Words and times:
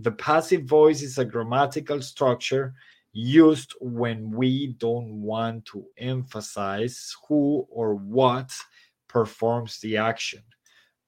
the 0.00 0.12
passive 0.12 0.64
voice 0.64 1.02
is 1.02 1.18
a 1.18 1.24
grammatical 1.24 2.00
structure 2.00 2.74
used 3.12 3.74
when 3.80 4.30
we 4.30 4.68
don't 4.78 5.20
want 5.20 5.64
to 5.66 5.84
emphasize 5.96 7.14
who 7.26 7.66
or 7.68 7.94
what 7.94 8.52
performs 9.08 9.80
the 9.80 9.96
action, 9.96 10.42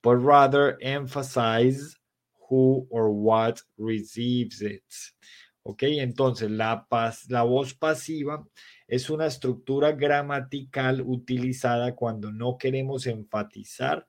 but 0.03 0.17
rather 0.17 0.77
emphasize 0.83 1.95
who 2.49 2.87
or 2.91 3.11
what 3.11 3.63
receives 3.79 4.61
it. 4.61 4.83
Ok, 5.63 5.83
entonces 5.83 6.51
la, 6.51 6.85
pas 6.89 7.31
la 7.31 7.43
voz 7.45 7.75
pasiva 7.75 8.45
es 8.89 9.09
una 9.11 9.27
estructura 9.27 9.93
gramatical 9.93 11.03
utilizada 11.03 11.95
cuando 11.95 12.33
no 12.33 12.57
queremos 12.59 13.07
enfatizar 13.07 14.05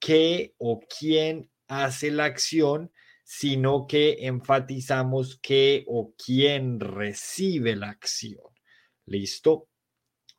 qué 0.00 0.54
o 0.58 0.80
quién 0.80 1.48
hace 1.68 2.10
la 2.10 2.24
acción, 2.24 2.90
sino 3.28 3.88
que 3.88 4.18
enfatizamos 4.20 5.40
qué 5.42 5.84
o 5.88 6.14
quién 6.16 6.78
recibe 6.78 7.74
la 7.74 7.90
acción. 7.90 8.54
¿Listo? 9.04 9.68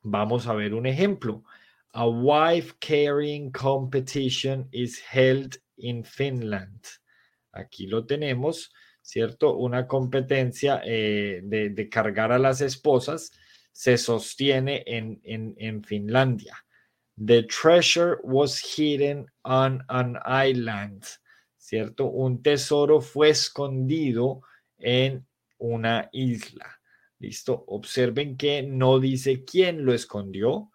Vamos 0.00 0.46
a 0.46 0.54
ver 0.54 0.72
un 0.72 0.86
ejemplo. 0.86 1.44
A 1.92 2.08
wife 2.08 2.76
carrying 2.80 3.52
competition 3.52 4.68
is 4.72 5.02
held 5.12 5.58
in 5.76 6.02
Finland. 6.02 6.82
Aquí 7.52 7.86
lo 7.88 8.06
tenemos, 8.06 8.72
¿cierto? 9.02 9.58
Una 9.58 9.86
competencia 9.86 10.80
eh, 10.82 11.42
de, 11.44 11.88
cargar 11.90 12.32
a 12.32 12.38
las 12.38 12.62
esposas 12.62 13.32
se 13.70 13.98
sostiene 13.98 14.82
en, 14.86 15.20
en, 15.24 15.54
en 15.58 15.84
Finlandia. 15.84 16.56
The 17.18 17.42
treasure 17.42 18.18
was 18.22 18.58
hidden 18.58 19.26
on 19.44 19.84
an 19.90 20.16
island, 20.24 21.04
¿cierto? 21.68 22.06
Un 22.06 22.42
tesoro 22.42 23.02
fue 23.02 23.28
escondido 23.28 24.40
en 24.78 25.26
una 25.58 26.08
isla. 26.12 26.80
¿Listo? 27.18 27.62
Observen 27.66 28.38
que 28.38 28.62
no 28.62 28.98
dice 28.98 29.44
quién 29.44 29.84
lo 29.84 29.92
escondió, 29.92 30.70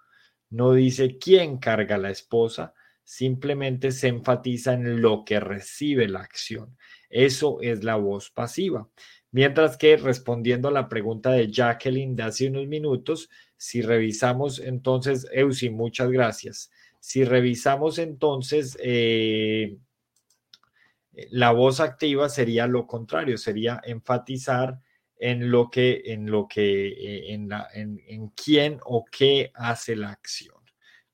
no 0.52 0.74
dice 0.74 1.18
quién 1.18 1.58
carga 1.58 1.98
la 1.98 2.12
esposa, 2.12 2.76
simplemente 3.04 3.92
se 3.92 4.10
enfatiza 4.10 4.74
en 4.74 5.02
lo 5.02 5.26
que 5.26 5.40
recibe 5.40 6.08
la 6.08 6.20
acción. 6.20 6.78
Eso 7.10 7.60
es 7.62 7.84
la 7.84 7.96
voz 7.96 8.30
pasiva. 8.30 8.88
Mientras 9.32 9.78
que 9.78 9.98
respondiendo 9.98 10.68
a 10.68 10.72
la 10.72 10.90
pregunta 10.90 11.32
de 11.32 11.52
Jacqueline 11.52 12.16
de 12.16 12.22
hace 12.22 12.50
unos 12.50 12.68
minutos, 12.68 13.32
si 13.58 13.82
revisamos 13.82 14.60
entonces, 14.60 15.26
Eusi, 15.32 15.72
muchas 15.72 16.12
gracias. 16.12 16.70
Si 17.00 17.24
revisamos 17.24 17.98
entonces, 17.98 18.78
eh, 18.80 19.76
la 21.32 21.52
voz 21.52 21.80
activa 21.80 22.30
sería 22.30 22.68
lo 22.68 22.88
contrario, 22.88 23.38
sería 23.38 23.82
enfatizar 23.84 24.80
en 25.18 25.52
lo 25.52 25.70
que, 25.70 26.02
en 26.06 26.30
lo 26.30 26.48
que, 26.48 26.88
eh, 26.88 27.34
en, 27.34 27.50
la, 27.50 27.68
en 27.74 28.30
quién 28.36 28.80
o 28.86 29.06
qué 29.06 29.52
hace 29.54 29.96
la 29.96 30.12
acción. 30.12 30.58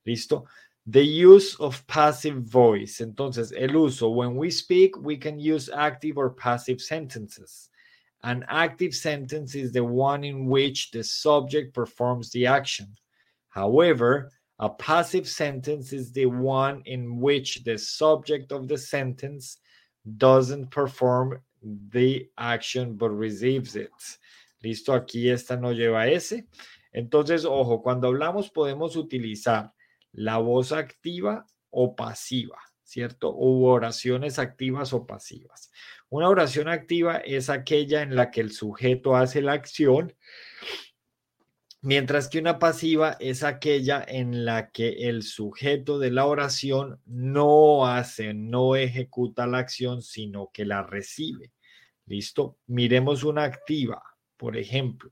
¿Listo? 0.03 0.45
The 0.89 1.03
use 1.03 1.55
of 1.59 1.85
passive 1.85 2.39
voice. 2.39 2.99
Entonces, 3.03 3.51
el 3.55 3.75
uso. 3.75 4.09
When 4.09 4.35
we 4.35 4.49
speak, 4.49 4.97
we 4.97 5.17
can 5.17 5.39
use 5.39 5.69
active 5.69 6.17
or 6.17 6.33
passive 6.33 6.81
sentences. 6.81 7.69
An 8.23 8.43
active 8.49 8.95
sentence 8.95 9.55
is 9.55 9.71
the 9.71 9.83
one 9.83 10.23
in 10.23 10.47
which 10.47 10.91
the 10.91 11.03
subject 11.03 11.73
performs 11.73 12.31
the 12.31 12.47
action. 12.47 12.87
However, 13.49 14.31
a 14.57 14.69
passive 14.69 15.27
sentence 15.27 15.93
is 15.93 16.11
the 16.11 16.25
one 16.25 16.81
in 16.85 17.19
which 17.19 17.63
the 17.63 17.77
subject 17.77 18.51
of 18.51 18.67
the 18.67 18.77
sentence 18.77 19.59
doesn't 20.03 20.69
perform 20.69 21.39
the 21.61 22.29
action 22.37 22.95
but 22.95 23.09
receives 23.09 23.75
it. 23.75 23.91
Listo, 24.61 24.93
aquí 24.93 25.29
esta 25.29 25.55
no 25.57 25.71
lleva 25.71 26.07
ese. 26.07 26.47
Entonces, 26.91 27.45
ojo, 27.45 27.81
cuando 27.81 28.07
hablamos 28.07 28.49
podemos 28.49 28.95
utilizar 28.95 29.73
la 30.11 30.37
voz 30.37 30.71
activa 30.71 31.45
o 31.69 31.95
pasiva, 31.95 32.57
¿cierto? 32.83 33.29
O 33.29 33.69
oraciones 33.69 34.39
activas 34.39 34.91
o 34.93 35.05
pasivas. 35.05 35.71
Una 36.09 36.27
oración 36.27 36.67
activa 36.67 37.17
es 37.17 37.49
aquella 37.49 38.01
en 38.01 38.15
la 38.15 38.31
que 38.31 38.41
el 38.41 38.51
sujeto 38.51 39.15
hace 39.15 39.41
la 39.41 39.53
acción, 39.53 40.15
mientras 41.81 42.27
que 42.27 42.39
una 42.39 42.59
pasiva 42.59 43.17
es 43.19 43.43
aquella 43.43 44.03
en 44.07 44.45
la 44.45 44.69
que 44.71 45.09
el 45.09 45.23
sujeto 45.23 45.99
de 45.99 46.11
la 46.11 46.25
oración 46.25 46.99
no 47.05 47.87
hace, 47.87 48.33
no 48.33 48.75
ejecuta 48.75 49.47
la 49.47 49.59
acción, 49.59 50.01
sino 50.01 50.49
que 50.53 50.65
la 50.65 50.83
recibe. 50.83 51.51
¿Listo? 52.05 52.57
Miremos 52.67 53.23
una 53.23 53.43
activa, 53.43 54.01
por 54.35 54.57
ejemplo. 54.57 55.11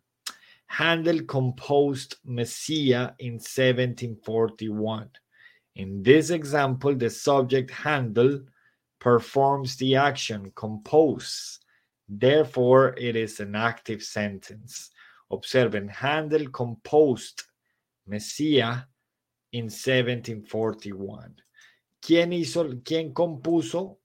Handel 0.67 1.25
composed 1.25 2.15
Messiah 2.23 3.13
in 3.19 3.39
1741. 3.39 5.09
In 5.75 6.03
this 6.03 6.31
example, 6.31 6.95
the 6.95 7.09
subject 7.09 7.71
Handel 7.71 8.41
performs 8.99 9.77
the 9.77 9.95
action 9.95 10.51
compose. 10.55 11.59
Therefore, 12.09 12.95
it 12.97 13.15
is 13.15 13.39
an 13.39 13.55
active 13.55 14.01
sentence. 14.01 14.91
Observen, 15.29 15.89
Handel 15.89 16.51
composed 16.51 17.43
Messiah 18.05 18.85
in 19.51 19.69
1741. 19.69 21.35
¿Quién 22.01 22.33
hizo, 22.33 22.81
quién 22.83 23.13
compuso? 23.13 23.99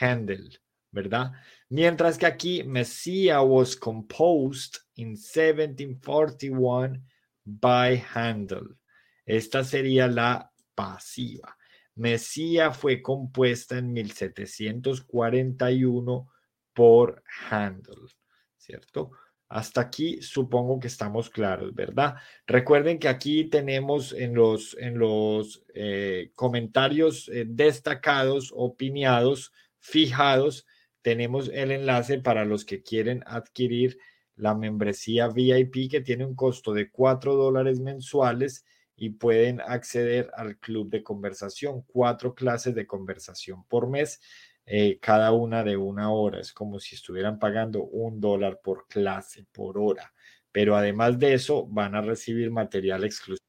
Handel, 0.00 0.58
¿verdad? 0.90 1.32
Mientras 1.70 2.18
que 2.18 2.26
aquí 2.26 2.64
Messiah 2.64 3.42
was 3.42 3.76
composed 3.76 4.78
in 4.96 5.16
1741 5.16 7.02
by 7.44 8.02
Handel. 8.14 8.76
Esta 9.24 9.64
sería 9.64 10.08
la 10.08 10.50
pasiva. 10.74 11.56
Mesía 11.96 12.72
fue 12.72 13.00
compuesta 13.00 13.78
en 13.78 13.92
1741 13.92 16.28
por 16.74 17.22
Handel, 17.50 18.10
¿cierto? 18.58 19.12
Hasta 19.48 19.80
aquí 19.80 20.20
supongo 20.22 20.80
que 20.80 20.88
estamos 20.88 21.30
claros, 21.30 21.74
¿verdad? 21.74 22.16
Recuerden 22.46 22.98
que 22.98 23.08
aquí 23.08 23.44
tenemos 23.44 24.12
en 24.12 24.34
los, 24.34 24.76
en 24.78 24.98
los 24.98 25.62
eh, 25.74 26.32
comentarios 26.34 27.28
eh, 27.28 27.44
destacados, 27.46 28.52
opinados, 28.54 29.52
fijados, 29.78 30.66
tenemos 31.02 31.48
el 31.52 31.70
enlace 31.70 32.18
para 32.18 32.44
los 32.44 32.64
que 32.64 32.82
quieren 32.82 33.22
adquirir 33.26 33.98
la 34.34 34.54
membresía 34.54 35.28
VIP 35.28 35.88
que 35.90 36.00
tiene 36.00 36.24
un 36.24 36.34
costo 36.34 36.72
de 36.72 36.90
4 36.90 37.36
dólares 37.36 37.78
mensuales 37.78 38.64
y 38.96 39.10
pueden 39.10 39.60
acceder 39.60 40.30
al 40.34 40.58
club 40.58 40.90
de 40.90 41.02
conversación, 41.02 41.82
cuatro 41.82 42.34
clases 42.34 42.74
de 42.74 42.86
conversación 42.86 43.64
por 43.64 43.88
mes, 43.88 44.20
eh, 44.66 44.98
cada 45.00 45.32
una 45.32 45.62
de 45.62 45.76
una 45.76 46.10
hora. 46.12 46.40
Es 46.40 46.52
como 46.52 46.80
si 46.80 46.96
estuvieran 46.96 47.38
pagando 47.38 47.84
un 47.84 48.20
dólar 48.20 48.60
por 48.62 48.86
clase, 48.88 49.46
por 49.52 49.78
hora. 49.78 50.12
Pero 50.52 50.76
además 50.76 51.18
de 51.18 51.34
eso, 51.34 51.66
van 51.66 51.94
a 51.94 52.02
recibir 52.02 52.50
material 52.50 53.04
exclusivo. 53.04 53.46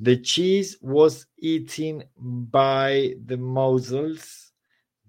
The 0.00 0.22
cheese 0.22 0.78
was 0.80 1.28
eaten 1.38 2.04
by 2.16 3.16
the 3.26 3.36
muzzles. 3.36 4.52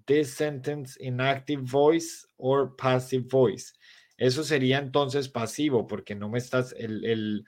This 0.06 0.34
sentence 0.34 0.96
in 0.96 1.20
active 1.20 1.62
voice 1.62 2.26
or 2.36 2.74
passive 2.74 3.28
voice. 3.28 3.72
Eso 4.20 4.44
sería 4.44 4.78
entonces 4.78 5.30
pasivo, 5.30 5.86
porque 5.86 6.14
no 6.14 6.28
me 6.28 6.36
estás, 6.36 6.74
el, 6.76 7.46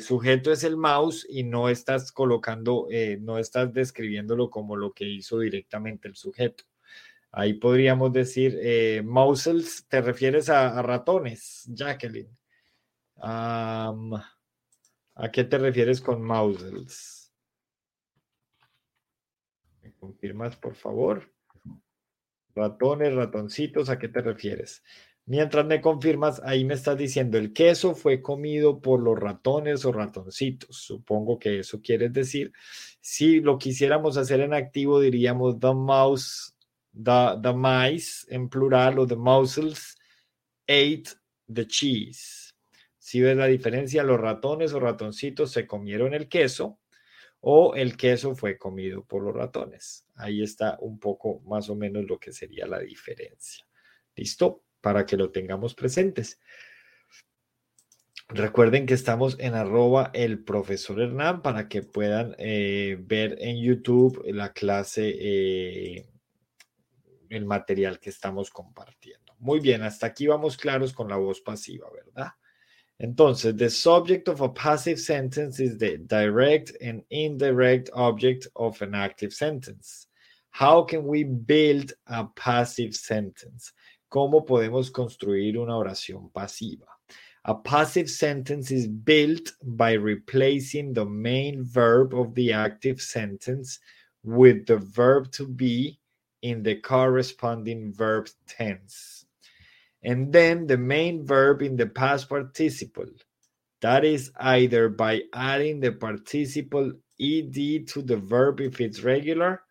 sujeto 0.00 0.50
es 0.50 0.64
el 0.64 0.76
mouse 0.76 1.24
y 1.30 1.44
no 1.44 1.68
estás 1.68 2.10
colocando, 2.10 2.88
eh, 2.90 3.18
no 3.20 3.38
estás 3.38 3.72
describiéndolo 3.72 4.50
como 4.50 4.74
lo 4.74 4.92
que 4.92 5.04
hizo 5.04 5.38
directamente 5.38 6.08
el 6.08 6.16
sujeto. 6.16 6.64
Ahí 7.30 7.54
podríamos 7.54 8.12
decir, 8.12 8.58
eh, 8.60 9.00
¿te 9.88 10.00
refieres 10.00 10.48
a, 10.48 10.82
ratones, 10.82 11.70
Jacqueline? 11.72 12.36
¿A 13.18 13.94
qué 15.32 15.44
te 15.44 15.56
refieres 15.56 16.00
con 16.00 16.20
mousels? 16.24 17.32
¿Me 19.82 19.92
confirmas, 19.92 20.56
por 20.56 20.74
favor? 20.74 21.32
Ratones, 22.56 23.14
ratoncitos, 23.14 23.88
¿a 23.88 24.00
qué 24.00 24.08
te 24.08 24.20
refieres? 24.20 24.82
Mientras 25.28 25.66
me 25.66 25.82
confirmas, 25.82 26.40
ahí 26.42 26.64
me 26.64 26.72
estás 26.72 26.96
diciendo 26.96 27.36
el 27.36 27.52
queso 27.52 27.94
fue 27.94 28.22
comido 28.22 28.80
por 28.80 28.98
los 28.98 29.18
ratones 29.18 29.84
o 29.84 29.92
ratoncitos. 29.92 30.74
Supongo 30.78 31.38
que 31.38 31.58
eso 31.58 31.82
quieres 31.82 32.14
decir. 32.14 32.50
Si 33.02 33.42
lo 33.42 33.58
quisiéramos 33.58 34.16
hacer 34.16 34.40
en 34.40 34.54
activo, 34.54 35.00
diríamos 35.00 35.60
the 35.60 35.74
mouse, 35.74 36.56
the, 36.94 37.36
the 37.42 37.52
mice 37.52 38.26
en 38.34 38.48
plural 38.48 39.00
o 39.00 39.06
the 39.06 39.16
mousels 39.16 39.98
ate 40.66 41.10
the 41.52 41.66
cheese. 41.66 42.54
Si 42.96 43.20
ves 43.20 43.36
la 43.36 43.48
diferencia, 43.48 44.02
los 44.04 44.18
ratones 44.18 44.72
o 44.72 44.80
ratoncitos 44.80 45.52
se 45.52 45.66
comieron 45.66 46.14
el 46.14 46.30
queso 46.30 46.78
o 47.40 47.74
el 47.74 47.98
queso 47.98 48.34
fue 48.34 48.56
comido 48.56 49.04
por 49.04 49.22
los 49.22 49.34
ratones. 49.34 50.06
Ahí 50.14 50.42
está 50.42 50.78
un 50.80 50.98
poco 50.98 51.40
más 51.40 51.68
o 51.68 51.76
menos 51.76 52.06
lo 52.06 52.18
que 52.18 52.32
sería 52.32 52.66
la 52.66 52.78
diferencia. 52.78 53.66
¿Listo? 54.16 54.62
Para 54.80 55.04
que 55.04 55.16
lo 55.16 55.30
tengamos 55.30 55.74
presentes. 55.74 56.38
Recuerden 58.30 58.84
que 58.84 58.92
estamos 58.92 59.36
en 59.40 59.54
arroba 59.54 60.10
el 60.12 60.44
profesor 60.44 61.00
Hernán 61.00 61.40
para 61.40 61.66
que 61.66 61.82
puedan 61.82 62.34
eh, 62.38 62.98
ver 63.00 63.36
en 63.40 63.56
YouTube 63.56 64.22
la 64.26 64.52
clase, 64.52 65.16
eh, 65.18 66.10
el 67.30 67.46
material 67.46 67.98
que 67.98 68.10
estamos 68.10 68.50
compartiendo. 68.50 69.34
Muy 69.38 69.60
bien, 69.60 69.82
hasta 69.82 70.08
aquí 70.08 70.26
vamos 70.26 70.58
claros 70.58 70.92
con 70.92 71.08
la 71.08 71.16
voz 71.16 71.40
pasiva, 71.40 71.88
¿verdad? 71.90 72.32
Entonces, 72.98 73.56
the 73.56 73.70
subject 73.70 74.28
of 74.28 74.42
a 74.42 74.48
passive 74.48 74.98
sentence 74.98 75.60
is 75.60 75.78
the 75.78 75.98
direct 75.98 76.72
and 76.82 77.04
indirect 77.10 77.88
object 77.94 78.48
of 78.56 78.82
an 78.82 78.94
active 78.94 79.32
sentence. 79.32 80.08
How 80.50 80.82
can 80.82 81.06
we 81.06 81.22
build 81.22 81.92
a 82.08 82.24
passive 82.24 82.94
sentence? 82.94 83.72
¿Cómo 84.08 84.44
podemos 84.46 84.90
construir 84.90 85.58
una 85.58 85.76
oración 85.76 86.32
pasiva? 86.32 86.86
A 87.44 87.62
passive 87.62 88.08
sentence 88.08 88.70
is 88.70 88.86
built 88.86 89.52
by 89.62 89.92
replacing 89.92 90.92
the 90.92 91.04
main 91.04 91.62
verb 91.62 92.14
of 92.14 92.34
the 92.34 92.52
active 92.52 93.00
sentence 93.00 93.78
with 94.22 94.66
the 94.66 94.78
verb 94.78 95.30
to 95.32 95.46
be 95.46 95.98
in 96.42 96.62
the 96.62 96.76
corresponding 96.76 97.92
verb 97.92 98.28
tense. 98.46 99.26
And 100.02 100.32
then 100.32 100.66
the 100.66 100.78
main 100.78 101.24
verb 101.24 101.62
in 101.62 101.76
the 101.76 101.86
past 101.86 102.28
participle. 102.28 103.10
That 103.80 104.04
is 104.04 104.30
either 104.38 104.88
by 104.88 105.22
adding 105.32 105.80
the 105.80 105.92
participle 105.92 106.92
ed 107.20 107.54
to 107.88 108.02
the 108.02 108.16
verb 108.16 108.60
if 108.60 108.80
it's 108.80 109.02
regular 109.02 109.62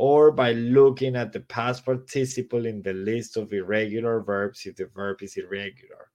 or 0.00 0.30
by 0.30 0.52
looking 0.52 1.16
at 1.16 1.32
the 1.32 1.40
past 1.40 1.84
participle 1.84 2.66
in 2.66 2.80
the 2.82 2.92
list 2.92 3.36
of 3.36 3.52
irregular 3.52 4.20
verbs 4.20 4.64
if 4.64 4.76
the 4.76 4.86
verb 4.94 5.20
is 5.22 5.36
irregular. 5.36 6.06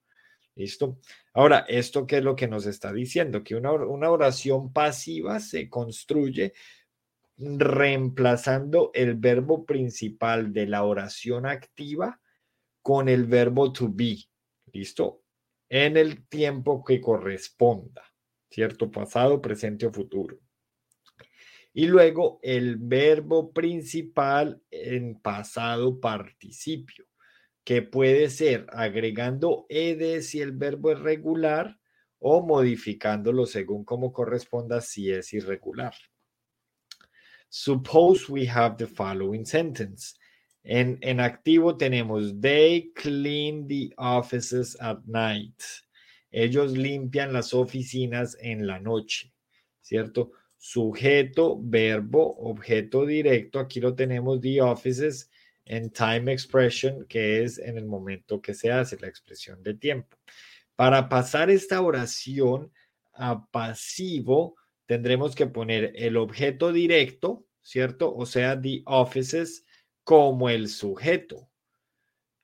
¿Listo? 0.56 1.00
Ahora, 1.34 1.66
¿esto 1.68 2.08
qué 2.08 2.20
es 2.20 2.24
lo 2.24 2.34
que 2.34 2.48
nos 2.48 2.66
está 2.66 2.94
diciendo? 2.94 3.44
Que 3.44 3.56
una, 3.56 3.74
una 3.74 4.10
oración 4.10 4.72
pasiva 4.72 5.42
se 5.42 5.68
construye 5.68 6.54
reemplazando 7.38 8.92
el 8.94 9.16
verbo 9.16 9.66
principal 9.66 10.54
de 10.54 10.68
la 10.68 10.84
oración 10.84 11.46
activa 11.46 12.22
con 12.82 13.10
el 13.10 13.26
verbo 13.26 13.74
to 13.74 13.90
be. 13.92 14.18
¿Listo? 14.72 15.24
En 15.68 15.98
el 15.98 16.26
tiempo 16.30 16.86
que 16.86 17.02
corresponda. 17.02 18.04
¿Cierto? 18.50 18.90
Pasado, 18.90 19.42
presente 19.42 19.86
o 19.88 19.92
futuro. 19.92 20.40
Y 21.74 21.88
luego 21.88 22.40
el 22.44 22.78
verbo 22.78 23.52
principal 23.52 24.62
en 24.70 25.20
pasado 25.20 26.00
participio, 26.00 27.06
que 27.64 27.82
puede 27.82 28.30
ser 28.30 28.68
agregando 28.70 29.66
ed 29.70 30.22
si 30.22 30.40
el 30.40 30.52
verbo 30.52 30.92
es 30.92 31.00
regular 31.00 31.80
o 32.20 32.46
modificándolo 32.46 33.46
según 33.46 33.84
como 33.84 34.14
corresponda 34.14 34.82
si 34.82 35.12
es 35.12 35.34
irregular. 35.34 35.94
Suppose 37.50 38.32
we 38.32 38.48
have 38.48 38.78
the 38.78 38.88
following 38.88 39.46
sentence. 39.46 40.16
En, 40.64 40.98
en 41.02 41.20
activo 41.20 41.76
tenemos, 41.78 42.40
they 42.40 42.92
clean 42.96 43.68
the 43.68 43.94
offices 43.98 44.78
at 44.80 45.00
night. 45.06 45.62
Ellos 46.32 46.72
limpian 46.72 47.34
las 47.34 47.54
oficinas 47.54 48.38
en 48.40 48.66
la 48.66 48.80
noche, 48.80 49.34
¿cierto? 49.82 50.32
Sujeto, 50.64 51.60
verbo, 51.62 52.38
objeto 52.38 53.06
directo. 53.06 53.60
Aquí 53.60 53.82
lo 53.82 53.94
tenemos, 53.94 54.40
the 54.40 54.62
offices, 54.62 55.30
en 55.66 55.90
time 55.90 56.32
expression, 56.32 57.06
que 57.06 57.44
es 57.44 57.60
en 57.60 57.78
el 57.78 57.86
momento 57.86 58.42
que 58.42 58.54
se 58.54 58.72
hace 58.72 58.98
la 59.02 59.10
expresión 59.10 59.62
de 59.62 59.74
tiempo. 59.74 60.18
Para 60.78 61.10
pasar 61.10 61.50
esta 61.50 61.82
oración 61.82 62.72
a 63.14 63.46
pasivo, 63.48 64.56
tendremos 64.86 65.36
que 65.36 65.48
poner 65.48 65.92
el 65.98 66.16
objeto 66.16 66.72
directo, 66.72 67.46
¿cierto? 67.62 68.16
O 68.16 68.26
sea, 68.26 68.60
the 68.60 68.84
offices 68.86 69.66
como 70.06 70.50
el 70.50 70.70
sujeto. 70.70 71.50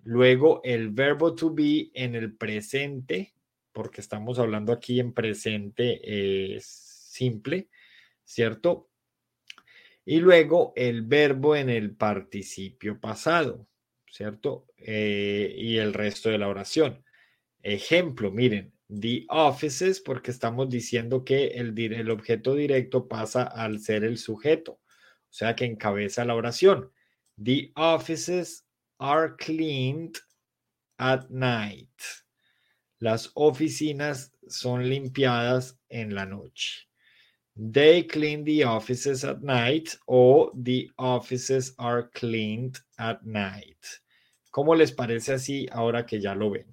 Luego 0.04 0.60
el 0.66 0.90
verbo 0.90 1.36
to 1.36 1.54
be 1.54 1.90
en 1.94 2.16
el 2.16 2.36
presente, 2.36 3.34
porque 3.72 4.02
estamos 4.02 4.40
hablando 4.40 4.74
aquí 4.74 5.00
en 5.00 5.14
presente 5.14 6.02
eh, 6.04 6.60
simple 6.62 7.70
¿cierto? 8.30 8.90
Y 10.06 10.20
luego 10.20 10.72
el 10.76 11.02
verbo 11.02 11.56
en 11.56 11.70
el 11.70 11.96
participio 11.96 13.00
pasado, 13.00 13.68
¿cierto? 14.08 14.68
Eh, 14.78 15.56
y 15.58 15.78
el 15.78 15.94
resto 15.94 16.30
de 16.30 16.38
la 16.38 16.48
oración. 16.48 17.04
Ejemplo, 17.64 18.32
miren, 18.32 18.72
the 18.88 19.26
offices, 19.30 20.00
porque 20.00 20.30
estamos 20.30 20.70
diciendo 20.70 21.26
que 21.26 21.48
el, 21.48 21.78
el 21.78 22.12
objeto 22.12 22.54
directo 22.54 23.08
pasa 23.08 23.44
al 23.44 23.80
ser 23.80 24.04
el 24.04 24.20
sujeto, 24.20 24.74
o 24.74 25.32
sea 25.32 25.56
que 25.56 25.66
encabeza 25.66 26.24
la 26.24 26.36
oración. 26.36 26.92
The 27.44 27.72
offices 27.76 28.64
are 29.00 29.34
cleaned 29.38 30.18
at 30.98 31.30
night. 31.30 32.00
Las 33.00 33.32
oficinas 33.34 34.32
son 34.48 34.88
limpiadas 34.88 35.80
en 35.90 36.14
la 36.14 36.28
noche. 36.28 36.89
They 37.62 38.08
clean 38.08 38.46
the 38.46 38.64
offices 38.64 39.26
at 39.26 39.42
night 39.42 39.94
o 40.08 40.50
the 40.56 40.90
offices 40.98 41.76
are 41.78 42.10
cleaned 42.14 42.80
at 42.98 43.22
night. 43.24 43.86
¿Cómo 44.50 44.76
les 44.76 44.94
parece 44.94 45.34
así 45.34 45.68
ahora 45.70 46.06
que 46.06 46.22
ya 46.22 46.34
lo 46.36 46.52
ven? 46.52 46.72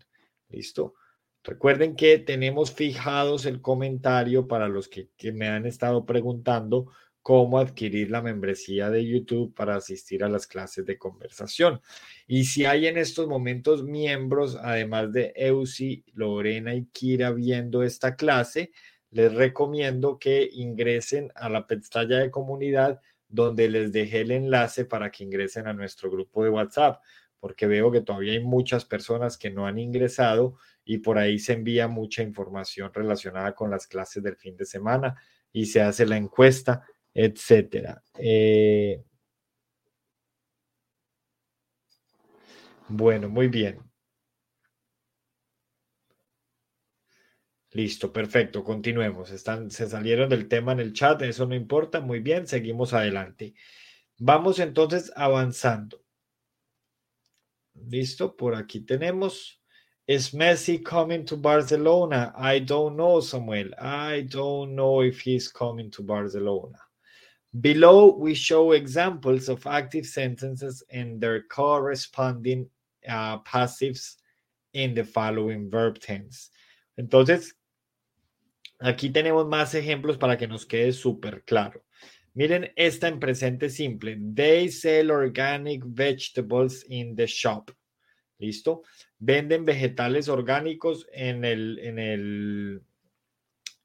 ¿Listo? 0.49 0.95
Recuerden 1.43 1.97
que 1.97 2.19
tenemos 2.19 2.73
fijados 2.73 3.47
el 3.47 3.61
comentario 3.61 4.47
para 4.47 4.69
los 4.69 4.89
que, 4.89 5.09
me 5.33 5.49
han 5.49 5.67
estado 5.67 6.07
preguntando 6.07 6.93
cómo 7.21 7.59
adquirir 7.59 8.13
la 8.13 8.23
membresía 8.23 8.89
de 8.89 9.05
YouTube 9.05 9.53
para 9.57 9.75
asistir 9.75 10.23
a 10.23 10.29
las 10.29 10.47
clases 10.47 10.87
de 10.87 10.99
conversación. 10.99 11.81
Y 12.29 12.45
si 12.45 12.65
hay 12.65 12.87
en 12.87 12.97
estos 12.97 13.27
momentos 13.27 13.83
miembros, 13.83 14.55
además 14.55 15.13
de 15.13 15.33
Eusi, 15.35 16.05
Lorena 16.15 16.77
y 16.77 16.87
Kira 16.93 17.33
viendo 17.33 17.83
esta 17.83 18.15
clase, 18.15 18.71
les 19.17 19.33
recomiendo 19.33 20.19
que 20.19 20.47
ingresen 20.53 21.33
a 21.37 21.49
la 21.49 21.67
pestaña 21.67 22.19
de 22.19 22.31
comunidad 22.31 23.01
donde 23.29 23.71
les 23.71 23.91
dejé 23.91 24.21
el 24.21 24.31
enlace 24.31 24.85
para 24.85 25.11
que 25.11 25.25
ingresen 25.25 25.67
a 25.67 25.73
nuestro 25.73 26.11
grupo 26.11 26.45
de 26.45 26.51
WhatsApp, 26.51 27.01
porque 27.41 27.67
veo 27.67 27.91
que 27.91 28.03
todavía 28.03 28.35
hay 28.35 28.45
muchas 28.45 28.85
personas 28.85 29.39
que 29.39 29.49
no 29.51 29.67
han 29.67 29.79
ingresado 29.79 30.59
y 30.85 30.99
por 30.99 31.17
ahí 31.17 31.39
se 31.39 31.55
envía 31.55 31.89
mucha 31.89 32.23
información 32.23 32.93
relacionada 32.93 33.55
con 33.55 33.71
las 33.71 33.87
clases 33.87 34.23
del 34.23 34.37
fin 34.37 34.55
de 34.55 34.67
semana 34.67 35.17
y 35.51 35.65
se 35.65 35.81
hace 35.81 36.05
la 36.05 36.19
encuesta, 36.19 36.85
etcétera. 37.15 38.03
Eh, 38.19 39.03
bueno, 42.89 43.31
muy 43.31 43.49
bien. 43.49 43.81
Listo, 47.77 48.11
perfecto, 48.11 48.65
continuemos. 48.65 49.31
Están, 49.31 49.71
se 49.71 49.87
salieron 49.87 50.31
del 50.31 50.49
tema 50.49 50.73
en 50.73 50.81
el 50.81 50.95
chat, 50.95 51.21
eso 51.21 51.45
no 51.45 51.55
importa. 51.55 52.01
Muy 52.01 52.21
bien, 52.21 52.47
seguimos 52.47 52.95
adelante. 52.95 53.53
Vamos 54.17 54.61
entonces 54.61 55.13
avanzando. 55.15 56.03
Listo, 57.75 58.35
por 58.35 58.55
aquí 58.55 58.81
tenemos. 58.81 59.61
Is 60.07 60.33
Messi 60.33 60.83
coming 60.83 61.27
to 61.27 61.37
Barcelona? 61.37 62.33
I 62.35 62.61
don't 62.61 62.97
know, 62.97 63.21
Samuel. 63.21 63.75
I 63.79 64.23
don't 64.23 64.75
know 64.75 65.03
if 65.03 65.21
he's 65.21 65.53
coming 65.53 65.91
to 65.91 66.03
Barcelona. 66.03 66.79
Below, 67.61 68.17
we 68.17 68.33
show 68.33 68.73
examples 68.73 69.51
of 69.51 69.67
active 69.67 70.07
sentences 70.07 70.83
and 70.91 71.21
their 71.21 71.43
corresponding 71.43 72.71
uh, 73.07 73.41
passives 73.41 74.17
in 74.73 74.95
the 74.95 75.05
following 75.05 75.69
verb 75.69 75.99
tense. 75.99 76.49
Entonces, 76.99 77.53
Aquí 78.79 79.11
tenemos 79.11 79.47
más 79.47 79.75
ejemplos 79.75 80.19
para 80.19 80.37
que 80.37 80.47
nos 80.47 80.67
quede 80.67 80.93
súper 80.93 81.43
claro. 81.45 81.85
Miren 82.35 82.71
esta 82.77 83.09
en 83.09 83.19
presente 83.19 83.71
simple. 83.71 84.19
They 84.35 84.69
sell 84.69 85.11
organic 85.11 85.83
vegetables 85.87 86.85
in 86.89 87.17
the 87.17 87.27
shop. 87.27 87.71
¿Listo? 88.39 88.83
Venden 89.19 89.65
vegetales 89.65 90.29
orgánicos 90.29 91.07
en 91.13 91.47
el, 91.47 91.79
en 91.79 91.99
el, 91.99 92.83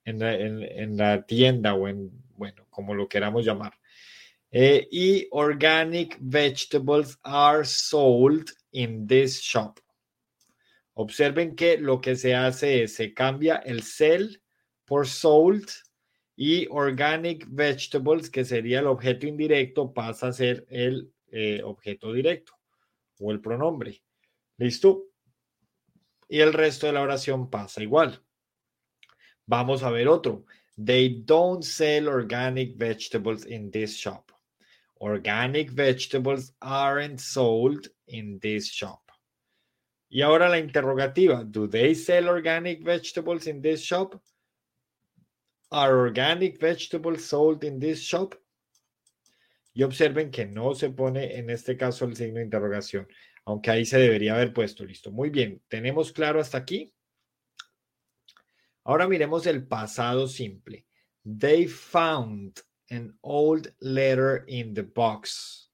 en 0.03 0.98
la, 0.98 1.25
tienda 1.25 1.74
o 1.75 1.88
en, 1.88 2.12
bueno, 2.36 2.67
como 2.69 2.93
lo 2.93 3.07
queramos 3.07 3.45
llamar. 3.45 3.74
Eh, 4.51 4.86
y 4.91 5.27
organic 5.31 6.17
vegetables 6.19 7.17
are 7.24 7.63
sold 7.63 8.51
in 8.71 9.07
this 9.07 9.39
shop. 9.39 9.79
Observen 10.95 11.55
que 11.55 11.77
lo 11.77 12.01
que 12.01 12.17
se 12.17 12.36
hace 12.36 12.83
es, 12.83 12.95
se 12.95 13.13
cambia 13.13 13.55
el 13.55 13.83
sell 13.83 14.40
por 14.91 15.07
sold 15.07 15.69
y 16.36 16.67
organic 16.69 17.45
vegetables, 17.48 18.29
que 18.29 18.43
sería 18.43 18.81
el 18.81 18.88
objeto 18.88 19.25
indirecto, 19.25 19.93
pasa 19.93 20.27
a 20.27 20.33
ser 20.33 20.65
el 20.69 21.13
eh, 21.31 21.62
objeto 21.63 22.12
directo 22.12 22.51
o 23.21 23.31
el 23.31 23.39
pronombre. 23.39 24.03
¿Listo? 24.57 25.05
Y 26.27 26.41
el 26.41 26.51
resto 26.51 26.88
de 26.88 26.91
la 26.91 27.03
oración 27.03 27.50
pasa 27.50 27.81
igual. 27.81 28.21
Vamos 29.45 29.81
a 29.81 29.91
ver 29.91 30.10
otro. 30.10 30.43
They 30.75 31.21
don't 31.24 31.63
sell 31.63 32.10
organic 32.10 32.75
vegetables 32.75 33.45
in 33.45 33.71
this 33.71 33.95
shop. 33.95 34.29
Organic 35.00 35.71
vegetables 35.71 36.53
aren't 36.60 37.21
sold 37.21 37.88
in 38.07 38.41
this 38.41 38.65
shop. 38.65 39.10
Y 40.10 40.21
ahora 40.21 40.50
la 40.50 40.60
interrogativa. 40.60 41.45
Do 41.45 41.69
they 41.69 41.95
sell 41.95 42.27
organic 42.27 42.83
vegetables 42.83 43.48
in 43.48 43.62
this 43.62 43.81
shop? 43.81 44.21
Are 45.72 45.98
organic 45.98 46.60
vegetables 46.60 47.25
sold 47.25 47.63
in 47.63 47.80
this 47.80 48.01
shop? 48.01 48.36
Y 49.74 49.84
observen 49.84 50.30
que 50.30 50.46
no 50.46 50.74
se 50.74 50.90
pone 50.90 51.38
en 51.38 51.50
este 51.50 51.78
caso 51.78 52.04
el 52.04 52.16
signo 52.16 52.40
de 52.40 52.44
interrogación, 52.44 53.08
aunque 53.46 53.72
ahí 53.72 53.86
se 53.86 53.98
debería 53.98 54.34
haber 54.34 54.51
puesto. 54.54 54.84
Listo. 54.84 55.12
Muy 55.12 55.30
bien. 55.30 55.62
¿Tenemos 55.70 56.12
claro 56.12 56.42
hasta 56.42 56.58
aquí? 56.58 56.94
Ahora 58.84 59.08
miremos 59.08 59.46
el 59.48 59.66
pasado 59.66 60.28
simple. 60.28 60.86
They 61.24 61.68
found 61.68 62.60
an 62.90 63.18
old 63.22 63.74
letter 63.80 64.44
in 64.48 64.74
the 64.74 64.84
box. 64.84 65.70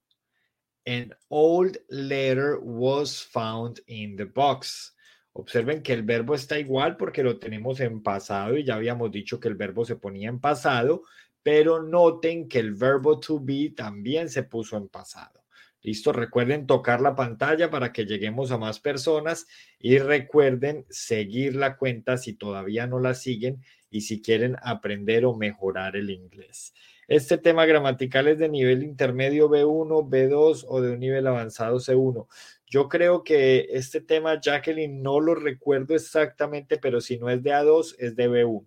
An 0.86 1.14
old 1.30 1.78
letter 1.90 2.60
was 2.60 3.22
found 3.22 3.80
in 3.88 4.16
the 4.16 4.26
box. 4.26 4.94
Observen 5.40 5.84
que 5.84 5.94
el 5.94 6.02
verbo 6.02 6.34
está 6.34 6.58
igual 6.58 6.98
porque 6.98 7.22
lo 7.22 7.38
tenemos 7.38 7.80
en 7.80 8.02
pasado 8.02 8.58
y 8.58 8.64
ya 8.64 8.74
habíamos 8.74 9.12
dicho 9.12 9.40
que 9.40 9.48
el 9.48 9.54
verbo 9.54 9.86
se 9.86 9.96
ponía 9.96 10.30
en 10.30 10.40
pasado, 10.40 11.04
pero 11.44 11.84
noten 11.84 12.50
que 12.50 12.58
el 12.58 12.74
verbo 12.74 13.20
to 13.20 13.40
be 13.40 13.72
también 13.76 14.30
se 14.30 14.42
puso 14.42 14.78
en 14.78 14.88
pasado. 14.88 15.46
Listo, 15.84 16.12
recuerden 16.12 16.66
tocar 16.66 17.02
la 17.02 17.16
pantalla 17.16 17.70
para 17.70 17.94
que 17.94 18.06
lleguemos 18.06 18.50
a 18.50 18.58
más 18.58 18.80
personas 18.80 19.46
y 19.78 20.00
recuerden 20.00 20.88
seguir 20.90 21.56
la 21.56 21.78
cuenta 21.78 22.18
si 22.18 22.34
todavía 22.34 22.88
no 22.88 23.00
la 23.00 23.14
siguen 23.14 23.62
y 23.90 24.02
si 24.02 24.22
quieren 24.22 24.56
aprender 24.62 25.26
o 25.26 25.36
mejorar 25.36 25.96
el 25.96 26.10
inglés. 26.10 26.74
Este 27.08 27.38
tema 27.38 27.66
gramatical 27.66 28.28
es 28.28 28.38
de 28.38 28.50
nivel 28.50 28.84
intermedio 28.84 29.50
B1, 29.50 30.10
B2 30.10 30.66
o 30.68 30.82
de 30.82 30.92
un 30.92 31.00
nivel 31.00 31.26
avanzado 31.28 31.80
C1. 31.80 32.28
Yo 32.66 32.90
creo 32.90 33.24
que 33.24 33.68
este 33.72 34.02
tema, 34.02 34.42
Jacqueline, 34.42 35.02
no 35.02 35.22
lo 35.22 35.34
recuerdo 35.34 35.96
exactamente, 35.96 36.78
pero 36.78 37.00
si 37.00 37.18
no 37.18 37.30
es 37.30 37.42
de 37.42 37.52
A2, 37.52 37.96
es 38.00 38.16
de 38.18 38.30
B1. 38.30 38.66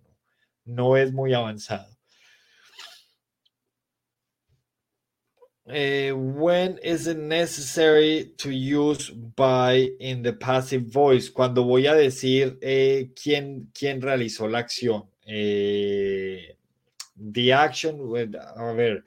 No 0.65 0.97
es 0.97 1.13
muy 1.13 1.35
avanzado. 1.35 1.87
Uh, 5.67 6.11
when 6.15 6.79
is 6.83 7.05
it 7.05 7.17
necessary 7.17 8.33
to 8.37 8.49
use 8.49 9.11
by 9.11 9.87
in 9.99 10.23
the 10.23 10.33
passive 10.33 10.91
voice? 10.91 11.29
Cuando 11.29 11.63
voy 11.63 11.85
a 11.85 11.93
decir 11.93 12.57
eh, 12.61 13.11
quién, 13.15 13.69
quién 13.71 14.01
realizó 14.01 14.47
la 14.47 14.57
acción. 14.57 15.10
Eh, 15.33 16.57
the 17.15 17.53
action, 17.53 18.09
with, 18.09 18.35
a 18.35 18.73
ver, 18.73 19.03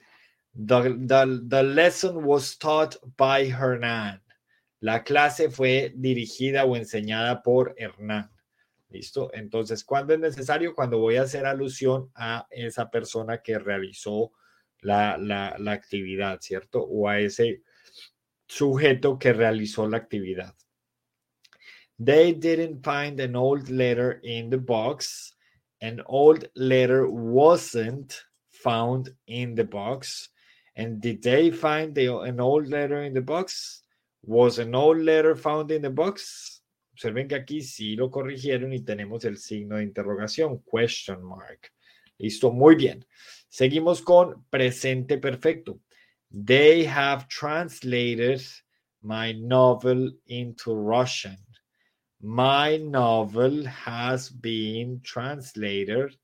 the, 0.55 0.81
the, 1.05 1.43
the 1.47 1.61
lesson 1.61 2.25
was 2.25 2.57
taught 2.57 2.97
by 3.15 3.47
Hernán. 3.47 4.19
La 4.81 5.03
clase 5.03 5.51
fue 5.51 5.93
dirigida 5.95 6.65
o 6.65 6.75
enseñada 6.75 7.43
por 7.43 7.75
Hernán. 7.77 8.31
¿Listo? 8.89 9.29
Entonces, 9.33 9.83
¿cuándo 9.83 10.13
es 10.13 10.19
necesario? 10.19 10.73
Cuando 10.73 10.97
voy 10.97 11.17
a 11.17 11.23
hacer 11.23 11.45
alusión 11.45 12.09
a 12.15 12.47
esa 12.49 12.89
persona 12.89 13.43
que 13.43 13.59
realizó 13.59 14.31
la, 14.81 15.17
la, 15.17 15.55
la 15.59 15.71
actividad, 15.73 16.39
¿cierto? 16.41 16.81
O 16.81 17.07
a 17.07 17.19
ese 17.19 17.61
sujeto 18.47 19.19
que 19.19 19.33
realizó 19.33 19.87
la 19.87 19.97
actividad. 19.97 20.55
They 22.03 22.33
didn't 22.33 22.83
find 22.83 23.19
an 23.19 23.35
old 23.35 23.69
letter 23.69 24.19
in 24.23 24.49
the 24.49 24.57
box. 24.57 25.34
An 25.85 26.01
old 26.07 26.49
letter 26.55 27.07
wasn't 27.07 28.19
found 28.49 29.13
in 29.27 29.53
the 29.53 29.63
box. 29.63 30.29
And 30.75 30.99
did 30.99 31.21
they 31.21 31.51
find 31.51 31.93
the, 31.93 32.07
an 32.21 32.39
old 32.39 32.67
letter 32.67 33.03
in 33.03 33.13
the 33.13 33.21
box? 33.21 33.83
Was 34.23 34.57
an 34.57 34.73
old 34.73 34.97
letter 34.97 35.35
found 35.35 35.69
in 35.69 35.83
the 35.83 35.91
box? 35.91 36.61
Observen 36.93 37.27
que 37.27 37.37
aquí 37.37 37.61
sí 37.61 37.95
lo 37.95 38.09
corrigieron 38.09 38.73
y 38.73 38.79
tenemos 38.79 39.25
el 39.25 39.37
signo 39.37 39.77
de 39.77 39.83
interrogación, 39.83 40.63
question 40.63 41.23
mark. 41.23 41.71
Listo, 42.17 42.51
muy 42.51 42.73
bien. 42.73 43.05
Seguimos 43.47 44.01
con 44.01 44.43
presente 44.49 45.19
perfecto. 45.19 45.79
They 46.31 46.83
have 46.85 47.27
translated 47.27 48.41
my 49.03 49.33
novel 49.33 50.13
into 50.25 50.73
Russian. 50.73 51.44
My 52.25 52.77
novel 52.77 53.67
has 53.67 54.29
been 54.29 54.99
translated 55.03 56.17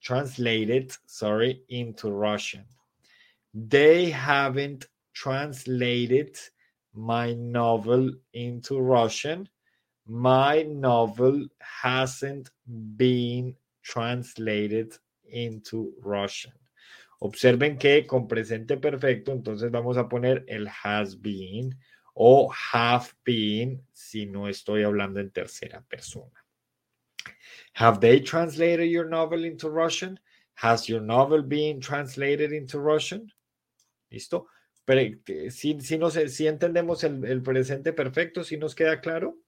translated, 0.00 0.92
sorry, 1.06 1.62
into 1.68 2.10
Russian. 2.10 2.64
They 3.54 4.10
haven't 4.10 4.86
translated 5.14 6.36
my 6.92 7.34
novel 7.34 8.10
into 8.32 8.80
Russian. 8.80 9.48
My 10.06 10.62
novel 10.62 11.46
hasn't 11.60 12.50
been 12.96 13.54
translated 13.84 14.96
into 15.30 15.92
Russian. 16.02 16.52
Observen 17.20 17.78
que 17.78 18.06
con 18.08 18.26
presente 18.26 18.76
perfecto, 18.76 19.30
entonces 19.32 19.70
vamos 19.70 19.96
a 19.96 20.08
poner 20.08 20.44
el 20.48 20.66
has 20.66 21.14
been 21.14 21.76
o 22.20 22.50
have 22.50 23.12
been 23.24 23.80
si 23.92 24.26
no 24.26 24.48
estoy 24.48 24.82
hablando 24.82 25.20
en 25.20 25.30
tercera 25.30 25.84
persona. 25.88 26.44
Have 27.74 28.00
they 28.00 28.20
translated 28.20 28.90
your 28.90 29.08
novel 29.08 29.44
into 29.44 29.70
Russian? 29.70 30.18
Has 30.54 30.88
your 30.88 31.00
novel 31.00 31.42
been 31.42 31.78
translated 31.80 32.52
into 32.52 32.80
Russian? 32.80 33.32
¿Listo? 34.10 34.48
Pero 34.84 35.16
si, 35.50 35.80
si, 35.80 35.96
no 35.96 36.10
sé, 36.10 36.28
si 36.28 36.48
entendemos 36.48 37.04
el, 37.04 37.24
el 37.24 37.40
presente 37.40 37.92
perfecto, 37.92 38.42
si 38.42 38.56
nos 38.56 38.74
queda 38.74 39.00
claro. 39.00 39.38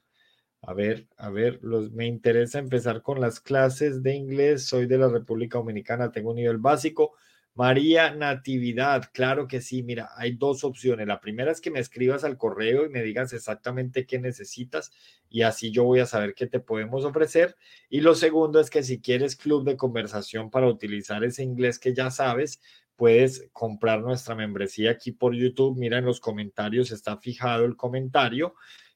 A 0.63 0.73
ver, 0.73 1.09
a 1.17 1.29
ver, 1.29 1.59
los, 1.63 1.91
me 1.91 2.07
interesa 2.07 2.61
empezar 2.61 3.03
con 3.03 3.21
las 3.21 3.41
clases 3.41 4.01
de 4.01 4.15
inglés. 4.15 4.67
Soy 4.67 4.87
de 4.87 4.99
la 4.99 5.09
República 5.09 5.59
Dominicana, 5.59 6.13
tengo 6.13 6.31
un 6.31 6.37
nivel 6.37 6.59
básico. 6.59 7.17
María 7.55 8.15
Natividad, 8.15 9.11
claro 9.13 9.47
que 9.47 9.61
sí. 9.61 9.83
Mira, 9.83 10.11
hay 10.17 10.33
dos 10.33 10.65
opciones. 10.65 11.07
La 11.07 11.21
primera 11.21 11.51
es 11.53 11.61
que 11.61 11.71
me 11.71 11.81
escribas 11.81 12.25
al 12.25 12.39
correo 12.39 12.87
y 12.87 12.89
me 12.89 13.03
digas 13.03 13.33
exactamente 13.33 14.07
qué 14.07 14.19
necesitas 14.19 14.93
y 15.29 15.43
así 15.43 15.71
yo 15.71 15.85
voy 15.85 16.01
a 16.01 16.07
saber 16.07 16.35
qué 16.35 16.47
te 16.47 16.61
podemos 16.61 17.05
ofrecer. 17.05 17.57
Y 17.89 18.01
lo 18.01 18.15
segundo 18.15 18.61
es 18.61 18.71
que 18.71 18.83
si 18.83 19.01
quieres 19.01 19.37
club 19.37 19.65
de 19.65 19.77
conversación 19.77 20.51
para 20.51 20.69
utilizar 20.69 21.25
ese 21.25 21.43
inglés 21.43 21.79
que 21.79 21.95
ya 21.95 22.11
sabes, 22.11 22.61
puedes 22.97 23.49
comprar 23.53 24.01
nuestra 24.01 24.35
membresía 24.35 24.93
aquí 24.93 25.13
por 25.13 25.35
YouTube. 25.35 25.77
Mira, 25.77 25.99
en 25.99 26.05
los 26.05 26.21
comentarios 26.21 26.91
está 26.93 27.17
fijado 27.19 27.65
el 27.65 27.77
comentario 27.77 28.55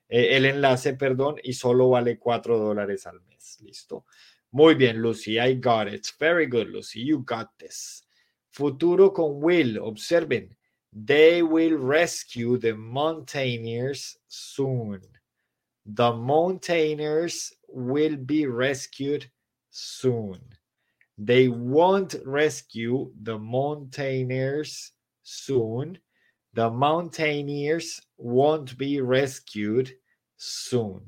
eh, 0.08 0.36
el 0.36 0.44
enlace, 0.44 0.94
perdón, 0.94 1.36
y 1.42 1.54
solo 1.54 1.88
vale 1.88 2.18
4 2.18 2.58
dólares 2.58 3.06
al 3.06 3.20
mes. 3.22 3.58
Listo. 3.62 4.04
Muy 4.50 4.74
bien, 4.74 4.98
Lucy, 4.98 5.38
I 5.38 5.56
got 5.56 5.88
it. 5.88 6.06
Very 6.18 6.46
good, 6.46 6.68
Lucy, 6.68 7.04
you 7.04 7.24
got 7.24 7.48
this. 7.58 8.03
Futuro 8.54 9.10
con 9.10 9.40
will, 9.40 9.84
observen. 9.84 10.48
They 10.92 11.42
will 11.42 11.76
rescue 11.76 12.56
the 12.56 12.76
mountaineers 12.76 14.16
soon. 14.28 15.00
The 15.84 16.12
mountaineers 16.12 17.52
will 17.68 18.16
be 18.16 18.46
rescued 18.46 19.28
soon. 19.70 20.38
They 21.18 21.48
won't 21.48 22.14
rescue 22.24 23.12
the 23.20 23.38
mountaineers 23.40 24.92
soon. 25.24 25.98
The 26.52 26.70
mountaineers 26.70 28.00
won't 28.16 28.78
be 28.78 29.00
rescued 29.00 29.96
soon. 30.36 31.02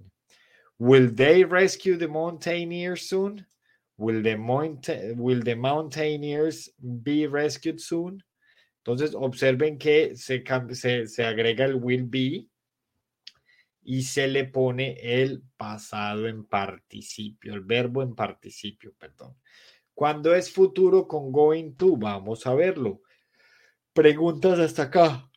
Will 0.81 1.09
they 1.09 1.45
rescue 1.45 1.97
the 1.97 2.09
mountaineers 2.09 3.09
soon? 3.09 3.47
Will 3.99 4.23
the, 4.23 5.15
will 5.17 5.43
the 5.43 5.55
mountaineers 5.55 6.71
be 6.79 7.26
rescued 7.26 7.81
soon? 7.81 8.23
Entonces, 8.85 9.15
observen 9.15 9.79
que 9.79 10.15
se, 10.17 10.45
se, 10.73 11.07
se 11.07 11.25
agrega 11.25 11.65
el 11.65 11.76
will 11.76 12.05
be 12.05 12.47
y 13.83 14.03
se 14.03 14.26
le 14.29 14.45
pone 14.45 14.99
el 15.00 15.43
pasado 15.57 16.26
en 16.26 16.45
participio, 16.45 17.55
el 17.55 17.61
verbo 17.61 18.03
en 18.03 18.15
participio, 18.15 18.93
perdón. 18.99 19.37
Cuando 19.95 20.35
es 20.35 20.53
futuro 20.53 21.09
con 21.09 21.33
going 21.33 21.73
to, 21.73 21.97
vamos 21.97 22.47
a 22.47 22.55
verlo. 22.55 23.00
Preguntas 23.93 24.59
hasta 24.59 24.85
acá. 24.85 25.31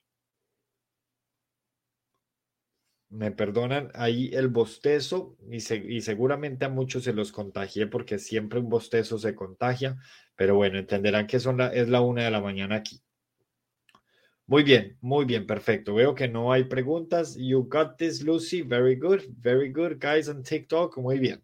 Me 3.10 3.32
perdonan 3.32 3.90
ahí 3.96 4.30
el 4.34 4.50
bostezo 4.50 5.36
y, 5.50 5.62
seguramente 5.62 6.66
a 6.66 6.70
muchos 6.70 7.04
se 7.04 7.14
los 7.14 7.32
contagié 7.32 7.88
porque 7.88 8.20
siempre 8.20 8.60
un 8.60 8.70
bostezo 8.70 9.18
se 9.18 9.36
contagia, 9.36 9.98
pero 10.36 10.56
bueno, 10.56 10.78
entenderán 10.78 11.28
que 11.28 11.40
son 11.40 11.60
es 11.62 11.90
la 11.90 12.02
una 12.02 12.24
de 12.24 12.32
la 12.32 12.42
mañana 12.42 12.76
aquí. 12.76 13.02
Muy 14.46 14.64
bien, 14.64 14.98
muy 15.02 15.26
bien, 15.26 15.46
perfecto. 15.46 15.94
Veo 15.94 16.16
que 16.16 16.28
no 16.28 16.52
hay 16.52 16.64
preguntas. 16.64 17.36
You 17.36 17.68
got 17.70 17.98
this, 17.98 18.24
Lucy. 18.24 18.64
Very 18.64 18.96
good, 18.96 19.22
very 19.38 19.72
good, 19.72 20.00
guys 20.00 20.28
on 20.28 20.42
TikTok. 20.42 20.98
Muy 20.98 21.20
bien. 21.20 21.44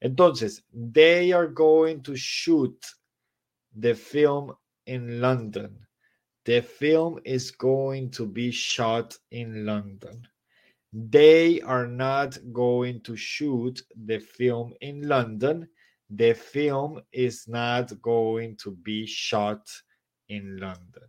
Entonces, 0.00 0.62
they 0.70 1.32
are 1.32 1.46
going 1.46 2.02
to 2.02 2.14
shoot 2.14 2.76
the 3.74 3.94
film 3.94 4.52
in 4.84 5.20
London. 5.20 5.86
The 6.44 6.60
film 6.60 7.20
is 7.24 7.52
going 7.52 8.10
to 8.10 8.26
be 8.26 8.50
shot 8.50 9.16
in 9.30 9.64
London. 9.64 10.28
They 10.92 11.60
are 11.62 11.86
not 11.86 12.38
going 12.52 13.00
to 13.02 13.16
shoot 13.16 13.80
the 14.04 14.18
film 14.18 14.74
in 14.80 15.08
London. 15.08 15.68
The 16.10 16.34
film 16.34 17.00
is 17.12 17.48
not 17.48 18.00
going 18.02 18.56
to 18.58 18.72
be 18.72 19.06
shot 19.06 19.70
in 20.28 20.58
London. 20.58 21.08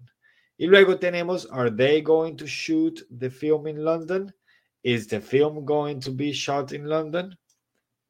Y 0.58 0.68
luego 0.68 0.96
tenemos, 0.96 1.46
are 1.52 1.70
they 1.70 2.02
going 2.02 2.38
to 2.38 2.48
shoot 2.48 3.02
the 3.18 3.30
film 3.30 3.68
in 3.68 3.84
London? 3.84 4.32
Is 4.84 5.08
the 5.08 5.20
film 5.20 5.66
going 5.66 6.00
to 6.02 6.12
be 6.12 6.32
shot 6.32 6.72
in 6.72 6.86
London? 6.86 7.36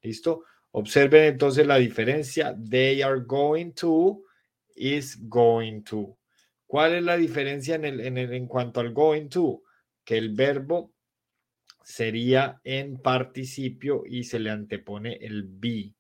¿Listo? 0.04 0.42
Observen 0.76 1.24
entonces 1.24 1.66
la 1.66 1.78
diferencia. 1.78 2.56
They 2.58 3.02
are 3.02 3.20
going 3.20 3.74
to 3.74 4.22
is 4.76 5.16
going 5.16 5.84
to. 5.86 6.16
¿Cuál 6.68 6.94
es 6.94 7.04
la 7.04 7.18
diferencia 7.18 7.76
en, 7.76 7.86
el, 7.86 8.00
en, 8.02 8.18
el, 8.18 8.34
en 8.34 8.48
cuanto 8.48 8.80
al 8.80 8.92
going 8.92 9.30
to? 9.30 9.62
Que 10.04 10.18
el 10.18 10.34
verbo 10.34 10.93
sería 11.84 12.62
en 12.64 12.98
participio 12.98 14.04
y 14.06 14.24
se 14.24 14.40
le 14.40 14.50
antepone 14.50 15.18
el 15.22 15.44
be. 15.44 15.94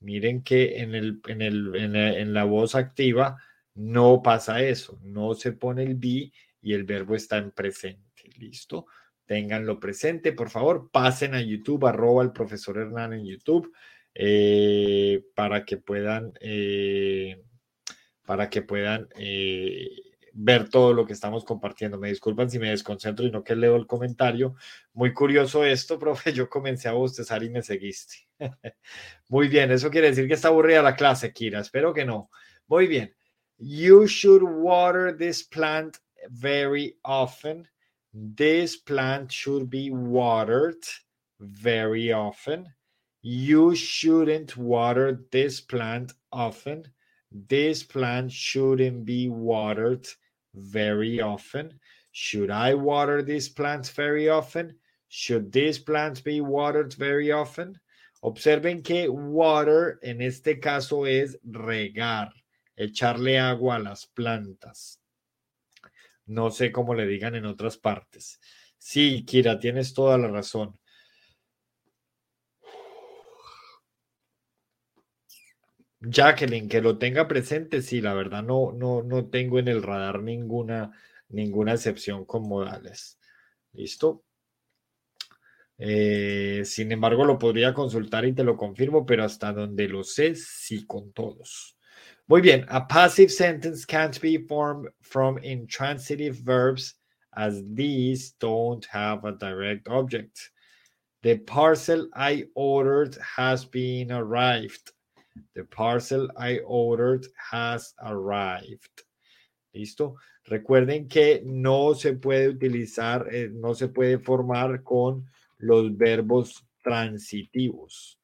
Miren 0.00 0.42
que 0.42 0.78
en, 0.78 0.94
el, 0.94 1.20
en, 1.26 1.42
el, 1.42 1.74
en, 1.74 2.32
la 2.32 2.44
voz 2.44 2.74
activa 2.74 3.36
no 3.74 4.22
pasa 4.22 4.62
eso, 4.62 4.98
no 5.02 5.34
se 5.34 5.52
pone 5.52 5.82
el 5.82 5.96
be 5.96 6.32
y 6.62 6.72
el 6.72 6.84
verbo 6.84 7.14
está 7.14 7.38
en 7.38 7.50
presente. 7.50 8.30
¿Listo? 8.38 8.86
Ténganlo 9.26 9.80
presente, 9.80 10.32
por 10.32 10.50
favor, 10.50 10.90
pasen 10.90 11.34
a 11.34 11.40
YouTube, 11.40 11.86
arroba 11.86 12.22
el 12.22 12.32
profesor 12.32 12.78
Hernán 12.78 13.12
en 13.12 13.26
YouTube, 13.26 13.72
eh, 14.14 15.22
para 15.34 15.64
que 15.64 15.76
puedan, 15.76 16.32
eh, 16.40 17.42
para 18.24 18.48
que 18.48 18.62
puedan 18.62 19.08
eh, 19.16 19.88
ver 20.32 20.68
todo 20.68 20.92
lo 20.92 21.06
que 21.06 21.12
estamos 21.12 21.44
compartiendo. 21.44 21.98
Me 21.98 22.08
disculpan 22.08 22.50
si 22.50 22.58
me 22.58 22.70
desconcentro 22.70 23.26
y 23.26 23.30
no 23.30 23.42
que 23.42 23.56
leo 23.56 23.76
el 23.76 23.86
comentario. 23.86 24.54
Muy 24.92 25.12
curioso 25.12 25.64
esto, 25.64 25.98
profe. 25.98 26.32
Yo 26.32 26.48
comencé 26.48 26.88
a 26.88 26.92
bostezar 26.92 27.42
y 27.42 27.50
me 27.50 27.62
seguiste. 27.62 28.28
Muy 29.28 29.48
bien, 29.48 29.70
eso 29.70 29.90
quiere 29.90 30.08
decir 30.08 30.28
que 30.28 30.34
está 30.34 30.48
aburrida 30.48 30.82
la 30.82 30.96
clase, 30.96 31.32
Kira. 31.32 31.60
Espero 31.60 31.92
que 31.92 32.04
no. 32.04 32.30
Muy 32.66 32.86
bien. 32.86 33.14
You 33.58 34.06
should 34.06 34.42
water 34.42 35.16
this 35.16 35.42
plant 35.42 35.98
very 36.30 36.96
often. 37.02 37.68
This 38.12 38.76
plant 38.76 39.30
should 39.30 39.68
be 39.68 39.90
watered 39.90 40.84
very 41.40 42.12
often. 42.12 42.66
You 43.22 43.74
shouldn't 43.74 44.56
water 44.56 45.26
this 45.30 45.60
plant 45.60 46.12
often. 46.30 46.86
This 47.30 47.82
plant 47.82 48.32
shouldn't 48.32 49.04
be 49.04 49.28
watered 49.28 50.06
very 50.54 51.20
often. 51.20 51.78
Should 52.12 52.50
I 52.50 52.74
water 52.74 53.22
these 53.22 53.48
plants 53.48 53.90
very 53.90 54.28
often? 54.28 54.76
Should 55.08 55.52
these 55.52 55.78
plants 55.78 56.20
be 56.20 56.40
watered 56.40 56.94
very 56.94 57.30
often? 57.32 57.78
Observen 58.22 58.82
que 58.82 59.08
water 59.08 60.00
en 60.02 60.20
este 60.20 60.60
caso 60.60 61.04
es 61.04 61.36
regar, 61.48 62.30
echarle 62.76 63.38
agua 63.38 63.76
a 63.76 63.78
las 63.78 64.06
plantas. 64.06 64.98
No 66.26 66.50
sé 66.50 66.72
cómo 66.72 66.94
le 66.94 67.06
digan 67.06 67.34
en 67.36 67.46
otras 67.46 67.76
partes. 67.76 68.38
Sí, 68.76 69.24
Kira, 69.24 69.58
tienes 69.58 69.94
toda 69.94 70.18
la 70.18 70.28
razón. 70.28 70.77
Jacqueline, 76.00 76.68
que 76.68 76.80
lo 76.80 76.98
tenga 76.98 77.26
presente, 77.26 77.82
sí, 77.82 78.00
la 78.00 78.14
verdad 78.14 78.42
no, 78.42 78.72
no, 78.72 79.02
no 79.02 79.28
tengo 79.28 79.58
en 79.58 79.68
el 79.68 79.82
radar 79.82 80.22
ninguna, 80.22 80.92
ninguna 81.28 81.74
excepción 81.74 82.24
con 82.24 82.48
modales. 82.48 83.18
¿Listo? 83.72 84.24
Eh, 85.78 86.62
sin 86.64 86.92
embargo, 86.92 87.24
lo 87.24 87.38
podría 87.38 87.72
consultar 87.72 88.24
y 88.24 88.32
te 88.32 88.44
lo 88.44 88.56
confirmo, 88.56 89.06
pero 89.06 89.24
hasta 89.24 89.52
donde 89.52 89.88
lo 89.88 90.04
sé, 90.04 90.34
sí 90.34 90.86
con 90.86 91.12
todos. 91.12 91.76
Muy 92.26 92.40
bien, 92.42 92.66
a 92.68 92.86
passive 92.86 93.30
sentence 93.30 93.86
can't 93.86 94.20
be 94.20 94.38
formed 94.38 94.90
from 95.00 95.38
intransitive 95.38 96.36
verbs 96.44 96.98
as 97.32 97.62
these 97.74 98.34
don't 98.38 98.84
have 98.92 99.24
a 99.24 99.32
direct 99.32 99.88
object. 99.88 100.50
The 101.22 101.38
parcel 101.38 102.08
I 102.14 102.46
ordered 102.54 103.16
has 103.36 103.64
been 103.64 104.12
arrived. 104.12 104.92
The 105.54 105.64
parcel 105.64 106.28
I 106.36 106.58
ordered 106.66 107.26
has 107.50 107.94
arrived. 108.02 109.04
¿Listo? 109.74 110.16
Recuerden 110.44 111.08
que 111.08 111.42
no 111.44 111.94
se 111.94 112.14
puede 112.14 112.48
utilizar, 112.48 113.28
eh, 113.30 113.50
no 113.52 113.74
se 113.74 113.88
puede 113.88 114.18
formar 114.18 114.82
con 114.82 115.26
los 115.58 115.96
verbos 115.96 116.64
transitivos. 116.82 118.18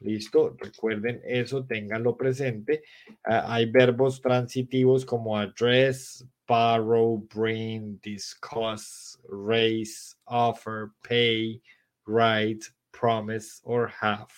¿Listo? 0.00 0.56
Recuerden 0.58 1.20
eso, 1.24 1.64
ténganlo 1.64 2.16
presente. 2.16 2.82
Ah, 3.24 3.54
hay 3.54 3.66
verbos 3.66 4.20
transitivos 4.20 5.04
como 5.04 5.36
address, 5.36 6.24
borrow, 6.46 7.18
bring, 7.34 7.98
discuss, 8.02 9.18
raise, 9.28 10.16
offer, 10.26 10.92
pay, 11.02 11.60
write, 12.06 12.64
promise, 12.92 13.60
or 13.64 13.88
have 13.88 14.28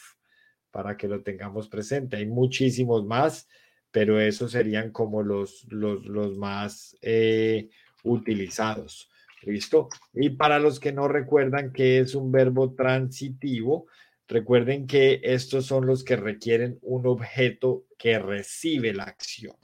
para 0.73 0.97
que 0.97 1.07
lo 1.07 1.23
tengamos 1.23 1.69
presente. 1.69 2.17
Hay 2.17 2.27
muchísimos 2.27 3.05
más, 3.05 3.49
pero 3.93 4.19
esos 4.19 4.51
serían 4.51 4.91
como 4.91 5.23
los, 5.23 5.65
los, 5.69 6.05
los 6.07 6.37
más 6.37 6.97
eh, 7.03 7.69
utilizados. 8.03 9.09
¿Listo? 9.43 9.89
Y 10.15 10.31
para 10.31 10.59
los 10.59 10.81
que 10.81 10.93
no 10.93 11.09
recuerdan 11.09 11.73
que 11.73 11.99
es 11.99 12.15
un 12.15 12.31
verbo 12.31 12.75
transitivo, 12.75 13.87
recuerden 14.29 14.87
que 14.87 15.21
estos 15.23 15.67
son 15.67 15.87
los 15.87 16.05
que 16.05 16.17
requieren 16.17 16.79
un 16.83 17.07
objeto 17.07 17.87
que 17.99 18.19
recibe 18.19 18.93
la 18.95 19.05
acción. 19.05 19.57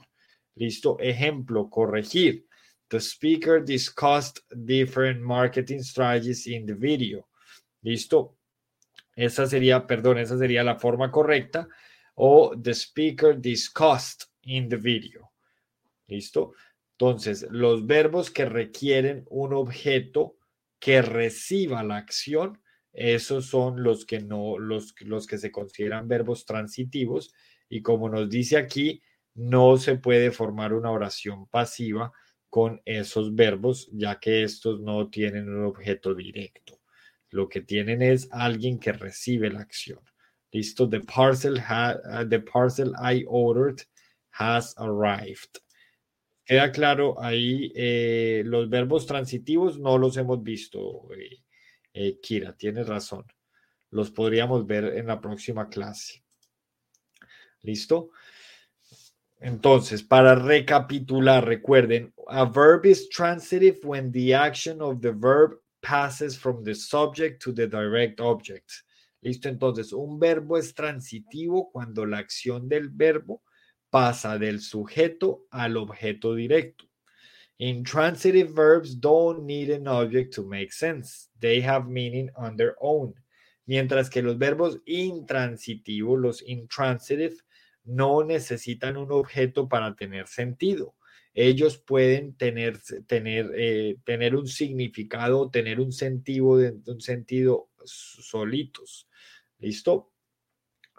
¿Listo? 0.55 0.97
Ejemplo, 0.99 1.69
corregir. 1.69 2.45
The 2.89 2.99
speaker 2.99 3.63
discussed 3.63 4.41
different 4.51 5.21
marketing 5.21 5.81
strategies 5.81 6.45
in 6.45 6.65
the 6.65 6.73
video. 6.73 7.29
¿Listo? 7.81 8.38
Esa 9.19 9.47
sería, 9.47 9.85
perdón, 9.85 10.17
esa 10.17 10.37
sería 10.37 10.63
la 10.63 10.79
forma 10.79 11.11
correcta. 11.11 11.67
O 12.15 12.55
the 12.57 12.73
speaker 12.73 13.37
discussed 13.37 14.29
in 14.43 14.69
the 14.69 14.77
video. 14.77 15.33
¿Listo? 16.07 16.53
Entonces, 16.93 17.45
los 17.51 17.85
verbos 17.85 18.31
que 18.31 18.45
requieren 18.45 19.25
un 19.29 19.53
objeto 19.53 20.37
que 20.79 21.01
reciba 21.01 21.83
la 21.83 21.97
acción, 21.97 22.61
esos 22.93 23.47
son 23.47 23.83
los 23.83 24.05
que 24.05 24.21
no, 24.21 24.57
los, 24.57 24.95
los 25.01 25.27
que 25.27 25.37
se 25.37 25.51
consideran 25.51 26.07
verbos 26.07 26.45
transitivos. 26.45 27.33
Y 27.67 27.81
como 27.81 28.07
nos 28.07 28.29
dice 28.29 28.55
aquí, 28.55 29.01
no 29.33 29.75
se 29.75 29.97
puede 29.97 30.31
formar 30.31 30.73
una 30.73 30.91
oración 30.91 31.45
pasiva 31.47 32.13
con 32.49 32.81
esos 32.85 33.35
verbos, 33.35 33.89
ya 33.91 34.17
que 34.17 34.43
estos 34.43 34.79
no 34.79 35.09
tienen 35.09 35.49
un 35.49 35.65
objeto 35.65 36.15
directo. 36.15 36.78
Lo 37.31 37.47
que 37.47 37.61
tienen 37.61 38.01
es 38.01 38.27
alguien 38.31 38.79
que 38.79 38.91
recibe 38.91 39.49
la 39.49 39.61
acción. 39.61 39.99
Listo, 40.51 40.89
the 40.89 41.01
parcel, 41.01 41.57
uh, 41.57 42.27
the 42.27 42.39
parcel 42.39 42.93
I 42.97 43.23
ordered 43.27 43.83
has 44.31 44.73
arrived. 44.77 45.59
Queda 46.43 46.71
claro 46.71 47.21
ahí, 47.21 47.71
eh, 47.75 48.41
los 48.43 48.67
verbos 48.69 49.05
transitivos 49.05 49.77
no 49.77 49.99
los 49.99 50.17
hemos 50.17 50.41
visto, 50.41 51.07
eh, 51.15 51.43
eh, 51.93 52.19
Kira, 52.19 52.53
tienes 52.53 52.87
razón. 52.87 53.23
Los 53.91 54.09
podríamos 54.09 54.65
ver 54.65 54.97
en 54.97 55.05
la 55.05 55.21
próxima 55.21 55.69
clase. 55.69 56.23
¿Listo? 57.61 58.09
Entonces, 59.39 60.01
para 60.01 60.33
recapitular, 60.33 61.45
recuerden, 61.45 62.13
a 62.27 62.45
verb 62.45 62.85
is 62.87 63.07
transitive 63.09 63.79
when 63.83 64.11
the 64.11 64.33
action 64.33 64.81
of 64.81 65.01
the 65.01 65.11
verb 65.11 65.59
passes 65.81 66.37
from 66.37 66.63
the 66.63 66.75
subject 66.75 67.41
to 67.43 67.51
the 67.51 67.67
direct 67.67 68.19
object. 68.19 68.71
Listo, 69.21 69.49
entonces 69.49 69.91
un 69.91 70.19
verbo 70.19 70.57
es 70.57 70.73
transitivo 70.73 71.69
cuando 71.71 72.05
la 72.05 72.19
acción 72.19 72.69
del 72.69 72.89
verbo 72.89 73.43
pasa 73.89 74.37
del 74.37 74.61
sujeto 74.61 75.45
al 75.51 75.77
objeto 75.77 76.35
directo. 76.35 76.85
Intransitive 77.57 78.53
verbs 78.53 78.95
don't 78.95 79.43
need 79.43 79.69
an 79.69 79.87
object 79.87 80.33
to 80.33 80.43
make 80.43 80.71
sense. 80.71 81.29
They 81.39 81.59
have 81.61 81.89
meaning 81.89 82.29
on 82.37 82.55
their 82.55 82.75
own. 82.79 83.13
Mientras 83.65 84.09
que 84.09 84.21
los 84.21 84.37
verbos 84.37 84.79
intransitivos, 84.85 86.19
los 86.19 86.41
intransitive, 86.41 87.35
no 87.83 88.23
necesitan 88.23 88.95
un 88.95 89.11
objeto 89.11 89.67
para 89.67 89.95
tener 89.95 90.27
sentido. 90.27 90.95
Ellos 91.41 91.77
pueden 91.77 92.33
tener, 92.33 92.81
tener, 93.07 93.49
eh, 93.55 93.95
tener 94.03 94.35
un 94.35 94.45
significado, 94.45 95.49
tener 95.49 95.79
un 95.79 95.93
sentido, 95.93 96.59
un 96.85 96.99
sentido 96.99 97.69
solitos. 97.85 99.07
¿Listo? 99.57 100.11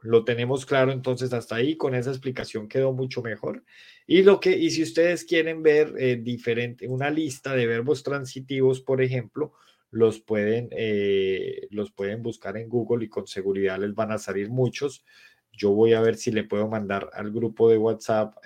Lo 0.00 0.24
tenemos 0.24 0.64
claro 0.64 0.92
entonces 0.92 1.34
hasta 1.34 1.56
ahí, 1.56 1.76
con 1.76 1.94
esa 1.94 2.08
explicación 2.08 2.68
quedó 2.68 2.94
mucho 2.94 3.20
mejor. 3.20 3.64
Y 4.06 4.22
lo 4.22 4.40
que, 4.40 4.56
y 4.56 4.70
si 4.70 4.82
ustedes 4.82 5.26
quieren 5.26 5.62
ver 5.62 5.92
eh, 5.98 6.16
diferente, 6.16 6.88
una 6.88 7.10
lista 7.10 7.54
de 7.54 7.66
verbos 7.66 8.02
transitivos, 8.02 8.80
por 8.80 9.02
ejemplo, 9.02 9.52
los 9.90 10.20
pueden, 10.20 10.70
eh, 10.72 11.68
los 11.70 11.92
pueden 11.92 12.22
buscar 12.22 12.56
en 12.56 12.70
Google 12.70 13.04
y 13.04 13.10
con 13.10 13.26
seguridad 13.26 13.78
les 13.78 13.94
van 13.94 14.10
a 14.10 14.16
salir 14.16 14.48
muchos. 14.48 15.04
Yo 15.52 15.72
voy 15.72 15.92
a 15.92 16.00
ver 16.00 16.16
si 16.16 16.32
le 16.32 16.44
puedo 16.44 16.66
mandar 16.66 17.10
al 17.12 17.30
grupo 17.30 17.68
de 17.68 17.76
WhatsApp 17.76 18.36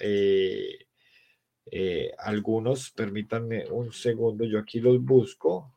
algunos. 2.19 2.91
Permítanme 2.91 3.71
un 3.71 3.93
segundo, 3.93 4.45
yo 4.45 4.59
aquí 4.59 4.81
los 4.81 5.03
busco. 5.03 5.75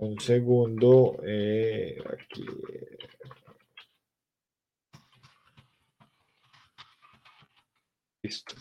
Un 0.00 0.20
segundo, 0.20 1.18
eh, 1.24 1.98
aquí. 2.06 2.46
Listo. 8.22 8.54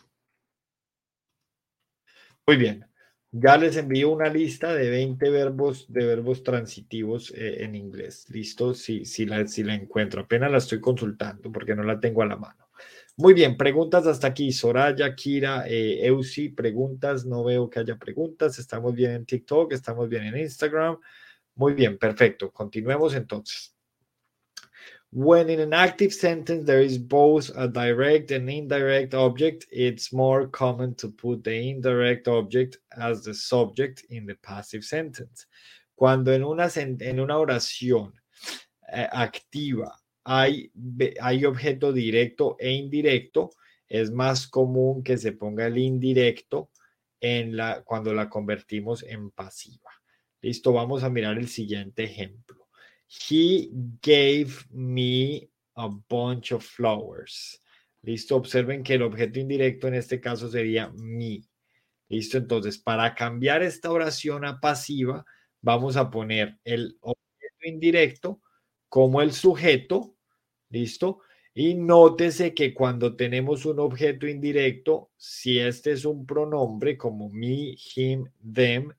Muy 2.48 2.58
bien. 2.58 2.86
Ya 3.32 3.58
les 3.58 3.76
envío 3.76 4.10
una 4.10 4.30
lista 4.30 4.74
de 4.74 4.90
20 4.90 5.30
verbos 5.30 5.86
de 5.90 6.06
verbos 6.06 6.44
transitivos 6.44 7.32
eh, 7.32 7.64
en 7.64 7.76
inglés. 7.76 8.26
Listo, 8.30 8.74
si, 8.74 9.06
si, 9.06 9.26
la, 9.26 9.46
si 9.48 9.64
la 9.64 9.76
encuentro. 9.76 10.22
Apenas 10.22 10.52
la 10.52 10.58
estoy 10.60 10.80
consultando 10.80 11.52
porque 11.52 11.76
no 11.76 11.84
la 11.84 12.00
tengo 12.00 12.22
a 12.22 12.26
la 12.26 12.38
mano. 12.38 12.70
Muy 13.18 13.34
bien, 13.34 13.58
preguntas 13.58 14.08
hasta 14.08 14.28
aquí. 14.28 14.52
Soraya, 14.52 15.14
Kira, 15.16 15.68
eh, 15.68 16.06
Eusi, 16.06 16.50
preguntas. 16.50 17.26
No 17.26 17.44
veo 17.44 17.70
que 17.70 17.80
haya 17.80 17.98
preguntas. 17.98 18.60
Estamos 18.60 18.94
bien 18.94 19.12
en 19.12 19.26
TikTok, 19.26 19.74
estamos 19.74 20.08
bien 20.08 20.24
en 20.26 20.38
Instagram. 20.38 20.98
Muy 21.56 21.74
bien, 21.74 21.98
perfecto. 21.98 22.52
Continuemos 22.52 23.16
entonces. 23.16 23.77
When 25.12 25.50
in 25.50 25.60
an 25.62 25.74
active 25.74 26.14
sentence 26.14 26.66
there 26.66 26.82
is 26.82 26.98
both 26.98 27.50
a 27.56 27.68
direct 27.68 28.32
and 28.32 28.50
indirect 28.50 29.14
object, 29.14 29.66
it's 29.72 30.12
more 30.12 30.48
common 30.48 30.96
to 30.96 31.10
put 31.10 31.44
the 31.44 31.70
indirect 31.70 32.28
object 32.28 32.78
as 32.98 33.24
the 33.24 33.34
subject 33.34 34.06
in 34.10 34.26
the 34.26 34.36
passive 34.36 34.84
sentence. 34.84 35.46
Cuando 35.96 36.34
en 36.34 36.44
una, 36.44 36.70
en 36.76 37.20
una 37.20 37.38
oración 37.38 38.12
eh, 38.94 39.08
activa 39.12 39.92
hay, 40.26 40.70
hay 41.22 41.46
objeto 41.46 41.94
directo 41.94 42.58
e 42.60 42.72
indirecto, 42.72 43.52
es 43.88 44.12
más 44.12 44.46
común 44.48 45.02
que 45.04 45.18
se 45.18 45.32
ponga 45.32 45.68
el 45.68 45.78
indirecto 45.78 46.70
en 47.22 47.56
la, 47.56 47.82
cuando 47.84 48.14
la 48.14 48.30
convertimos 48.30 49.04
en 49.04 49.32
pasiva. 49.32 49.90
Listo, 50.42 50.74
vamos 50.74 51.04
a 51.04 51.10
mirar 51.10 51.38
el 51.38 51.48
siguiente 51.48 52.04
ejemplo. 52.04 52.57
He 53.08 53.70
gave 54.02 54.66
me 54.72 55.50
a 55.76 55.88
bunch 55.88 56.52
of 56.52 56.64
flowers. 56.64 57.62
Listo, 58.04 58.36
observen 58.36 58.84
que 58.84 58.96
el 58.96 59.04
objeto 59.04 59.40
indirecto 59.40 59.88
en 59.88 59.96
este 59.96 60.20
caso 60.20 60.50
sería 60.50 60.92
me. 60.96 61.42
Listo, 62.10 62.38
entonces 62.38 62.78
para 62.78 63.14
cambiar 63.16 63.64
esta 63.64 63.92
oración 63.92 64.46
a 64.46 64.60
pasiva, 64.60 65.26
vamos 65.62 65.98
a 65.98 66.10
poner 66.10 66.58
el 66.64 66.98
objeto 67.02 67.66
indirecto 67.66 68.42
como 68.90 69.22
el 69.22 69.34
sujeto. 69.34 70.16
Listo. 70.70 71.22
Y 71.54 71.74
nótese 71.74 72.54
que 72.54 72.74
cuando 72.74 73.16
tenemos 73.16 73.66
un 73.66 73.80
objeto 73.80 74.28
indirecto, 74.28 75.10
si 75.18 75.58
este 75.60 75.92
es 75.92 76.06
un 76.06 76.26
pronombre 76.26 76.98
como 76.98 77.30
me, 77.30 77.76
him, 77.96 78.26
them, 78.54 78.94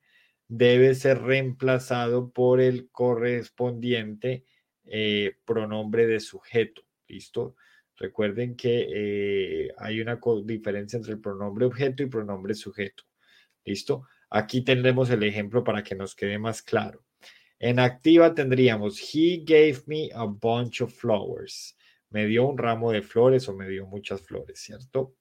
debe 0.49 0.95
ser 0.95 1.23
reemplazado 1.23 2.31
por 2.31 2.61
el 2.61 2.91
correspondiente 2.91 4.45
eh, 4.85 5.37
pronombre 5.45 6.07
de 6.07 6.21
sujeto. 6.21 6.83
¿Listo? 7.07 7.57
Recuerden 7.97 8.57
que 8.57 8.87
eh, 8.91 9.69
hay 9.77 10.01
una 10.01 10.19
diferencia 10.45 10.97
entre 10.97 11.13
el 11.13 11.21
pronombre 11.21 11.67
objeto 11.67 12.03
y 12.03 12.07
pronombre 12.07 12.55
sujeto. 12.55 13.05
¿Listo? 13.65 14.07
Aquí 14.31 14.63
tendremos 14.63 15.11
el 15.11 15.23
ejemplo 15.23 15.65
para 15.65 15.83
que 15.83 15.95
nos 15.95 16.15
quede 16.15 16.39
más 16.39 16.63
claro. 16.63 17.05
En 17.59 17.81
activa 17.81 18.35
tendríamos, 18.35 19.01
he 19.13 19.43
gave 19.45 19.83
me 19.87 20.11
a 20.15 20.25
bunch 20.25 20.81
of 20.81 20.95
flowers. 20.95 21.77
Me 22.11 22.27
dio 22.27 22.47
un 22.47 22.57
ramo 22.57 22.93
de 22.93 23.03
flores 23.03 23.49
o 23.49 23.55
me 23.55 23.69
dio 23.69 23.87
muchas 23.87 24.23
flores, 24.23 24.61
¿cierto? 24.61 25.18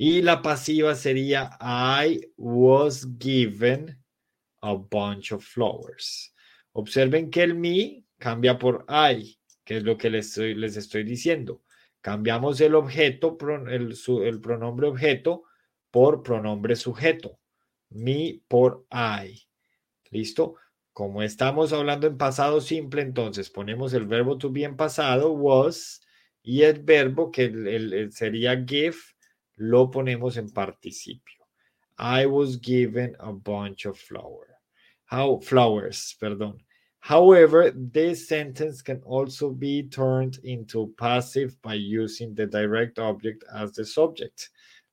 Y 0.00 0.22
la 0.22 0.40
pasiva 0.42 0.94
sería 0.94 1.58
I 1.60 2.20
was 2.36 3.04
given 3.18 4.00
a 4.62 4.76
bunch 4.76 5.32
of 5.32 5.42
flowers. 5.42 6.32
Observen 6.72 7.30
que 7.30 7.42
el 7.42 7.56
me 7.56 8.04
cambia 8.16 8.56
por 8.60 8.86
I, 8.88 9.36
que 9.64 9.78
es 9.78 9.82
lo 9.82 9.98
que 9.98 10.08
les 10.08 10.28
estoy, 10.28 10.54
les 10.54 10.76
estoy 10.76 11.02
diciendo. 11.02 11.64
Cambiamos 12.00 12.60
el 12.60 12.76
objeto, 12.76 13.36
el, 13.68 13.92
el 14.22 14.40
pronombre 14.40 14.86
objeto 14.86 15.42
por 15.90 16.22
pronombre 16.22 16.76
sujeto. 16.76 17.40
Me 17.90 18.40
por 18.46 18.86
I. 18.92 19.48
¿Listo? 20.12 20.54
Como 20.92 21.24
estamos 21.24 21.72
hablando 21.72 22.06
en 22.06 22.16
pasado 22.16 22.60
simple, 22.60 23.02
entonces 23.02 23.50
ponemos 23.50 23.92
el 23.94 24.06
verbo 24.06 24.38
to 24.38 24.52
be 24.52 24.62
en 24.62 24.76
pasado, 24.76 25.32
was, 25.32 26.02
y 26.40 26.62
el 26.62 26.84
verbo 26.84 27.32
que 27.32 28.08
sería 28.12 28.64
give 28.64 28.94
lo 29.58 29.90
ponemos 29.90 30.36
en 30.36 30.50
participio. 30.50 31.44
I 31.98 32.26
was 32.26 32.56
given 32.56 33.16
a 33.18 33.32
bunch 33.32 33.84
of 33.84 33.98
flowers. 33.98 34.54
How 35.06 35.38
flowers, 35.40 36.14
perdón. 36.20 36.58
However, 37.00 37.70
this 37.70 38.28
sentence 38.28 38.82
can 38.82 39.00
also 39.02 39.50
be 39.50 39.84
turned 39.84 40.38
into 40.44 40.94
passive 40.98 41.60
by 41.62 41.74
using 41.74 42.34
the 42.34 42.46
direct 42.46 42.98
object 42.98 43.44
as 43.54 43.72
the 43.72 43.84
subject. 43.84 44.50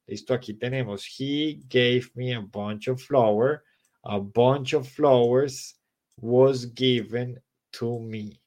Listo, 0.10 0.38
aquí 0.38 0.58
tenemos. 0.58 1.04
He 1.04 1.62
gave 1.68 2.10
me 2.16 2.34
a 2.34 2.42
bunch 2.42 2.88
of 2.88 3.02
flowers. 3.02 3.60
A 4.06 4.20
bunch 4.20 4.74
of 4.74 4.88
flowers 4.88 5.76
was 6.22 6.66
given 6.68 7.40
to 7.74 8.00
me. 8.00 8.40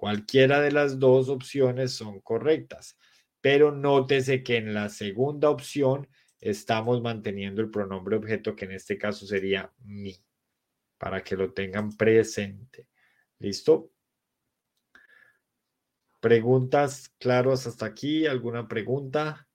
Cualquiera 0.00 0.62
de 0.62 0.70
las 0.70 0.98
dos 0.98 1.28
opciones 1.28 1.90
son 1.90 2.20
correctas 2.20 2.94
pero 3.40 3.72
nótese 3.72 4.42
que 4.42 4.56
en 4.56 4.74
la 4.74 4.88
segunda 4.88 5.50
opción 5.50 6.08
estamos 6.40 7.02
manteniendo 7.02 7.60
el 7.60 7.70
pronombre 7.70 8.16
objeto, 8.16 8.56
que 8.56 8.64
en 8.64 8.72
este 8.72 8.98
caso 8.98 9.26
sería 9.26 9.72
mi, 9.84 10.16
para 10.98 11.22
que 11.22 11.36
lo 11.36 11.52
tengan 11.52 11.96
presente. 11.96 12.88
¿Listo? 13.38 13.90
¿Preguntas 16.20 17.14
claros 17.18 17.66
hasta 17.66 17.86
aquí? 17.86 18.26
¿Alguna 18.26 18.68
pregunta? 18.68 19.48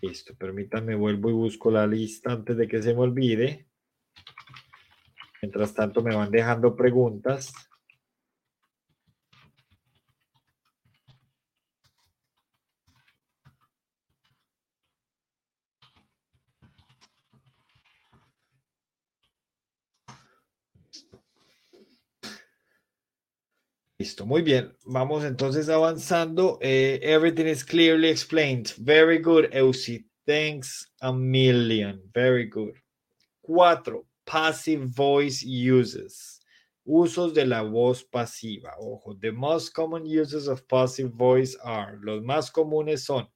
Listo, 0.00 0.34
permítanme, 0.34 0.96
vuelvo 0.96 1.30
y 1.30 1.32
busco 1.32 1.70
la 1.70 1.86
lista 1.86 2.32
antes 2.32 2.56
de 2.56 2.66
que 2.66 2.82
se 2.82 2.92
me 2.92 3.00
olvide. 3.00 3.68
Mientras 5.40 5.72
tanto, 5.74 6.02
me 6.02 6.14
van 6.14 6.32
dejando 6.32 6.74
preguntas. 6.74 7.52
Listo, 24.02 24.26
muy 24.26 24.42
bien. 24.42 24.76
Vamos 24.84 25.22
entonces 25.22 25.68
avanzando. 25.68 26.58
Eh, 26.60 26.98
everything 27.02 27.46
is 27.46 27.62
clearly 27.62 28.08
explained. 28.08 28.74
Very 28.78 29.18
good, 29.18 29.48
Eusi. 29.52 30.04
Thanks 30.26 30.88
a 31.02 31.12
million. 31.12 32.00
Very 32.12 32.46
good. 32.46 32.74
Cuatro, 33.42 34.04
passive 34.26 34.88
voice 34.88 35.44
uses. 35.44 36.40
Usos 36.84 37.32
de 37.32 37.44
la 37.44 37.62
voz 37.62 38.02
pasiva. 38.02 38.74
Ojo, 38.80 39.14
the 39.20 39.30
most 39.30 39.72
common 39.72 40.04
uses 40.04 40.48
of 40.48 40.66
passive 40.66 41.12
voice 41.12 41.54
are, 41.62 42.00
los 42.02 42.24
más 42.24 42.50
comunes 42.50 43.06
son, 43.06 43.28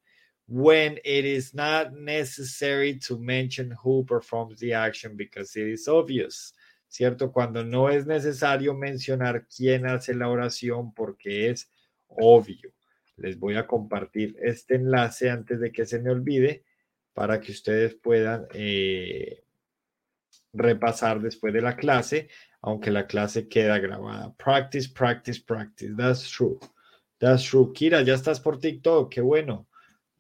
when 0.49 0.99
it 1.05 1.25
is 1.25 1.55
not 1.55 1.95
necessary 1.95 2.99
to 2.99 3.17
mention 3.21 3.73
who 3.81 4.03
performs 4.03 4.59
the 4.59 4.73
action 4.73 5.17
because 5.17 5.55
it 5.55 5.69
is 5.69 5.87
obvious. 5.87 6.53
¿Cierto? 6.89 7.33
Cuando 7.33 7.65
no 7.65 7.91
es 7.91 8.07
necesario 8.07 8.75
mencionar 8.75 9.47
quién 9.47 9.87
hace 9.87 10.15
la 10.15 10.29
oración 10.29 10.93
porque 10.95 11.51
es 11.51 11.71
obvio. 12.09 12.73
Les 13.17 13.39
voy 13.39 13.57
a 13.57 13.67
compartir 13.67 14.37
este 14.41 14.77
enlace 14.77 15.31
antes 15.31 15.61
de 15.61 15.73
que 15.73 15.87
se 15.87 16.01
me 16.01 16.11
olvide 16.11 16.65
para 17.15 17.41
que 17.41 17.53
ustedes 17.53 17.95
puedan 17.95 18.47
eh, 18.53 19.43
repasar 20.53 21.21
después 21.21 21.53
de 21.53 21.63
la 21.63 21.77
clase, 21.77 22.29
aunque 22.61 22.91
la 22.91 23.07
clase 23.07 23.49
queda 23.49 23.79
grabada. 23.79 24.35
Practice, 24.35 24.91
practice, 24.95 25.41
practice. 25.41 25.95
That's 25.97 26.31
true. 26.31 26.59
That's 27.19 27.45
true. 27.45 27.73
Kira, 27.73 28.03
ya 28.03 28.15
estás 28.15 28.41
por 28.41 28.59
TikTok. 28.59 29.13
Qué 29.13 29.21
bueno. 29.21 29.67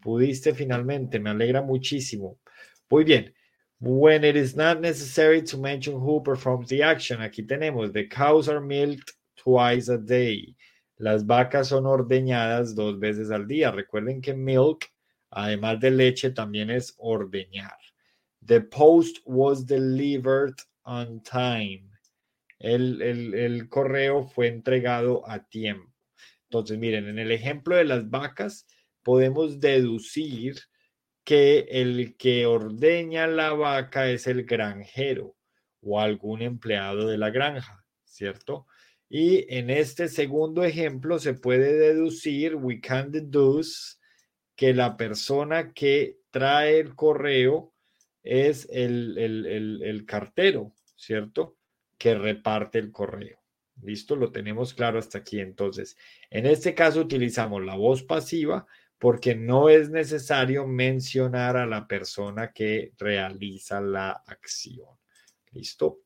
Pudiste 0.00 0.55
finalmente. 0.55 1.20
Me 1.20 1.31
alegra 1.31 1.61
muchísimo. 1.61 2.38
Muy 2.88 3.05
bien. 3.05 3.35
When 3.80 4.24
it 4.24 4.36
is 4.36 4.56
not 4.56 4.80
necessary 4.80 5.42
to 5.42 5.58
mention 5.58 6.00
who 6.00 6.20
performs 6.22 6.68
the 6.68 6.82
action. 6.82 7.20
Aquí 7.20 7.46
tenemos, 7.46 7.92
the 7.92 8.06
cows 8.06 8.48
are 8.48 8.60
milked 8.60 9.12
twice 9.36 9.88
a 9.88 9.98
day. 9.98 10.54
Las 10.98 11.24
vacas 11.24 11.68
son 11.68 11.84
ordeñadas 11.84 12.74
dos 12.74 12.98
veces 12.98 13.30
al 13.30 13.46
día. 13.46 13.70
Recuerden 13.70 14.22
que 14.22 14.32
milk, 14.32 14.90
además 15.30 15.78
de 15.80 15.90
leche, 15.90 16.30
también 16.30 16.70
es 16.70 16.94
ordeñar. 16.96 17.76
The 18.42 18.62
post 18.62 19.18
was 19.26 19.66
delivered 19.66 20.54
on 20.84 21.20
time. 21.20 21.90
El, 22.58 23.02
el, 23.02 23.34
el 23.34 23.68
correo 23.68 24.24
fue 24.24 24.48
entregado 24.48 25.28
a 25.28 25.40
tiempo. 25.40 25.92
Entonces, 26.48 26.78
miren, 26.78 27.08
en 27.08 27.18
el 27.18 27.30
ejemplo 27.30 27.76
de 27.76 27.84
las 27.84 28.08
vacas, 28.08 28.66
podemos 29.02 29.60
deducir 29.60 30.56
que 31.26 31.66
el 31.70 32.16
que 32.16 32.46
ordeña 32.46 33.26
la 33.26 33.52
vaca 33.52 34.08
es 34.08 34.28
el 34.28 34.44
granjero 34.44 35.34
o 35.82 36.00
algún 36.00 36.40
empleado 36.40 37.08
de 37.08 37.18
la 37.18 37.30
granja, 37.30 37.84
¿cierto? 38.04 38.68
Y 39.08 39.44
en 39.52 39.68
este 39.68 40.06
segundo 40.06 40.62
ejemplo 40.62 41.18
se 41.18 41.34
puede 41.34 41.72
deducir, 41.72 42.54
we 42.54 42.80
can 42.80 43.10
deduce, 43.10 43.96
que 44.54 44.72
la 44.72 44.96
persona 44.96 45.72
que 45.72 46.20
trae 46.30 46.78
el 46.78 46.94
correo 46.94 47.74
es 48.22 48.68
el, 48.70 49.18
el, 49.18 49.82
el 49.82 50.06
cartero, 50.06 50.74
¿cierto? 50.94 51.56
Que 51.98 52.14
reparte 52.14 52.78
el 52.78 52.92
correo. 52.92 53.42
¿Listo? 53.82 54.14
Lo 54.14 54.30
tenemos 54.30 54.74
claro 54.74 55.00
hasta 55.00 55.18
aquí. 55.18 55.40
Entonces, 55.40 55.96
en 56.30 56.46
este 56.46 56.72
caso 56.72 57.00
utilizamos 57.00 57.64
la 57.64 57.74
voz 57.74 58.04
pasiva 58.04 58.64
porque 58.98 59.35
no 59.35 59.68
es 59.68 59.90
necesario 59.90 60.66
mencionar 60.66 61.56
a 61.56 61.66
la 61.66 61.87
persona 61.87 62.52
que 62.52 62.92
realiza 62.98 63.80
la 63.80 64.11
acción. 64.26 64.88
¿Listo? 65.52 66.00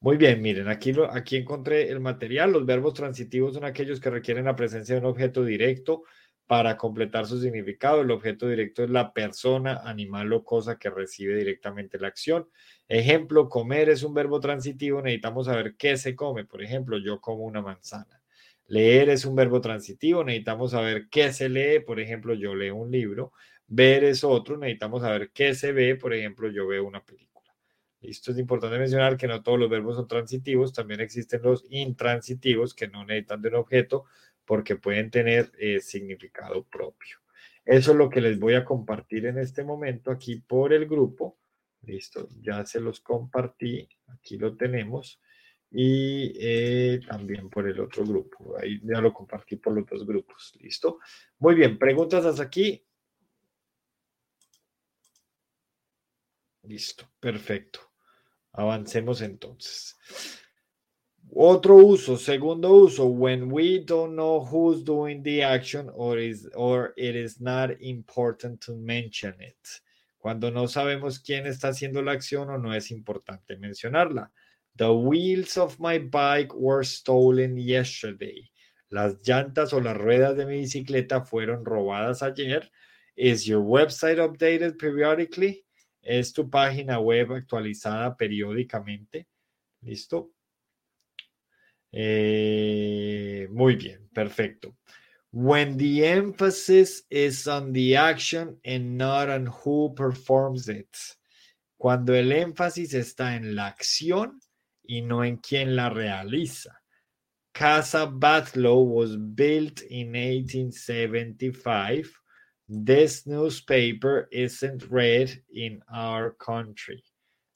Muy 0.00 0.16
bien, 0.16 0.40
miren, 0.40 0.68
aquí, 0.68 0.92
aquí 1.10 1.36
encontré 1.36 1.90
el 1.90 2.00
material. 2.00 2.52
Los 2.52 2.64
verbos 2.64 2.94
transitivos 2.94 3.54
son 3.54 3.64
aquellos 3.64 4.00
que 4.00 4.10
requieren 4.10 4.44
la 4.44 4.54
presencia 4.54 4.94
de 4.94 5.00
un 5.00 5.06
objeto 5.06 5.44
directo 5.44 6.04
para 6.46 6.76
completar 6.76 7.26
su 7.26 7.40
significado. 7.40 8.00
El 8.02 8.10
objeto 8.10 8.48
directo 8.48 8.84
es 8.84 8.90
la 8.90 9.12
persona, 9.12 9.82
animal 9.84 10.32
o 10.32 10.44
cosa 10.44 10.78
que 10.78 10.88
recibe 10.88 11.36
directamente 11.36 11.98
la 11.98 12.08
acción. 12.08 12.48
Ejemplo, 12.86 13.48
comer 13.48 13.88
es 13.90 14.02
un 14.02 14.14
verbo 14.14 14.40
transitivo. 14.40 15.02
Necesitamos 15.02 15.46
saber 15.46 15.74
qué 15.76 15.96
se 15.96 16.14
come. 16.14 16.44
Por 16.44 16.62
ejemplo, 16.62 16.98
yo 16.98 17.20
como 17.20 17.44
una 17.44 17.60
manzana. 17.60 18.17
Leer 18.68 19.08
es 19.08 19.24
un 19.24 19.34
verbo 19.34 19.62
transitivo, 19.62 20.22
necesitamos 20.22 20.72
saber 20.72 21.08
qué 21.10 21.32
se 21.32 21.48
lee, 21.48 21.80
por 21.80 22.00
ejemplo, 22.00 22.34
yo 22.34 22.54
leo 22.54 22.76
un 22.76 22.90
libro. 22.90 23.32
Ver 23.66 24.04
es 24.04 24.24
otro, 24.24 24.58
necesitamos 24.58 25.02
saber 25.02 25.30
qué 25.32 25.54
se 25.54 25.72
ve, 25.72 25.96
por 25.96 26.12
ejemplo, 26.12 26.50
yo 26.50 26.66
veo 26.66 26.86
una 26.86 27.02
película. 27.02 27.54
Listo, 28.00 28.30
es 28.30 28.38
importante 28.38 28.78
mencionar 28.78 29.16
que 29.16 29.26
no 29.26 29.42
todos 29.42 29.58
los 29.58 29.70
verbos 29.70 29.96
son 29.96 30.06
transitivos, 30.06 30.74
también 30.74 31.00
existen 31.00 31.42
los 31.42 31.64
intransitivos 31.70 32.74
que 32.74 32.88
no 32.88 33.04
necesitan 33.04 33.40
de 33.40 33.48
un 33.48 33.54
objeto 33.56 34.04
porque 34.44 34.76
pueden 34.76 35.10
tener 35.10 35.50
eh, 35.58 35.80
significado 35.80 36.64
propio. 36.64 37.16
Eso 37.64 37.92
es 37.92 37.96
lo 37.96 38.10
que 38.10 38.20
les 38.20 38.38
voy 38.38 38.54
a 38.54 38.64
compartir 38.64 39.26
en 39.26 39.38
este 39.38 39.64
momento 39.64 40.10
aquí 40.10 40.36
por 40.46 40.74
el 40.74 40.86
grupo. 40.86 41.38
Listo, 41.82 42.28
ya 42.40 42.64
se 42.66 42.80
los 42.80 43.00
compartí, 43.00 43.88
aquí 44.08 44.36
lo 44.36 44.56
tenemos 44.56 45.20
y 45.70 46.32
eh, 46.40 47.00
también 47.06 47.50
por 47.50 47.68
el 47.68 47.78
otro 47.80 48.04
grupo. 48.04 48.56
Ahí 48.58 48.80
ya 48.82 49.00
lo 49.00 49.12
compartí 49.12 49.56
por 49.56 49.74
los 49.74 49.86
dos 49.86 50.06
grupos. 50.06 50.56
¿Listo? 50.60 50.98
Muy 51.38 51.54
bien, 51.54 51.78
preguntas 51.78 52.24
hasta 52.24 52.42
aquí. 52.44 52.84
Listo, 56.62 57.08
perfecto. 57.20 57.80
Avancemos 58.52 59.20
entonces. 59.22 59.96
Otro 61.30 61.76
uso, 61.76 62.16
segundo 62.16 62.72
uso, 62.72 63.06
when 63.06 63.52
we 63.52 63.84
don't 63.84 64.14
know 64.14 64.40
who's 64.40 64.82
doing 64.82 65.22
the 65.22 65.42
action 65.42 65.90
or, 65.94 66.18
is, 66.18 66.48
or 66.54 66.94
it 66.96 67.14
is 67.14 67.38
not 67.38 67.70
important 67.80 68.60
to 68.64 68.74
mention 68.74 69.34
it. 69.40 69.82
Cuando 70.18 70.50
no 70.50 70.66
sabemos 70.66 71.20
quién 71.20 71.46
está 71.46 71.68
haciendo 71.68 72.02
la 72.02 72.12
acción 72.12 72.48
o 72.48 72.58
no 72.58 72.74
es 72.74 72.90
importante 72.90 73.56
mencionarla. 73.56 74.32
The 74.78 74.94
wheels 74.94 75.56
of 75.56 75.80
my 75.80 75.98
bike 75.98 76.54
were 76.54 76.84
stolen 76.84 77.56
yesterday. 77.58 78.48
Las 78.92 79.16
llantas 79.24 79.72
o 79.72 79.80
las 79.80 79.96
ruedas 79.96 80.36
de 80.36 80.46
mi 80.46 80.60
bicicleta 80.60 81.20
fueron 81.20 81.64
robadas 81.64 82.22
ayer. 82.22 82.62
Is 83.16 83.44
your 83.44 83.60
website 83.60 84.18
updated 84.18 84.78
periodically? 84.78 85.64
¿Es 86.00 86.32
tu 86.32 86.48
página 86.48 87.00
web 87.00 87.32
actualizada 87.32 88.16
periódicamente? 88.16 89.26
¿Listo? 89.82 90.30
Eh, 91.90 93.48
muy 93.50 93.74
bien, 93.74 94.08
perfecto. 94.14 94.76
When 95.32 95.76
the 95.76 96.06
emphasis 96.06 97.02
is 97.10 97.48
on 97.48 97.72
the 97.72 97.96
action 97.96 98.60
and 98.64 98.96
not 98.96 99.28
on 99.28 99.46
who 99.46 99.92
performs 99.96 100.68
it. 100.68 100.96
Cuando 101.76 102.14
el 102.14 102.30
énfasis 102.30 102.94
está 102.94 103.34
en 103.34 103.56
la 103.56 103.66
acción 103.66 104.38
y 104.88 105.02
no 105.02 105.22
en 105.22 105.36
quién 105.36 105.76
la 105.76 105.90
realiza. 105.90 106.80
Casa 107.52 108.06
Batlow 108.06 108.82
was 108.82 109.16
built 109.16 109.82
in 109.82 110.10
1875. 110.10 112.10
This 112.68 113.24
newspaper 113.26 114.28
isn't 114.32 114.90
read 114.90 115.40
in 115.52 115.82
our 115.92 116.34
country. 116.38 117.04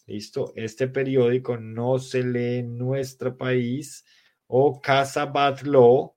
Listo, 0.07 0.53
este 0.57 0.89
periódico 0.89 1.57
no 1.57 1.99
se 1.99 2.23
lee 2.23 2.59
en 2.59 2.77
nuestro 2.77 3.35
país 3.37 4.05
o 4.49 4.81
Casa 4.81 5.27
Batlow 5.27 6.15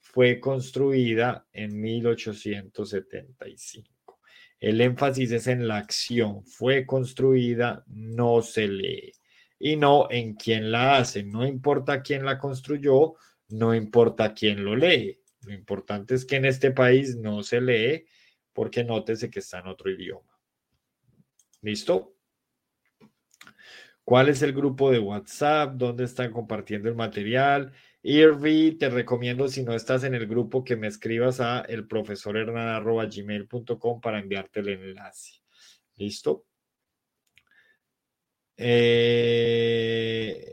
fue 0.00 0.40
construida 0.40 1.46
en 1.52 1.78
1875. 1.78 4.18
El 4.58 4.80
énfasis 4.80 5.32
es 5.32 5.48
en 5.48 5.68
la 5.68 5.76
acción. 5.76 6.42
Fue 6.44 6.86
construida, 6.86 7.84
no 7.88 8.40
se 8.40 8.68
lee 8.68 9.12
y 9.58 9.76
no 9.76 10.08
en 10.10 10.34
quién 10.34 10.70
la 10.70 10.98
hace. 10.98 11.22
No 11.22 11.46
importa 11.46 12.02
quién 12.02 12.24
la 12.24 12.38
construyó, 12.38 13.14
no 13.48 13.74
importa 13.74 14.34
quién 14.34 14.64
lo 14.64 14.76
lee. 14.76 15.20
Lo 15.42 15.52
importante 15.52 16.14
es 16.14 16.24
que 16.24 16.36
en 16.36 16.44
este 16.44 16.70
país 16.72 17.16
no 17.16 17.42
se 17.42 17.60
lee 17.60 18.06
porque 18.52 18.84
nótese 18.84 19.30
que 19.30 19.40
está 19.40 19.58
en 19.60 19.68
otro 19.68 19.90
idioma. 19.90 20.38
¿Listo? 21.62 22.14
¿Cuál 24.04 24.28
es 24.28 24.42
el 24.42 24.52
grupo 24.52 24.90
de 24.90 24.98
WhatsApp? 25.00 25.74
¿Dónde 25.74 26.04
están 26.04 26.30
compartiendo 26.30 26.88
el 26.88 26.94
material? 26.94 27.72
Irvi, 28.02 28.76
te 28.78 28.88
recomiendo 28.88 29.48
si 29.48 29.64
no 29.64 29.74
estás 29.74 30.04
en 30.04 30.14
el 30.14 30.28
grupo 30.28 30.62
que 30.62 30.76
me 30.76 30.86
escribas 30.86 31.40
a 31.40 31.62
elprofesorhernan.gmail.com 31.62 34.00
para 34.00 34.20
enviarte 34.20 34.60
el 34.60 34.68
enlace. 34.68 35.40
¿Listo? 35.96 36.45
Eh, 38.56 40.46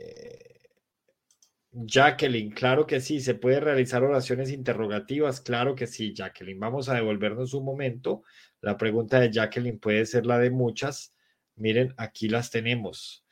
Jacqueline, 1.76 2.52
claro 2.52 2.86
que 2.86 3.00
sí, 3.00 3.20
se 3.20 3.34
puede 3.34 3.58
realizar 3.60 4.04
oraciones 4.04 4.50
interrogativas, 4.50 5.40
claro 5.40 5.74
que 5.74 5.86
sí, 5.86 6.14
Jacqueline. 6.14 6.60
Vamos 6.60 6.88
a 6.88 6.94
devolvernos 6.94 7.52
un 7.54 7.64
momento. 7.64 8.22
La 8.60 8.76
pregunta 8.76 9.20
de 9.20 9.32
Jacqueline 9.32 9.78
puede 9.78 10.06
ser 10.06 10.24
la 10.24 10.38
de 10.38 10.50
muchas. 10.50 11.14
Miren, 11.56 11.92
aquí 11.96 12.28
las 12.28 12.50
tenemos. 12.50 13.24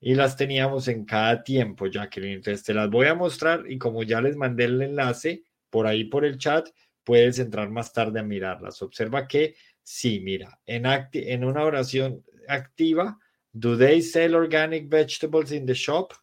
Y 0.00 0.14
las 0.14 0.36
teníamos 0.36 0.88
en 0.88 1.04
cada 1.04 1.42
tiempo, 1.42 1.86
Jacqueline. 1.86 2.34
Entonces 2.36 2.64
te 2.64 2.74
las 2.74 2.88
voy 2.88 3.08
a 3.08 3.14
mostrar 3.14 3.70
y 3.70 3.78
como 3.78 4.02
ya 4.02 4.20
les 4.20 4.36
mandé 4.36 4.64
el 4.64 4.80
enlace 4.80 5.42
por 5.68 5.86
ahí 5.86 6.04
por 6.04 6.24
el 6.24 6.38
chat, 6.38 6.68
puedes 7.04 7.38
entrar 7.38 7.70
más 7.70 7.92
tarde 7.92 8.20
a 8.20 8.22
mirarlas. 8.22 8.82
Observa 8.82 9.26
que 9.26 9.56
sí, 9.82 10.20
mira, 10.20 10.60
en, 10.64 10.84
en 11.12 11.44
una 11.44 11.64
oración 11.64 12.24
activa 12.48 13.18
Do 13.52 13.76
they 13.76 14.00
sell 14.00 14.34
organic 14.34 14.88
vegetables 14.88 15.52
in 15.52 15.66
the 15.66 15.74
shop? 15.74 16.14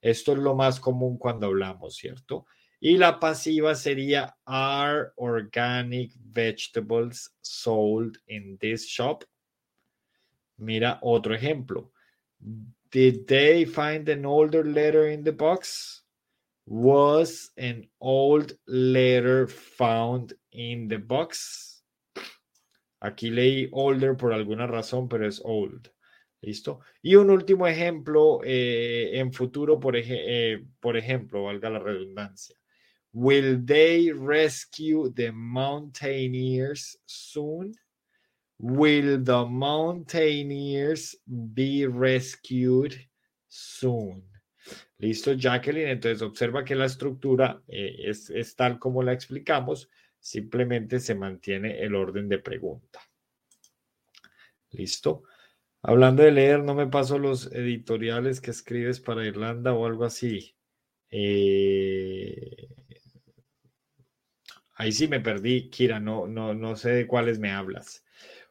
Esto 0.00 0.32
es 0.32 0.38
lo 0.38 0.54
más 0.54 0.80
común 0.80 1.18
cuando 1.18 1.46
hablamos, 1.48 1.96
¿cierto? 1.96 2.46
Y 2.80 2.96
la 2.96 3.18
pasiva 3.18 3.74
sería 3.74 4.36
Are 4.44 5.12
organic 5.16 6.12
vegetables 6.32 7.30
sold 7.40 8.18
in 8.28 8.56
this 8.58 8.86
shop? 8.86 9.24
Mira 10.58 10.98
otro 11.02 11.34
ejemplo. 11.34 11.90
Did 12.90 13.26
they 13.26 13.64
find 13.64 14.08
an 14.08 14.24
older 14.24 14.64
letter 14.64 15.08
in 15.08 15.24
the 15.24 15.32
box? 15.32 16.02
Was 16.66 17.50
an 17.56 17.88
old 18.00 18.56
letter 18.66 19.48
found 19.48 20.34
in 20.52 20.88
the 20.88 20.98
box? 20.98 21.82
Aquí 23.02 23.30
leí 23.30 23.68
older 23.72 24.14
por 24.16 24.32
alguna 24.32 24.66
razón, 24.66 25.08
pero 25.08 25.26
es 25.26 25.40
old. 25.44 25.90
¿Listo? 26.42 26.80
Y 27.02 27.16
un 27.16 27.30
último 27.30 27.66
ejemplo 27.66 28.40
eh, 28.44 29.12
en 29.14 29.32
futuro, 29.32 29.80
por, 29.80 29.96
eh, 29.96 30.64
por 30.80 30.96
ejemplo, 30.96 31.44
valga 31.44 31.70
la 31.70 31.78
redundancia. 31.78 32.56
Will 33.12 33.64
they 33.64 34.12
rescue 34.12 35.10
the 35.14 35.32
mountaineers 35.32 37.00
soon? 37.06 37.74
Will 38.58 39.22
the 39.24 39.44
mountaineers 39.46 41.18
be 41.24 41.86
rescued 41.86 42.94
soon? 43.48 44.22
Listo, 44.98 45.32
Jacqueline. 45.34 45.90
Entonces 45.90 46.22
observa 46.22 46.64
que 46.64 46.74
la 46.74 46.86
estructura 46.86 47.62
eh, 47.68 47.96
es, 48.04 48.30
es 48.30 48.54
tal 48.54 48.78
como 48.78 49.02
la 49.02 49.12
explicamos, 49.12 49.88
simplemente 50.18 51.00
se 51.00 51.14
mantiene 51.14 51.80
el 51.82 51.94
orden 51.94 52.28
de 52.28 52.38
pregunta. 52.38 53.00
Listo. 54.70 55.24
Hablando 55.88 56.24
de 56.24 56.32
leer, 56.32 56.64
no 56.64 56.74
me 56.74 56.88
paso 56.88 57.16
los 57.16 57.52
editoriales 57.52 58.40
que 58.40 58.50
escribes 58.50 58.98
para 58.98 59.24
Irlanda 59.24 59.72
o 59.72 59.86
algo 59.86 60.04
así. 60.04 60.56
Eh, 61.10 62.66
Ahí 64.78 64.92
sí 64.92 65.08
me 65.08 65.20
perdí, 65.20 65.70
Kira, 65.70 66.00
no, 66.00 66.26
no, 66.26 66.52
no 66.52 66.76
sé 66.76 66.90
de 66.90 67.06
cuáles 67.06 67.38
me 67.38 67.50
hablas. 67.50 68.04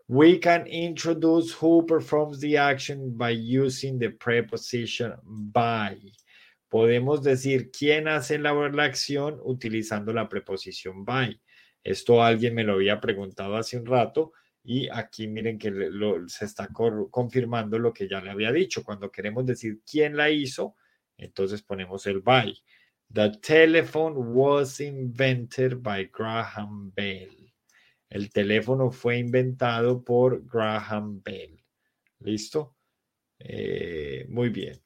We 0.07 0.39
can 0.39 0.65
introduce 0.67 1.53
who 1.61 1.85
performs 1.85 2.39
the 2.39 2.57
action 2.57 3.15
by 3.15 3.31
using 3.31 3.99
the 3.99 4.11
preposition 4.11 5.13
by. 5.23 5.99
Podemos 6.69 7.21
decir 7.21 7.69
quién 7.69 8.07
hace 8.07 8.39
la, 8.39 8.53
la 8.53 8.83
acción 8.85 9.39
utilizando 9.43 10.13
la 10.13 10.27
preposición 10.27 11.05
by. 11.05 11.39
Esto 11.83 12.23
alguien 12.23 12.55
me 12.55 12.63
lo 12.63 12.73
había 12.73 12.99
preguntado 12.99 13.55
hace 13.55 13.77
un 13.77 13.85
rato 13.85 14.33
y 14.67 14.89
aquí 14.89 15.27
miren 15.27 15.59
que 15.59 15.71
se 16.27 16.45
está 16.45 16.69
confirmando 16.69 17.77
lo 17.77 17.93
que 17.93 18.07
ya 18.07 18.19
le 18.19 18.31
había 18.31 18.51
dicho. 18.51 18.83
Cuando 18.83 19.11
queremos 19.11 19.45
decir 19.45 19.81
quién 19.89 20.17
la 20.17 20.31
hizo, 20.31 20.75
entonces 21.17 21.61
ponemos 21.61 22.07
el 22.07 22.21
by. 22.21 22.51
The 23.13 23.37
telephone 23.43 24.15
was 24.33 24.79
invented 24.79 25.83
by 25.83 26.09
Graham 26.11 26.91
Bell. 26.95 27.53
El 28.09 28.31
teléfono 28.31 28.89
fue 28.89 29.19
inventado 29.19 30.03
por 30.03 30.43
Graham 30.47 31.21
Bell. 31.21 31.63
¿Listo? 32.21 32.75
Eh, 33.37 34.25
muy 34.29 34.49
bien. 34.49 34.81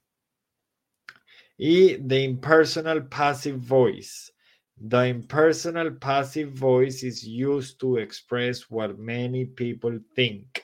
Y 1.58 1.96
the 2.06 2.22
impersonal 2.22 3.08
passive 3.08 3.60
voice. 3.60 4.34
The 4.82 5.08
impersonal 5.08 5.92
passive 5.92 6.54
voice 6.54 7.04
is 7.04 7.28
used 7.28 7.82
to 7.82 7.98
express 7.98 8.70
what 8.70 8.98
many 8.98 9.44
people 9.44 10.00
think, 10.16 10.64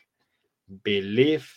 believe, 0.84 1.52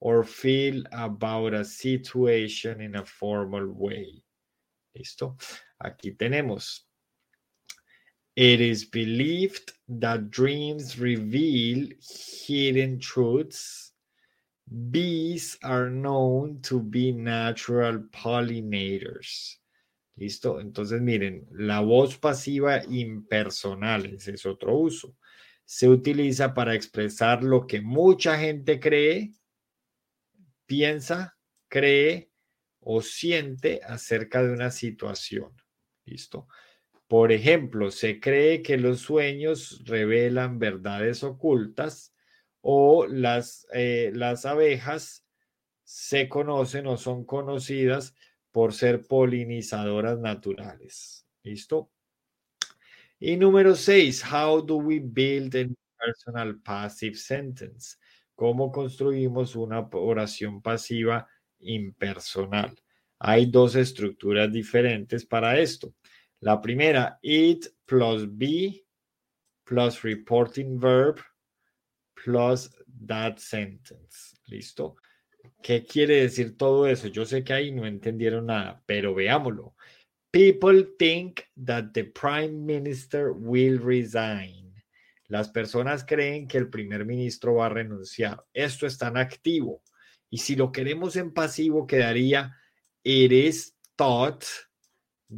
or 0.00 0.24
feel 0.24 0.82
about 0.92 1.52
a 1.52 1.62
situation 1.62 2.80
in 2.80 2.96
a 2.96 3.04
formal 3.04 3.66
way. 3.66 4.22
¿Listo? 4.96 5.36
Aquí 5.82 6.16
tenemos. 6.16 6.80
It 8.34 8.62
is 8.62 8.86
believed 8.86 9.72
that 9.88 10.30
dreams 10.30 10.98
reveal 10.98 11.90
hidden 12.00 12.98
truths. 12.98 13.92
Bees 14.90 15.58
are 15.62 15.90
known 15.90 16.60
to 16.62 16.80
be 16.80 17.12
natural 17.12 17.98
pollinators. 18.10 19.56
¿Listo? 20.16 20.60
Entonces, 20.60 21.00
miren, 21.00 21.46
la 21.50 21.80
voz 21.80 22.18
pasiva 22.18 22.84
impersonal, 22.84 24.06
ese 24.06 24.32
es 24.32 24.46
otro 24.46 24.76
uso. 24.76 25.16
Se 25.64 25.88
utiliza 25.88 26.54
para 26.54 26.74
expresar 26.74 27.42
lo 27.42 27.66
que 27.66 27.80
mucha 27.80 28.38
gente 28.38 28.78
cree, 28.78 29.32
piensa, 30.66 31.36
cree 31.68 32.30
o 32.80 33.02
siente 33.02 33.80
acerca 33.82 34.42
de 34.42 34.52
una 34.52 34.70
situación. 34.70 35.52
¿Listo? 36.04 36.46
Por 37.08 37.32
ejemplo, 37.32 37.90
se 37.90 38.20
cree 38.20 38.62
que 38.62 38.76
los 38.76 39.00
sueños 39.00 39.82
revelan 39.84 40.58
verdades 40.58 41.24
ocultas 41.24 42.14
o 42.60 43.06
las, 43.06 43.66
eh, 43.72 44.10
las 44.14 44.46
abejas 44.46 45.26
se 45.82 46.28
conocen 46.28 46.86
o 46.86 46.96
son 46.96 47.24
conocidas 47.24 48.14
por 48.54 48.72
ser 48.72 49.04
polinizadoras 49.04 50.16
naturales. 50.20 51.26
¿Listo? 51.42 51.90
Y 53.18 53.36
número 53.36 53.74
seis, 53.74 54.22
how 54.22 54.64
do 54.64 54.76
we 54.76 55.00
build 55.00 55.56
a 55.56 55.66
personal 55.98 56.60
passive 56.60 57.16
sentence? 57.16 57.96
¿Cómo 58.36 58.70
construimos 58.70 59.56
una 59.56 59.80
oración 59.80 60.62
pasiva 60.62 61.26
impersonal. 61.64 62.80
Hay 63.18 63.46
dos 63.46 63.74
estructuras 63.74 64.52
diferentes 64.52 65.26
para 65.26 65.58
esto. 65.58 65.92
La 66.40 66.60
primera, 66.60 67.18
it 67.22 67.66
plus 67.86 68.24
be 68.28 68.84
plus 69.64 70.02
reporting 70.02 70.78
verb 70.78 71.18
plus 72.22 72.70
that 73.06 73.38
sentence. 73.38 74.36
¿Listo? 74.46 74.94
¿Qué 75.62 75.84
quiere 75.84 76.22
decir 76.22 76.56
todo 76.56 76.86
eso? 76.86 77.08
Yo 77.08 77.24
sé 77.24 77.42
que 77.42 77.52
ahí 77.52 77.72
no 77.72 77.86
entendieron 77.86 78.46
nada, 78.46 78.82
pero 78.86 79.14
veámoslo. 79.14 79.74
People 80.30 80.84
think 80.98 81.42
that 81.64 81.92
the 81.92 82.04
prime 82.04 82.66
minister 82.66 83.32
will 83.32 83.78
resign. 83.78 84.74
Las 85.28 85.48
personas 85.48 86.04
creen 86.04 86.46
que 86.46 86.58
el 86.58 86.68
primer 86.68 87.04
ministro 87.04 87.54
va 87.54 87.66
a 87.66 87.70
renunciar. 87.70 88.44
Esto 88.52 88.86
está 88.86 89.08
en 89.08 89.16
activo. 89.16 89.82
Y 90.30 90.38
si 90.38 90.56
lo 90.56 90.72
queremos 90.72 91.16
en 91.16 91.32
pasivo, 91.32 91.86
quedaría, 91.86 92.56
it 93.04 93.32
is 93.32 93.74
thought 93.96 94.44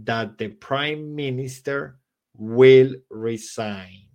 that 0.05 0.37
the 0.39 0.49
prime 0.49 1.15
minister 1.15 1.99
will 2.33 2.97
resign. 3.11 4.09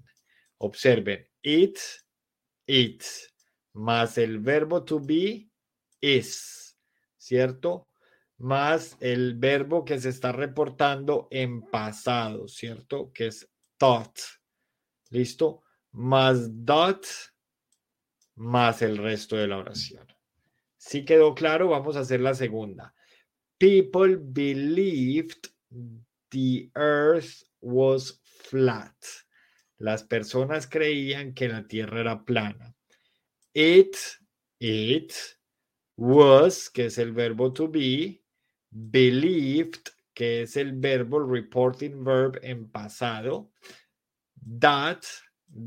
Observen, 0.57 1.25
it, 1.43 1.79
it, 2.67 3.03
más 3.73 4.17
el 4.17 4.39
verbo 4.39 4.83
to 4.83 4.99
be, 4.99 5.50
is, 6.01 6.77
¿cierto? 7.17 7.87
Más 8.37 8.97
el 8.99 9.35
verbo 9.35 9.85
que 9.85 9.99
se 9.99 10.09
está 10.09 10.31
reportando 10.31 11.27
en 11.31 11.61
pasado, 11.61 12.47
¿cierto? 12.47 13.11
Que 13.13 13.27
es 13.27 13.47
thought. 13.77 14.17
¿Listo? 15.09 15.61
Más 15.91 16.65
dot, 16.65 17.05
más 18.35 18.81
el 18.81 18.97
resto 18.97 19.35
de 19.35 19.47
la 19.47 19.57
oración. 19.57 20.07
Si 20.77 21.05
quedó 21.05 21.35
claro, 21.35 21.69
vamos 21.69 21.95
a 21.95 21.99
hacer 21.99 22.21
la 22.21 22.33
segunda. 22.33 22.95
People 23.59 24.17
believed 24.19 25.49
the 26.31 26.71
earth 26.75 27.43
was 27.59 28.19
flat. 28.23 28.95
Las 29.77 30.03
personas 30.03 30.67
creían 30.67 31.33
que 31.33 31.47
la 31.47 31.67
tierra 31.67 31.99
era 32.01 32.23
plana. 32.23 32.75
It, 33.53 33.95
it 34.59 35.13
was, 36.01 36.67
que 36.67 36.85
es 36.85 36.97
el 36.97 37.11
verbo 37.11 37.53
to 37.53 37.67
be, 37.67 38.23
believed, 38.71 39.91
que 40.15 40.41
es 40.41 40.57
el 40.57 40.73
verbo 40.73 41.19
reporting 41.19 42.03
verb 42.03 42.39
en 42.41 42.67
pasado, 42.69 43.51
that, 44.59 45.05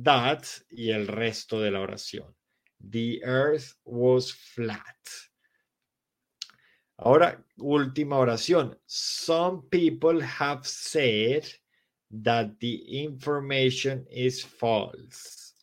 that 0.03 0.45
y 0.73 0.91
el 0.91 1.07
resto 1.07 1.61
de 1.61 1.71
la 1.71 1.81
oración. 1.81 2.35
The 2.81 3.23
earth 3.23 3.77
was 3.85 4.33
flat. 4.33 4.85
Ahora, 6.99 7.41
última 7.59 8.19
oración. 8.19 8.77
Some 8.87 9.63
people 9.71 10.21
have 10.21 10.67
said 10.67 11.47
that 12.11 12.59
the 12.59 13.05
information 13.05 14.05
is 14.11 14.43
false. 14.43 15.55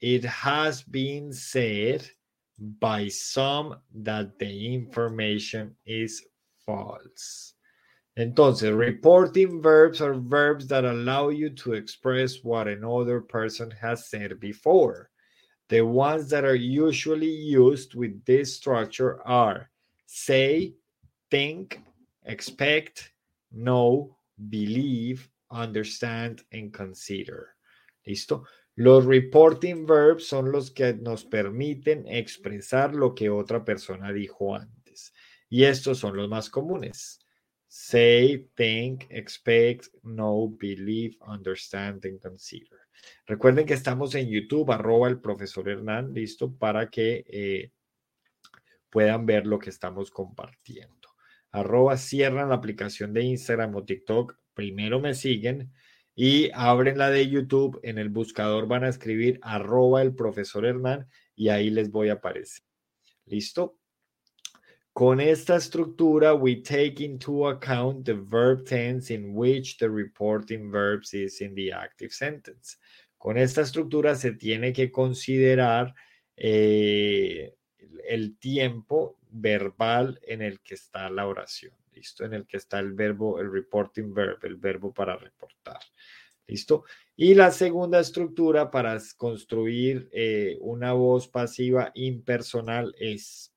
It 0.00 0.24
has 0.24 0.82
been 0.82 1.32
said 1.32 2.10
by 2.60 3.08
some 3.08 3.76
that 3.94 4.38
the 4.38 4.74
information 4.74 5.74
is 5.86 6.22
false. 6.66 7.54
Entonces, 8.18 8.76
reporting 8.76 9.62
verbs 9.62 10.00
are 10.02 10.14
verbs 10.14 10.66
that 10.66 10.84
allow 10.84 11.30
you 11.30 11.50
to 11.50 11.72
express 11.72 12.42
what 12.42 12.68
another 12.68 13.20
person 13.20 13.70
has 13.70 14.10
said 14.10 14.38
before. 14.40 15.10
The 15.68 15.80
ones 15.82 16.28
that 16.30 16.44
are 16.44 16.54
usually 16.54 17.30
used 17.30 17.94
with 17.94 18.22
this 18.24 18.56
structure 18.56 19.22
are 19.26 19.70
say, 20.06 20.74
think, 21.30 21.80
expect, 22.24 23.12
know, 23.52 24.16
believe, 24.48 25.30
understand, 25.50 26.42
and 26.52 26.74
consider. 26.74 27.54
¿Listo? 28.06 28.44
Los 28.76 29.04
reporting 29.04 29.84
verbs 29.86 30.26
son 30.26 30.52
los 30.52 30.70
que 30.70 30.94
nos 30.94 31.24
permiten 31.24 32.06
expresar 32.06 32.94
lo 32.94 33.14
que 33.14 33.28
otra 33.28 33.64
persona 33.64 34.12
dijo 34.12 34.54
antes. 34.54 35.12
Y 35.48 35.64
estos 35.64 35.98
son 35.98 36.16
los 36.16 36.28
más 36.28 36.48
comunes. 36.48 37.18
Say, 37.66 38.48
think, 38.56 39.04
expect, 39.10 39.86
know, 40.02 40.56
believe, 40.58 41.16
understand, 41.26 42.04
and 42.06 42.20
consider. 42.20 42.78
Recuerden 43.26 43.66
que 43.66 43.74
estamos 43.74 44.14
en 44.14 44.28
YouTube, 44.28 44.70
arroba 44.72 45.08
el 45.08 45.20
profesor 45.20 45.68
Hernán, 45.68 46.12
listo, 46.12 46.52
para 46.56 46.90
que 46.90 47.24
eh, 47.26 47.72
puedan 48.88 49.26
ver 49.26 49.46
lo 49.46 49.58
que 49.58 49.70
estamos 49.70 50.10
compartiendo. 50.10 51.08
Arroba 51.52 51.96
cierran 51.96 52.48
la 52.48 52.56
aplicación 52.56 53.12
de 53.12 53.22
Instagram 53.22 53.74
o 53.74 53.84
TikTok, 53.84 54.36
primero 54.54 55.00
me 55.00 55.14
siguen 55.14 55.72
y 56.22 56.50
abren 56.52 56.98
la 56.98 57.08
de 57.08 57.30
YouTube. 57.30 57.80
En 57.82 57.96
el 57.96 58.10
buscador 58.10 58.66
van 58.66 58.84
a 58.84 58.90
escribir 58.90 59.40
arroba 59.40 60.02
el 60.02 60.14
profesor 60.14 60.66
Hernán 60.66 61.08
y 61.34 61.48
ahí 61.48 61.70
les 61.70 61.90
voy 61.90 62.10
a 62.10 62.14
aparecer. 62.14 62.62
¿Listo? 63.24 63.78
Con 64.92 65.18
esta 65.22 65.56
estructura, 65.56 66.34
we 66.34 66.56
take 66.56 67.02
into 67.02 67.48
account 67.48 68.04
the 68.04 68.12
verb 68.12 68.66
tense 68.66 69.10
in 69.10 69.34
which 69.34 69.78
the 69.78 69.88
reporting 69.88 70.70
verbs 70.70 71.14
is 71.14 71.40
in 71.40 71.54
the 71.54 71.72
active 71.72 72.12
sentence. 72.12 72.76
Con 73.16 73.38
esta 73.38 73.62
estructura 73.62 74.14
se 74.14 74.32
tiene 74.32 74.74
que 74.74 74.90
considerar 74.92 75.94
eh, 76.36 77.54
el 78.06 78.36
tiempo 78.36 79.16
verbal 79.30 80.20
en 80.22 80.42
el 80.42 80.60
que 80.60 80.74
está 80.74 81.08
la 81.08 81.26
oración, 81.26 81.72
¿listo? 82.00 82.24
En 82.24 82.32
el 82.32 82.46
que 82.46 82.56
está 82.56 82.78
el 82.78 82.94
verbo, 82.94 83.38
el 83.40 83.52
reporting 83.52 84.14
verb, 84.14 84.38
el 84.44 84.56
verbo 84.56 84.92
para 84.92 85.16
reportar, 85.16 85.78
¿listo? 86.46 86.84
Y 87.14 87.34
la 87.34 87.50
segunda 87.50 88.00
estructura 88.00 88.70
para 88.70 88.98
construir 89.18 90.08
eh, 90.12 90.56
una 90.60 90.94
voz 90.94 91.28
pasiva 91.28 91.90
impersonal 91.94 92.94
es 92.98 93.52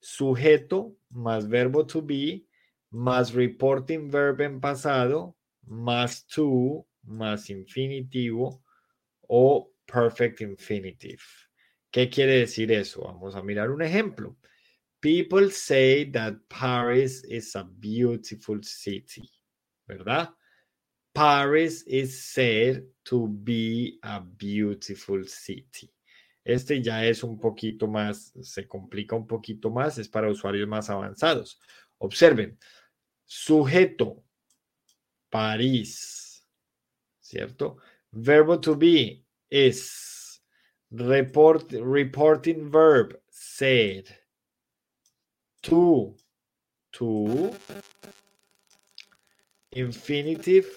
sujeto 0.00 0.96
más 1.10 1.46
verbo 1.48 1.86
to 1.86 2.00
be 2.02 2.46
más 2.90 3.34
reporting 3.34 4.10
verb 4.10 4.40
en 4.40 4.58
pasado 4.58 5.36
más 5.66 6.26
to 6.26 6.86
más 7.02 7.50
infinitivo 7.50 8.64
o 9.28 9.70
perfect 9.84 10.40
infinitive. 10.40 11.22
¿Qué 11.90 12.08
quiere 12.08 12.38
decir 12.38 12.72
eso? 12.72 13.02
Vamos 13.02 13.36
a 13.36 13.42
mirar 13.42 13.70
un 13.70 13.82
ejemplo. 13.82 14.36
People 15.02 15.50
say 15.50 16.04
that 16.12 16.36
Paris 16.48 17.24
is 17.24 17.56
a 17.56 17.64
beautiful 17.64 18.62
city, 18.62 19.28
¿verdad? 19.88 20.28
Paris 21.12 21.82
is 21.88 22.22
said 22.22 22.84
to 23.04 23.26
be 23.26 23.98
a 24.04 24.20
beautiful 24.20 25.24
city. 25.26 25.90
Este 26.46 26.80
ya 26.80 27.02
es 27.02 27.24
un 27.24 27.36
poquito 27.40 27.88
más, 27.88 28.32
se 28.42 28.62
complica 28.68 29.16
un 29.16 29.26
poquito 29.26 29.70
más, 29.70 29.98
es 29.98 30.08
para 30.08 30.30
usuarios 30.30 30.68
más 30.68 30.88
avanzados. 30.88 31.58
Observen, 31.98 32.56
sujeto, 33.26 34.22
París, 35.30 36.46
¿cierto? 37.20 37.78
Verbo 38.12 38.60
to 38.60 38.76
be 38.76 39.24
is 39.50 40.40
report, 40.92 41.72
reporting 41.72 42.70
verb 42.70 43.18
said 43.28 44.06
to, 45.62 46.14
to, 46.90 47.50
infinitive 49.70 50.68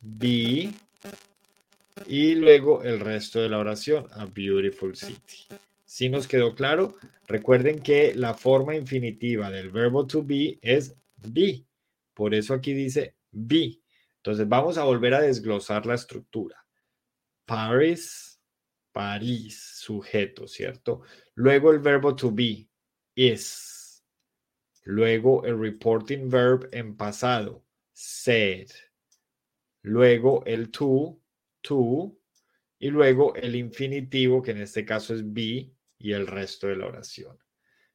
be 0.00 0.72
y 2.06 2.34
luego 2.36 2.82
el 2.82 3.00
resto 3.00 3.40
de 3.40 3.48
la 3.48 3.58
oración, 3.58 4.06
a 4.12 4.26
beautiful 4.26 4.94
city. 4.94 5.46
Si 5.84 6.08
nos 6.08 6.28
quedó 6.28 6.54
claro, 6.54 6.94
recuerden 7.26 7.80
que 7.80 8.14
la 8.14 8.34
forma 8.34 8.76
infinitiva 8.76 9.50
del 9.50 9.70
verbo 9.70 10.06
to 10.06 10.22
be 10.22 10.58
es 10.62 10.94
be. 11.16 11.64
Por 12.14 12.34
eso 12.34 12.54
aquí 12.54 12.72
dice 12.72 13.16
be. 13.32 13.80
Entonces 14.16 14.48
vamos 14.48 14.78
a 14.78 14.84
volver 14.84 15.14
a 15.14 15.20
desglosar 15.20 15.86
la 15.86 15.94
estructura. 15.94 16.64
Paris, 17.44 18.40
París, 18.92 19.74
sujeto, 19.76 20.46
¿cierto? 20.46 21.02
Luego 21.34 21.72
el 21.72 21.78
verbo 21.78 22.14
to 22.14 22.30
be, 22.30 22.67
is. 23.18 24.02
Luego 24.84 25.44
el 25.44 25.58
reporting 25.58 26.30
verb 26.30 26.68
en 26.72 26.96
pasado, 26.96 27.64
said. 27.92 28.70
Luego 29.82 30.44
el 30.46 30.70
to, 30.70 31.20
to. 31.62 32.14
Y 32.78 32.90
luego 32.90 33.34
el 33.34 33.56
infinitivo, 33.56 34.40
que 34.40 34.52
en 34.52 34.58
este 34.58 34.84
caso 34.84 35.14
es 35.14 35.22
be, 35.24 35.74
y 35.98 36.12
el 36.12 36.28
resto 36.28 36.68
de 36.68 36.76
la 36.76 36.86
oración. 36.86 37.36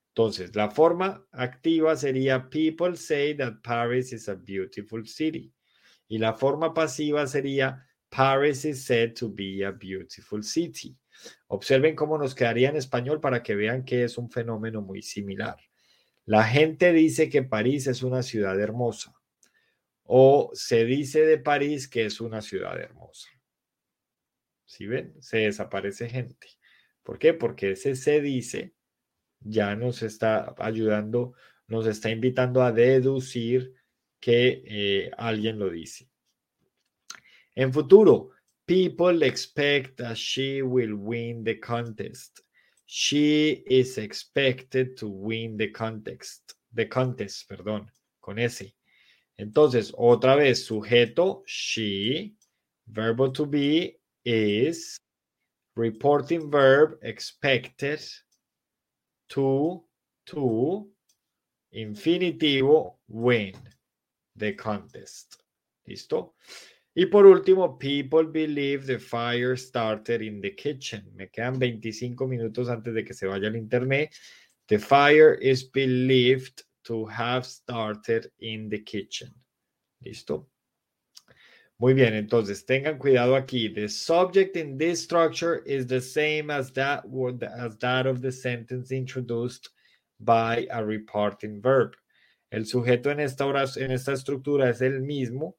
Entonces, 0.10 0.56
la 0.56 0.70
forma 0.70 1.26
activa 1.32 1.96
sería 1.96 2.50
People 2.50 2.98
say 2.98 3.34
that 3.36 3.64
Paris 3.64 4.12
is 4.12 4.28
a 4.28 4.36
beautiful 4.36 5.08
city. 5.08 5.54
Y 6.10 6.18
la 6.18 6.34
forma 6.34 6.74
pasiva 6.74 7.26
sería 7.26 7.84
Paris 8.12 8.66
is 8.66 8.86
said 8.86 9.16
to 9.16 9.30
be 9.30 9.64
a 9.64 9.72
beautiful 9.72 10.44
city. 10.44 10.96
Observen 11.48 11.96
cómo 11.96 12.18
nos 12.18 12.36
quedaría 12.36 12.70
en 12.70 12.76
español 12.76 13.20
para 13.20 13.44
que 13.44 13.56
vean 13.56 13.86
que 13.86 14.04
es 14.04 14.18
un 14.18 14.30
fenómeno 14.30 14.82
muy 14.82 15.02
similar. 15.02 15.58
La 16.26 16.44
gente 16.44 16.94
dice 16.94 17.30
que 17.30 17.44
París 17.44 17.88
es 17.88 18.04
una 18.04 18.24
ciudad 18.24 18.60
hermosa 18.60 19.14
o 20.04 20.52
se 20.54 20.86
dice 20.86 21.26
de 21.26 21.38
París 21.38 21.88
que 21.88 22.06
es 22.06 22.22
una 22.22 22.42
ciudad 22.42 22.80
hermosa. 22.80 23.30
¿Sí 24.66 24.88
ven? 24.88 25.16
Se 25.22 25.38
desaparece 25.38 26.10
gente. 26.10 26.48
¿Por 27.04 27.20
qué? 27.20 27.34
Porque 27.34 27.72
ese 27.72 27.96
se 27.96 28.22
dice 28.22 28.74
ya 29.46 29.76
nos 29.76 30.02
está 30.04 30.56
ayudando, 30.58 31.34
nos 31.68 31.86
está 31.86 32.10
invitando 32.10 32.64
a 32.64 32.72
deducir 32.72 33.74
que 34.20 34.64
eh, 34.66 35.12
alguien 35.18 35.60
lo 35.60 35.70
dice. 35.70 36.10
En 37.56 37.74
futuro, 37.74 38.32
people 38.68 39.24
expect 39.24 39.98
that 39.98 40.18
she 40.18 40.62
will 40.62 40.96
win 40.96 41.44
the 41.44 41.56
contest. 41.56 42.42
She 42.86 43.64
is 43.68 43.98
expected 43.98 44.98
to 44.98 45.08
win 45.08 45.58
the 45.58 45.70
contest. 45.70 46.56
The 46.74 46.86
contest, 46.86 47.50
perdón, 47.50 47.88
con 48.22 48.40
ese. 48.40 48.74
Entonces, 49.40 49.92
otra 49.98 50.36
vez, 50.36 50.68
sujeto, 50.68 51.44
she, 51.46 52.36
verbo 52.88 53.32
to 53.32 53.46
be, 53.46 53.98
is, 54.24 54.98
reporting 55.76 56.52
verb, 56.52 56.98
expected, 57.02 58.02
to, 59.30 59.84
to, 60.28 60.88
infinitivo, 61.76 62.98
win, 63.08 63.54
the 64.36 64.54
contest. 64.54 65.42
¿Listo? 65.88 66.34
Y 66.96 67.08
por 67.08 67.26
último, 67.26 67.80
people 67.80 68.24
believe 68.26 68.86
the 68.86 69.00
fire 69.00 69.56
started 69.58 70.22
in 70.22 70.40
the 70.42 70.52
kitchen. 70.52 71.04
Me 71.16 71.28
quedan 71.28 71.58
25 71.58 72.28
minutos 72.28 72.70
antes 72.70 72.94
de 72.94 73.04
que 73.04 73.14
se 73.16 73.26
vaya 73.26 73.48
el 73.48 73.56
internet. 73.56 74.14
The 74.68 74.78
fire 74.78 75.34
is 75.34 75.64
believed 75.64 76.64
to 76.84 77.06
have 77.06 77.46
started 77.46 78.32
in 78.40 78.70
the 78.70 78.80
kitchen. 78.80 79.34
¿Listo? 80.06 80.46
Muy 81.80 81.96
bien, 81.96 82.14
entonces 82.14 82.64
tengan 82.64 83.00
cuidado 83.00 83.36
aquí. 83.36 83.74
The 83.74 83.90
subject 83.90 84.56
in 84.56 84.78
this 84.78 85.04
structure 85.04 85.64
is 85.66 85.88
the 85.88 86.00
same 86.00 86.52
as 86.52 86.72
that 86.74 87.06
as 87.58 87.76
that 87.80 88.06
of 88.06 88.22
the 88.22 88.32
sentence 88.32 88.92
introduced 88.92 89.70
by 90.20 90.68
a 90.70 90.86
reporting 90.86 91.60
verb. 91.60 91.96
El 92.52 92.66
sujeto 92.66 93.10
en 93.10 93.20
esta, 93.20 93.46
en 93.78 93.92
esta 93.92 94.12
estructura 94.12 94.70
es 94.70 94.82
el 94.82 95.02
mismo 95.02 95.56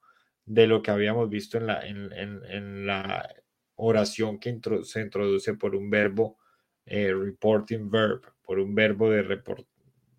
de 0.47 0.67
lo 0.67 0.83
que 0.83 0.91
habíamos 0.91 1.29
visto 1.29 1.59
en 1.59 1.67
la, 1.67 1.87
en, 1.87 2.87
la 2.87 3.29
oración 3.77 4.39
que 4.39 4.59
se 4.83 5.01
introduce 5.01 5.55
por 5.55 5.75
un 5.75 5.91
verbo 5.91 6.39
eh, 6.87 7.13
reporting 7.13 7.91
verb, 7.91 8.23
por 8.43 8.59
un 8.59 8.75
verbo 8.75 9.11
de, 9.11 9.23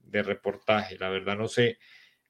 de 0.03 0.23
reportaje. 0.23 0.97
La 0.97 1.09
verdad 1.09 1.37
no 1.37 1.47
sé 1.47 1.77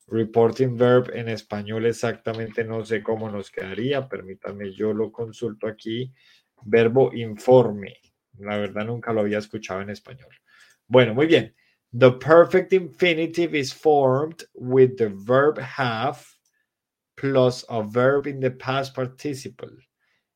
Reporting 0.08 0.78
verb 0.78 1.10
en 1.16 1.30
español 1.30 1.88
exactamente 1.88 2.64
no 2.64 2.86
sé 2.86 3.02
cómo 3.02 3.30
nos 3.30 3.50
quedaría. 3.50 4.08
Permítanme, 4.08 4.72
yo 4.72 4.94
lo 4.94 5.12
consulto 5.12 5.68
aquí. 5.68 6.14
Verbo 6.64 7.12
informe. 7.14 7.96
La 8.38 8.58
verdad 8.58 8.86
nunca 8.86 9.12
lo 9.14 9.22
había 9.22 9.40
escuchado 9.40 9.82
en 9.82 9.90
español. 9.90 10.30
Bueno, 10.88 11.16
muy 11.16 11.26
bien. 11.26 11.56
The 11.98 12.12
perfect 12.12 12.74
infinitive 12.74 13.58
is 13.58 13.74
formed 13.74 14.44
with 14.54 14.98
the 14.98 15.10
verb 15.10 15.58
have 15.58 16.20
plus 17.18 17.64
a 17.70 17.84
verb 17.84 18.28
in 18.28 18.40
the 18.40 18.52
past 18.52 18.94
participle. 18.94 19.72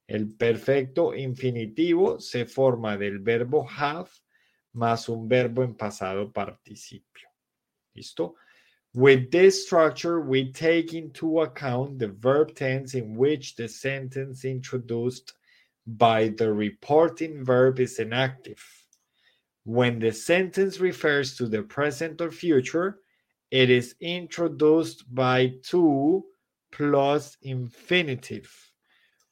El 0.08 0.26
perfecto 0.38 1.14
infinitivo 1.14 2.20
se 2.22 2.46
forma 2.46 2.98
del 2.98 3.20
verbo 3.20 3.64
have 3.64 4.10
más 4.76 5.10
un 5.10 5.28
verbo 5.28 5.64
en 5.64 5.76
pasado 5.76 6.32
participio. 6.34 7.28
¿Listo? 7.96 8.36
With 8.94 9.30
this 9.30 9.66
structure, 9.66 10.22
we 10.22 10.52
take 10.52 10.94
into 10.94 11.42
account 11.42 12.00
the 12.00 12.08
verb 12.08 12.56
tense 12.56 12.96
in 12.96 13.16
which 13.16 13.56
the 13.56 13.68
sentence 13.68 14.46
introduced 14.46 15.34
by 15.86 16.30
the 16.30 16.52
reporting 16.52 17.46
verb 17.46 17.80
is 17.80 18.00
inactive. 18.00 18.64
When 19.64 20.00
the 20.00 20.12
sentence 20.12 20.80
refers 20.80 21.36
to 21.38 21.48
the 21.48 21.62
present 21.62 22.20
or 22.20 22.32
future, 22.32 23.02
it 23.52 23.70
is 23.70 23.96
introduced 24.02 25.04
by 25.14 25.54
to 25.66 26.24
plus 26.72 27.38
infinitive. 27.42 28.52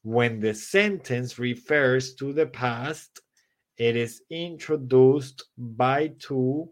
When 0.04 0.40
the 0.40 0.54
sentence 0.54 1.38
refers 1.38 2.16
to 2.16 2.34
the 2.34 2.48
past, 2.48 3.22
it 3.78 3.96
is 3.96 4.22
introduced 4.30 5.44
by 5.58 6.14
to 6.28 6.70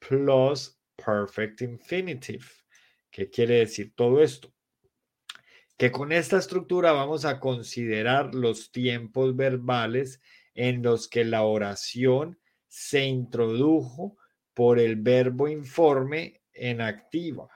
plus 0.00 0.74
perfect 0.98 1.62
infinitive. 1.62 2.50
¿Qué 3.12 3.30
quiere 3.30 3.58
decir 3.58 3.92
todo 3.96 4.20
esto? 4.20 4.52
Que 5.78 5.90
con 5.90 6.12
esta 6.12 6.38
estructura 6.38 6.92
vamos 6.92 7.24
a 7.24 7.40
considerar 7.40 8.34
los 8.34 8.70
tiempos 8.70 9.34
verbales 9.34 10.20
en 10.54 10.82
los 10.82 11.08
que 11.08 11.24
la 11.24 11.42
oración 11.42 12.38
se 12.68 13.04
introdujo 13.04 14.16
por 14.54 14.78
el 14.78 14.96
verbo 14.96 15.48
informe 15.48 16.42
en 16.52 16.80
activa, 16.80 17.48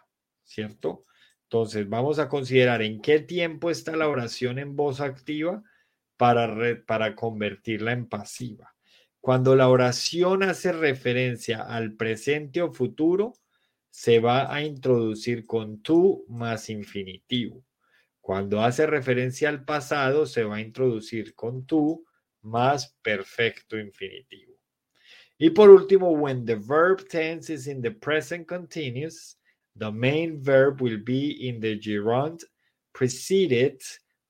¿cierto? 0.42 1.04
Entonces 1.46 1.88
vamos 1.88 2.18
a 2.18 2.28
considerar 2.28 2.82
en 2.82 3.00
qué 3.00 3.20
tiempo 3.20 3.70
está 3.70 3.94
la 3.94 4.08
oración 4.08 4.58
en 4.58 4.74
voz 4.74 5.00
activa 5.00 5.62
para, 6.16 6.84
para 6.84 7.14
convertirla 7.14 7.92
en 7.92 8.08
pasiva. 8.08 8.74
Cuando 9.20 9.54
la 9.54 9.68
oración 9.68 10.42
hace 10.42 10.72
referencia 10.72 11.62
al 11.62 11.94
presente 11.94 12.62
o 12.62 12.72
futuro, 12.72 13.34
se 13.90 14.18
va 14.18 14.52
a 14.52 14.62
introducir 14.62 15.46
con 15.46 15.82
tú 15.82 16.24
más 16.28 16.68
infinitivo. 16.68 17.64
Cuando 18.20 18.60
hace 18.60 18.86
referencia 18.86 19.48
al 19.48 19.64
pasado, 19.64 20.26
se 20.26 20.42
va 20.42 20.56
a 20.56 20.60
introducir 20.60 21.34
con 21.34 21.64
tú 21.64 22.04
más 22.42 22.96
perfecto 23.02 23.78
infinitivo. 23.78 24.54
Y 25.38 25.50
por 25.50 25.70
último, 25.70 26.10
when 26.10 26.44
the 26.44 26.56
verb 26.56 27.06
tense 27.08 27.52
is 27.52 27.68
in 27.68 27.82
the 27.82 27.90
present 27.90 28.48
continuous, 28.48 29.38
the 29.78 29.90
main 29.90 30.42
verb 30.42 30.80
will 30.80 30.98
be 30.98 31.48
in 31.48 31.60
the 31.60 31.76
gerund 31.76 32.40
preceded 32.92 33.82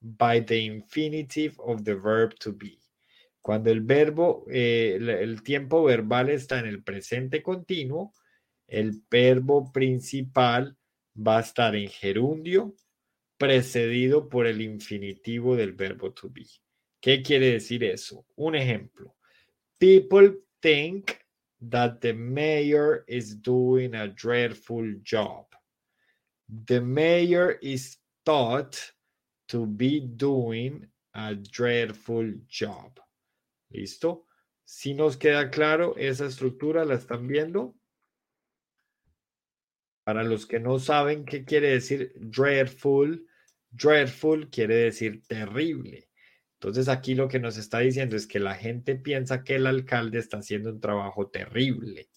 by 0.02 0.40
the 0.40 0.66
infinitive 0.66 1.58
of 1.60 1.84
the 1.84 1.94
verb 1.94 2.34
to 2.40 2.52
be. 2.52 2.78
Cuando 3.40 3.70
el 3.70 3.80
verbo, 3.80 4.44
eh, 4.50 4.96
el 4.96 5.42
tiempo 5.42 5.84
verbal 5.84 6.30
está 6.30 6.58
en 6.58 6.66
el 6.66 6.82
presente 6.82 7.42
continuo, 7.42 8.12
el 8.66 9.02
verbo 9.08 9.70
principal 9.72 10.76
va 11.16 11.38
a 11.38 11.42
estar 11.42 11.76
en 11.76 11.88
gerundio 11.88 12.74
precedido 13.38 14.28
por 14.28 14.46
el 14.46 14.60
infinitivo 14.60 15.54
del 15.54 15.72
verbo 15.72 16.12
to 16.12 16.28
be. 16.28 16.46
¿Qué 17.00 17.22
quiere 17.22 17.52
decir 17.52 17.84
eso? 17.84 18.26
Un 18.34 18.56
ejemplo. 18.56 19.14
People 19.78 20.38
think 20.60 21.12
that 21.60 22.00
the 22.00 22.12
mayor 22.12 23.04
is 23.08 23.34
doing 23.34 23.94
a 23.94 24.08
dreadful 24.08 24.94
job. 25.02 25.46
The 26.66 26.80
mayor 26.80 27.52
is 27.62 27.96
thought 28.24 28.92
to 29.48 29.66
be 29.66 30.00
doing 30.00 30.86
a 31.14 31.34
dreadful 31.34 32.32
job. 32.48 33.00
¿Listo? 33.72 34.24
Si 34.64 34.94
nos 34.94 35.16
queda 35.16 35.50
claro, 35.50 35.94
esa 35.96 36.26
estructura 36.26 36.84
la 36.84 36.96
están 36.96 37.26
viendo. 37.26 37.74
Para 40.04 40.22
los 40.22 40.46
que 40.46 40.60
no 40.60 40.78
saben 40.78 41.24
qué 41.24 41.44
quiere 41.44 41.70
decir 41.70 42.12
dreadful, 42.16 43.24
dreadful 43.72 44.48
quiere 44.50 44.76
decir 44.76 45.22
terrible. 45.26 46.05
Entonces 46.66 46.88
aquí 46.88 47.14
lo 47.14 47.28
que 47.28 47.38
nos 47.38 47.58
está 47.58 47.78
diciendo 47.78 48.16
es 48.16 48.26
que 48.26 48.40
la 48.40 48.56
gente 48.56 48.96
piensa 48.96 49.44
que 49.44 49.54
el 49.54 49.68
alcalde 49.68 50.18
está 50.18 50.38
haciendo 50.38 50.70
un 50.70 50.80
trabajo 50.80 51.28
terrible. 51.28 52.08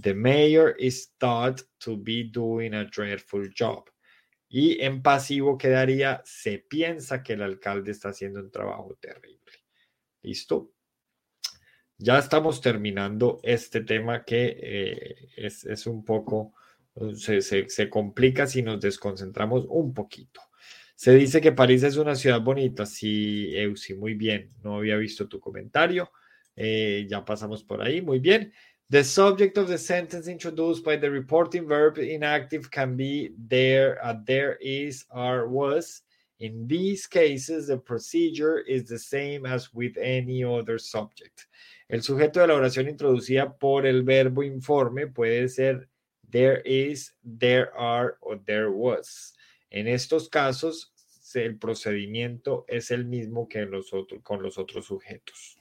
The 0.00 0.14
mayor 0.14 0.76
is 0.78 1.12
thought 1.18 1.62
to 1.78 1.96
be 2.00 2.30
doing 2.30 2.74
a 2.74 2.84
dreadful 2.84 3.52
job. 3.58 3.90
Y 4.48 4.80
en 4.80 5.02
pasivo 5.02 5.58
quedaría, 5.58 6.22
se 6.24 6.60
piensa 6.60 7.24
que 7.24 7.32
el 7.32 7.42
alcalde 7.42 7.90
está 7.90 8.10
haciendo 8.10 8.38
un 8.38 8.52
trabajo 8.52 8.96
terrible. 9.00 9.50
¿Listo? 10.22 10.70
Ya 11.98 12.20
estamos 12.20 12.60
terminando 12.60 13.40
este 13.42 13.80
tema 13.80 14.24
que 14.24 14.58
eh, 14.62 15.28
es, 15.36 15.88
un 15.88 16.04
poco, 16.04 16.54
se, 17.16 17.40
se 17.42 17.90
complica 17.90 18.46
si 18.46 18.62
nos 18.62 18.80
desconcentramos 18.80 19.66
un 19.68 19.92
poquito. 19.92 20.40
Se 21.00 21.14
dice 21.14 21.40
que 21.40 21.50
París 21.50 21.82
es 21.82 21.96
una 21.96 22.14
ciudad 22.14 22.42
bonita. 22.42 22.84
Sí, 22.84 23.56
Eusi, 23.56 23.94
muy 23.94 24.12
bien. 24.12 24.50
No 24.62 24.76
había 24.76 24.98
visto 24.98 25.26
tu 25.26 25.40
comentario. 25.40 26.12
Eh, 26.54 27.06
ya 27.08 27.24
pasamos 27.24 27.64
por 27.64 27.80
ahí. 27.80 28.02
Muy 28.02 28.18
bien. 28.18 28.52
The 28.90 29.02
subject 29.02 29.56
of 29.56 29.68
the 29.68 29.78
sentence 29.78 30.30
introduced 30.30 30.84
by 30.84 30.98
the 30.98 31.08
reporting 31.08 31.66
verb 31.66 31.96
inactive 31.96 32.70
can 32.70 32.98
be 32.98 33.32
there, 33.48 33.96
uh, 34.04 34.12
there 34.26 34.58
is, 34.60 35.06
or 35.08 35.48
was. 35.48 36.02
In 36.38 36.66
these 36.66 37.06
cases, 37.06 37.68
the 37.68 37.78
procedure 37.78 38.58
is 38.58 38.84
the 38.84 38.98
same 38.98 39.46
as 39.46 39.72
with 39.72 39.96
any 39.96 40.44
other 40.44 40.78
subject. 40.78 41.46
El 41.88 42.00
sujeto 42.02 42.42
de 42.42 42.48
la 42.48 42.56
oración 42.56 42.90
introducida 42.90 43.58
por 43.58 43.86
el 43.86 44.02
verbo 44.02 44.42
informe 44.42 45.06
puede 45.06 45.48
ser 45.48 45.88
there 46.28 46.60
is, 46.66 47.14
there 47.24 47.74
are 47.74 48.18
o 48.22 48.36
there 48.44 48.70
was. 48.70 49.32
En 49.70 49.86
estos 49.86 50.28
casos, 50.28 50.92
el 51.34 51.58
procedimiento 51.58 52.64
es 52.68 52.90
el 52.90 53.04
mismo 53.04 53.48
que 53.48 53.68
con 54.22 54.42
los 54.42 54.58
otros 54.58 54.86
sujetos. 54.86 55.56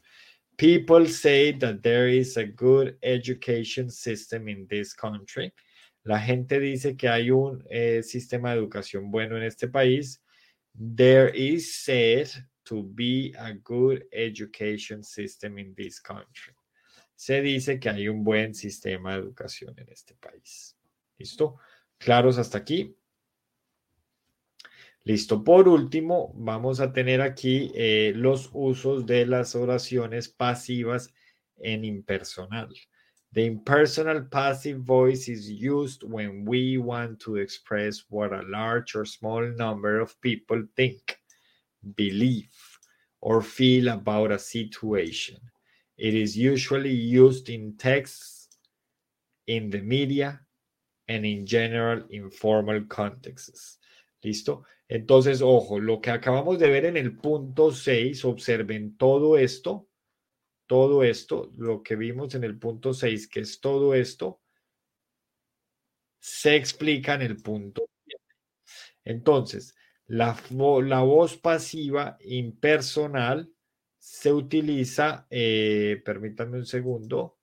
People 0.58 1.08
say 1.08 1.54
that 1.60 1.82
there 1.82 2.10
is 2.10 2.36
a 2.38 2.46
good 2.46 2.98
education 3.02 3.90
system 3.90 4.50
in 4.50 4.68
this 4.68 4.94
country. 4.94 5.54
La 6.04 6.20
gente 6.20 6.60
dice 6.60 6.98
que 6.98 7.08
hay 7.08 7.30
un 7.32 7.64
eh, 7.70 8.02
sistema 8.04 8.52
de 8.52 8.58
educación 8.58 9.12
bueno 9.12 9.38
en 9.38 9.44
este 9.44 9.68
país. 9.68 10.22
There 10.74 11.30
is 11.34 11.76
said 11.84 12.28
to 12.66 12.84
be 12.84 13.34
a 13.38 13.54
good 13.54 14.04
education 14.12 15.04
system 15.04 15.60
in 15.60 15.74
this 15.76 16.02
country. 16.02 16.54
Se 17.16 17.42
dice 17.42 17.80
que 17.80 17.90
hay 17.90 18.08
un 18.08 18.24
buen 18.24 18.54
sistema 18.54 19.14
de 19.14 19.20
educación 19.20 19.74
en 19.78 19.90
este 19.90 20.16
país. 20.16 20.76
¿Listo? 21.18 21.58
¿Claros 21.98 22.38
hasta 22.38 22.58
aquí? 22.58 22.96
Listo. 25.10 25.44
Por 25.44 25.68
último, 25.68 26.32
vamos 26.36 26.80
a 26.80 26.94
tener 26.94 27.20
aquí 27.20 27.72
eh, 27.74 28.14
los 28.16 28.52
usos 28.54 29.08
de 29.08 29.26
las 29.26 29.56
oraciones 29.56 30.30
pasivas 30.30 31.12
en 31.58 31.84
impersonal. 31.84 32.70
The 33.34 33.44
impersonal 33.44 34.30
passive 34.30 34.82
voice 34.82 35.28
is 35.28 35.50
used 35.50 36.04
when 36.04 36.46
we 36.46 36.78
want 36.78 37.20
to 37.22 37.38
express 37.38 38.06
what 38.10 38.34
a 38.34 38.44
large 38.44 38.96
or 38.96 39.04
small 39.04 39.42
number 39.58 40.00
of 40.00 40.16
people 40.22 40.64
think, 40.76 41.18
believe, 41.96 42.54
or 43.20 43.42
feel 43.42 43.88
about 43.88 44.32
a 44.32 44.38
situation. 44.38 45.40
It 45.98 46.14
is 46.14 46.38
usually 46.38 46.94
used 46.94 47.50
in 47.50 47.78
texts, 47.78 48.48
in 49.48 49.72
the 49.72 49.82
media, 49.82 50.40
and 51.08 51.26
in 51.26 51.48
general 51.48 52.04
informal 52.12 52.84
contexts. 52.88 53.80
¿Listo? 54.24 54.66
Entonces, 54.90 55.44
ojo, 55.44 55.80
lo 55.80 56.02
que 56.02 56.10
acabamos 56.10 56.58
de 56.58 56.68
ver 56.68 56.86
en 56.86 56.98
el 56.98 57.16
punto 57.16 57.72
6, 57.72 58.26
observen 58.26 58.98
todo 58.98 59.38
esto, 59.38 59.88
todo 60.66 61.04
esto, 61.04 61.52
lo 61.58 61.84
que 61.84 61.96
vimos 61.96 62.34
en 62.34 62.44
el 62.44 62.58
punto 62.58 62.94
6, 62.96 63.28
que 63.28 63.42
es 63.42 63.62
todo 63.62 63.94
esto, 63.94 64.42
se 66.20 66.56
explica 66.56 67.14
en 67.14 67.22
el 67.22 67.38
punto 67.38 67.88
7. 68.06 68.24
Entonces, 69.04 69.76
la, 70.08 70.36
la, 70.50 71.02
voz 71.02 71.38
pasiva 71.38 72.18
impersonal 72.22 73.54
se 74.00 74.34
utiliza, 74.34 75.28
eh, 75.30 76.02
permítanme 76.04 76.58
un 76.58 76.66
segundo. 76.66 77.38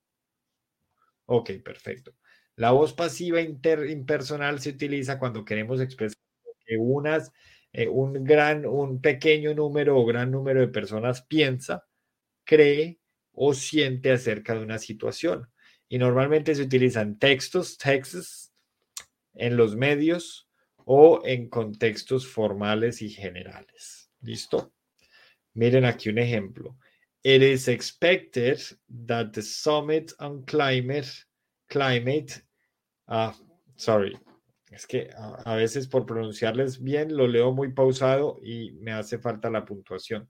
Ok, 1.27 1.51
perfecto. 1.63 2.13
La 2.57 2.71
voz 2.71 2.93
pasiva 2.93 3.39
impersonal 3.39 4.59
se 4.59 4.71
utiliza 4.71 5.17
cuando 5.17 5.45
queremos 5.45 5.79
expresar 5.79 6.26
unas, 6.77 7.31
eh, 7.71 7.87
un 7.87 8.23
gran, 8.23 8.65
un 8.65 8.99
pequeño 8.99 9.53
número 9.53 9.97
o 9.97 10.05
gran 10.05 10.31
número 10.31 10.59
de 10.59 10.67
personas 10.67 11.21
piensa, 11.21 11.85
cree 12.43 12.99
o 13.31 13.53
siente 13.53 14.11
acerca 14.11 14.53
de 14.53 14.63
una 14.63 14.79
situación. 14.79 15.47
Y 15.87 15.97
normalmente 15.97 16.53
se 16.53 16.63
utilizan 16.63 17.17
textos, 17.17 17.77
texts, 17.77 18.47
en 19.37 19.55
los 19.55 19.75
medios 19.75 20.49
o 20.85 21.21
en 21.25 21.49
contextos 21.49 22.27
formales 22.27 23.01
y 23.01 23.09
generales. 23.09 24.11
¿Listo? 24.21 24.73
Miren 25.53 25.85
aquí 25.85 26.09
un 26.09 26.17
ejemplo. 26.17 26.77
It 27.23 27.41
is 27.41 27.67
expected 27.67 28.59
that 29.07 29.31
the 29.33 29.41
summit 29.41 30.13
on 30.19 30.43
climate, 30.43 31.09
climate, 31.67 32.41
ah, 33.07 33.35
sorry, 33.75 34.17
es 34.71 34.85
que 34.85 35.09
a, 35.45 35.55
veces 35.55 35.87
por 35.87 36.05
pronunciarles 36.05 36.81
bien 36.81 37.15
lo 37.15 37.27
leo 37.27 37.53
muy 37.53 37.71
pausado 37.71 38.39
y 38.43 38.71
me 38.73 38.91
hace 38.91 39.17
falta 39.17 39.49
la 39.49 39.65
puntuación. 39.65 40.29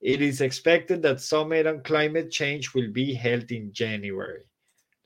It 0.00 0.20
is 0.20 0.40
expected 0.40 1.02
that 1.02 1.18
summit 1.18 1.66
on 1.66 1.82
climate 1.82 2.28
change 2.28 2.72
will 2.74 2.92
be 2.92 3.14
held 3.14 3.50
in 3.50 3.72
January. 3.72 4.44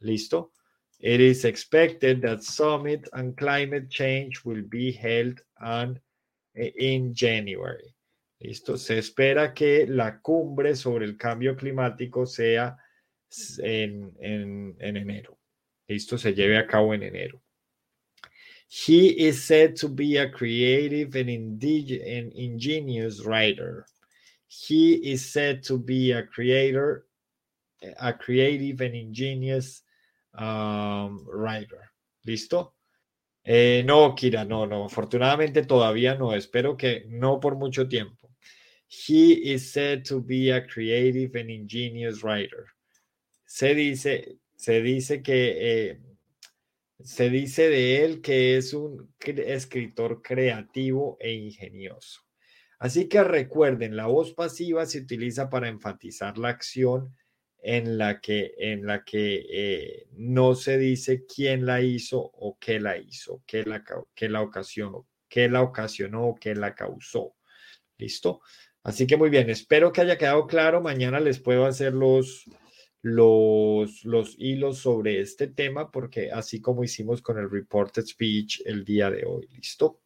¿Listo? 0.00 0.50
It 0.98 1.20
is 1.20 1.44
expected 1.44 2.20
that 2.22 2.42
summit 2.42 3.08
on 3.12 3.34
climate 3.34 3.88
change 3.88 4.44
will 4.44 4.62
be 4.62 4.92
held 4.92 5.40
on, 5.60 5.98
in 6.54 7.14
January. 7.14 7.94
¿Listo? 8.40 8.76
Se 8.76 8.98
espera 8.98 9.54
que 9.54 9.86
la 9.86 10.20
cumbre 10.20 10.74
sobre 10.74 11.06
el 11.06 11.16
cambio 11.16 11.56
climático 11.56 12.26
sea 12.26 12.76
en, 13.58 14.12
en, 14.20 14.76
en 14.78 14.96
enero. 14.96 15.38
¿Listo? 15.88 16.18
Se 16.18 16.34
lleve 16.34 16.58
a 16.58 16.66
cabo 16.66 16.92
en 16.92 17.04
enero. 17.04 17.41
He 18.74 19.08
is 19.08 19.44
said 19.44 19.76
to 19.76 19.88
be 19.88 20.16
a 20.16 20.30
creative 20.30 21.14
and, 21.14 21.28
and 21.28 22.32
ingenious 22.32 23.20
writer. 23.20 23.84
He 24.46 24.94
is 24.94 25.30
said 25.30 25.62
to 25.64 25.76
be 25.76 26.12
a 26.12 26.22
creator, 26.22 27.04
a 28.00 28.14
creative 28.14 28.80
and 28.80 28.94
ingenious 28.94 29.82
um, 30.38 31.22
writer. 31.28 31.92
¿Listo? 32.26 32.72
Eh, 33.44 33.82
no, 33.84 34.14
Kira, 34.14 34.48
no, 34.48 34.64
no. 34.64 34.86
Afortunadamente 34.86 35.66
todavía 35.66 36.18
no. 36.18 36.32
Espero 36.32 36.74
que 36.74 37.04
no 37.10 37.40
por 37.40 37.56
mucho 37.56 37.86
tiempo. 37.86 38.30
He 38.88 39.52
is 39.52 39.70
said 39.70 40.02
to 40.06 40.22
be 40.22 40.48
a 40.48 40.66
creative 40.66 41.34
and 41.34 41.50
ingenious 41.50 42.22
writer. 42.22 42.68
Se 43.44 43.74
dice, 43.74 44.38
se 44.56 44.80
dice 44.80 45.22
que 45.22 45.56
eh, 45.60 45.98
se 47.04 47.30
dice 47.30 47.68
de 47.68 48.04
él 48.04 48.20
que 48.20 48.56
es 48.56 48.74
un 48.74 49.14
escritor 49.24 50.22
creativo 50.22 51.16
e 51.20 51.32
ingenioso. 51.32 52.22
Así 52.78 53.08
que 53.08 53.22
recuerden, 53.22 53.96
la 53.96 54.06
voz 54.06 54.32
pasiva 54.32 54.86
se 54.86 54.98
utiliza 54.98 55.48
para 55.48 55.68
enfatizar 55.68 56.36
la 56.38 56.48
acción 56.48 57.14
en 57.62 57.96
la 57.96 58.20
que, 58.20 58.54
en 58.58 58.86
la 58.86 59.04
que 59.04 59.46
eh, 59.48 60.06
no 60.12 60.56
se 60.56 60.78
dice 60.78 61.24
quién 61.26 61.64
la 61.64 61.80
hizo 61.80 62.18
o 62.20 62.58
qué 62.58 62.80
la 62.80 62.98
hizo, 62.98 63.42
qué 63.46 63.64
la, 63.64 63.84
qué 64.14 64.28
la 64.28 64.42
ocasionó, 64.42 65.06
qué 65.28 65.48
la 65.48 65.62
ocasionó 65.62 66.26
o 66.26 66.34
qué 66.34 66.56
la 66.56 66.74
causó. 66.74 67.36
¿Listo? 67.98 68.40
Así 68.82 69.06
que 69.06 69.16
muy 69.16 69.30
bien, 69.30 69.48
espero 69.48 69.92
que 69.92 70.00
haya 70.00 70.18
quedado 70.18 70.48
claro. 70.48 70.80
Mañana 70.82 71.20
les 71.20 71.38
puedo 71.38 71.66
hacer 71.66 71.94
los, 71.94 72.44
los, 73.02 74.04
los 74.04 74.36
hilos 74.38 74.78
sobre 74.78 75.20
este 75.20 75.48
tema, 75.48 75.90
porque 75.90 76.30
así 76.30 76.60
como 76.60 76.84
hicimos 76.84 77.20
con 77.20 77.36
el 77.36 77.50
reported 77.50 78.04
speech 78.06 78.62
el 78.64 78.84
día 78.84 79.10
de 79.10 79.24
hoy, 79.24 79.48
¿listo? 79.48 80.00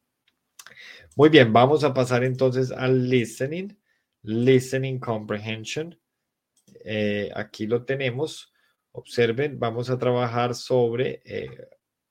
Muy 1.14 1.28
bien, 1.28 1.52
vamos 1.52 1.84
a 1.84 1.94
pasar 1.94 2.24
entonces 2.24 2.72
al 2.72 3.08
listening, 3.08 3.76
listening 4.22 4.98
comprehension. 4.98 5.98
Eh, 6.84 7.30
aquí 7.34 7.66
lo 7.66 7.84
tenemos. 7.84 8.52
Observen, 8.92 9.58
vamos 9.58 9.90
a 9.90 9.98
trabajar 9.98 10.54
sobre, 10.54 11.20
eh, 11.24 11.50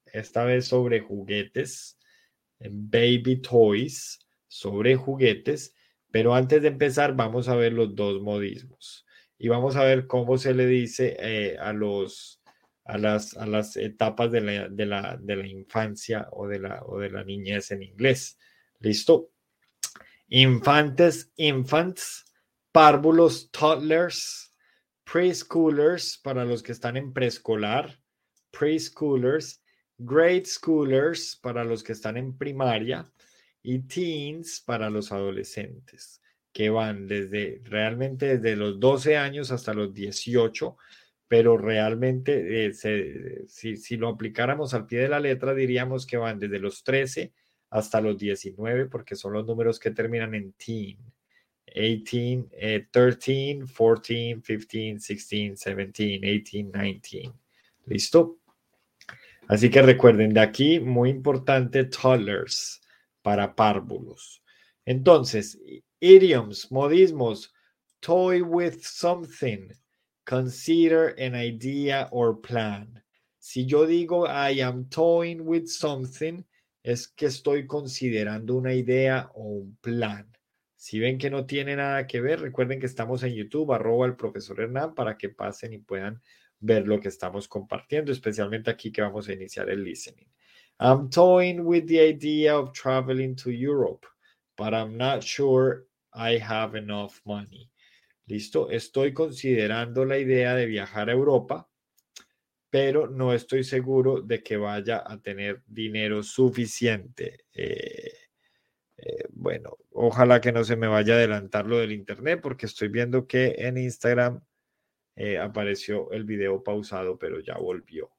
esta 0.06 0.46
vez 0.46 0.68
sobre 0.68 1.02
juguetes, 1.02 1.98
baby 2.60 3.42
toys, 3.42 4.20
sobre 4.48 4.96
juguetes, 4.96 5.76
pero 6.12 6.36
antes 6.36 6.62
de 6.62 6.68
empezar 6.68 7.16
vamos 7.16 7.50
a 7.50 7.56
ver 7.56 7.74
los 7.74 7.96
dos 7.96 8.22
modismos 8.22 9.05
y 9.38 9.48
vamos 9.48 9.76
a 9.76 9.84
ver 9.84 10.08
cómo 10.08 10.38
se 10.38 10.54
le 10.54 10.66
dice 10.66 11.16
eh, 11.20 11.58
a, 11.60 11.74
los, 11.74 12.42
a, 12.86 12.98
las, 12.98 13.36
a 13.36 13.46
las 13.46 13.76
etapas 13.76 14.32
de 14.32 14.42
la, 14.42 14.70
de, 14.70 14.86
la, 14.86 15.18
de 15.20 15.36
la 15.36 15.48
infancia 15.48 16.28
o 16.32 16.48
de 16.48 16.60
la, 16.60 16.82
o 16.86 17.00
de 17.00 17.10
la 17.10 17.24
niñez 17.24 17.72
en 17.72 17.84
inglés. 17.84 18.38
¿Listo? 18.80 19.32
Infantes, 20.30 21.32
infants, 21.36 22.26
párvulos, 22.72 23.52
toddlers, 23.52 24.54
preschoolers, 25.04 26.18
para 26.18 26.46
los 26.46 26.64
que 26.64 26.72
están 26.72 26.98
en 26.98 27.14
preescolar, 27.14 28.00
preschoolers, 28.52 29.62
grade 29.98 30.46
schoolers, 30.46 31.36
para 31.42 31.64
los 31.64 31.84
que 31.84 31.94
están 31.94 32.18
en 32.18 32.38
primaria, 32.38 33.12
y 33.62 33.80
teens, 33.80 34.62
para 34.62 34.90
los 34.90 35.12
adolescentes 35.12 36.22
que 36.56 36.70
van 36.70 37.06
desde 37.06 37.60
realmente 37.66 38.38
desde 38.38 38.56
los 38.56 38.80
12 38.80 39.18
años 39.18 39.52
hasta 39.52 39.74
los 39.74 39.94
18, 39.94 40.78
pero 41.28 41.58
realmente 41.58 42.68
eh, 42.68 42.74
si, 43.46 43.76
si, 43.76 43.98
lo 43.98 44.08
aplicáramos 44.08 44.74
al 44.74 44.86
pie 44.86 45.00
de 45.00 45.10
la 45.10 45.20
letra 45.20 45.54
diríamos 45.54 46.06
que 46.06 46.16
van 46.16 46.40
desde 46.40 46.60
los 46.60 46.82
13 46.86 47.34
hasta 47.72 48.00
los 48.00 48.18
19 48.18 48.86
porque 48.86 49.18
son 49.18 49.34
los 49.34 49.46
números 49.46 49.82
que 49.82 49.92
terminan 49.92 50.34
en 50.34 50.54
teen. 50.54 50.98
18, 51.76 52.48
13, 52.90 53.60
14, 53.68 54.42
15, 54.46 55.14
16, 55.14 55.62
17, 55.62 56.20
18, 56.22 56.72
19. 56.72 57.34
¿Listo? 57.88 58.40
Así 59.50 59.70
que 59.70 59.82
recuerden, 59.82 60.34
de 60.34 60.40
aquí 60.40 60.80
muy 60.80 61.10
importante 61.10 61.84
toddlers 61.84 62.82
para 63.22 63.54
párvulos. 63.54 64.42
Entonces, 64.86 65.60
idioms, 66.02 66.68
modismos, 66.72 67.50
toy 68.02 68.42
with 68.42 68.84
something, 68.84 69.72
consider 70.26 71.10
an 71.18 71.36
idea 71.36 72.08
or 72.12 72.42
plan. 72.42 73.02
Si 73.40 73.66
yo 73.66 73.86
digo 73.86 74.28
I 74.28 74.62
am 74.62 74.86
toying 74.90 75.46
with 75.46 75.68
something, 75.68 76.44
es 76.84 77.08
que 77.08 77.28
estoy 77.28 77.66
considerando 77.66 78.56
una 78.56 78.74
idea 78.74 79.30
o 79.34 79.62
un 79.62 79.78
plan. 79.82 80.28
Si 80.76 81.00
ven 81.00 81.18
que 81.18 81.32
no 81.32 81.46
tiene 81.46 81.76
nada 81.76 82.06
que 82.06 82.22
ver, 82.22 82.42
recuerden 82.42 82.80
que 82.80 82.86
estamos 82.86 83.24
en 83.24 83.34
YouTube, 83.34 83.72
arroba 83.74 84.06
el 84.06 84.16
profesor 84.16 84.60
Hernán, 84.62 84.94
para 84.94 85.18
que 85.18 85.30
pasen 85.30 85.74
y 85.74 85.80
puedan 85.80 86.22
ver 86.60 86.88
lo 86.88 87.00
que 87.00 87.08
estamos 87.08 87.48
compartiendo, 87.48 88.12
especialmente 88.12 88.70
aquí 88.70 88.92
que 88.92 89.02
vamos 89.02 89.28
a 89.28 89.34
iniciar 89.34 89.70
el 89.70 89.84
listening. 89.84 90.28
I'm 90.80 91.10
toying 91.10 91.62
with 91.66 91.88
the 91.88 92.00
idea 92.00 92.56
of 92.56 92.72
traveling 92.74 93.36
to 93.38 93.50
Europe 93.50 94.06
but 94.58 94.74
I'm 94.74 94.98
not 94.98 95.24
sure 95.24 95.86
I 96.14 96.38
have 96.38 96.76
enough 96.76 97.22
money. 97.26 97.70
Listo, 98.28 98.72
estoy 98.72 99.14
considerando 99.14 100.04
la 100.06 100.18
idea 100.18 100.56
de 100.56 100.66
viajar 100.66 101.10
a 101.10 101.14
Europa, 101.14 101.70
pero 102.70 103.08
no 103.08 103.34
estoy 103.34 103.64
seguro 103.64 104.22
de 104.22 104.42
que 104.42 104.58
vaya 104.58 105.04
a 105.06 105.22
tener 105.22 105.62
dinero 105.68 106.24
suficiente. 106.24 107.46
Eh, 107.54 108.12
eh, 108.98 109.26
bueno, 109.30 109.78
ojalá 109.92 110.42
que 110.42 110.52
no 110.52 110.64
se 110.64 110.76
me 110.76 110.88
vaya 110.88 111.14
a 111.14 111.18
adelantar 111.18 111.68
lo 111.68 111.78
del 111.78 111.92
internet, 111.92 112.40
porque 112.42 112.66
estoy 112.66 112.88
viendo 112.88 113.28
que 113.28 113.56
en 113.58 113.78
Instagram 113.78 114.42
eh, 115.16 115.38
apareció 115.38 116.12
el 116.12 116.24
video 116.24 116.64
pausado, 116.64 117.18
pero 117.18 117.40
ya 117.40 117.58
volvió. 117.58 118.12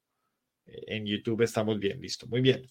en 0.66 1.06
YouTube 1.06 1.42
estamos 1.42 1.78
bien, 1.78 2.00
listo, 2.00 2.26
muy 2.26 2.40
bien. 2.40 2.68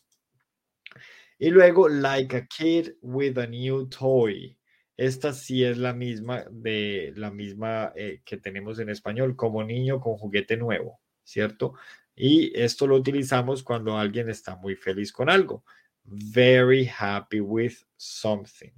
Y 1.37 1.49
luego, 1.49 1.89
like 1.89 2.35
a 2.35 2.45
kid 2.45 2.93
with 3.01 3.37
a 3.37 3.47
new 3.47 3.87
toy. 3.87 4.57
Esta 4.97 5.33
sí 5.33 5.63
es 5.65 5.77
la 5.77 5.93
misma 5.93 6.45
de 6.49 7.11
la 7.17 7.29
misma 7.29 7.91
eh, 7.95 8.21
que 8.23 8.37
tenemos 8.37 8.79
en 8.79 8.89
español, 8.89 9.35
como 9.35 9.63
niño 9.63 9.99
con 9.99 10.17
juguete 10.17 10.55
nuevo, 10.55 11.01
¿cierto? 11.23 11.73
Y 12.15 12.57
esto 12.57 12.87
lo 12.87 12.95
utilizamos 12.95 13.61
cuando 13.61 13.97
alguien 13.97 14.29
está 14.29 14.55
muy 14.55 14.75
feliz 14.75 15.11
con 15.11 15.29
algo. 15.29 15.65
Very 16.05 16.85
happy 16.85 17.41
with 17.41 17.75
something. 17.97 18.73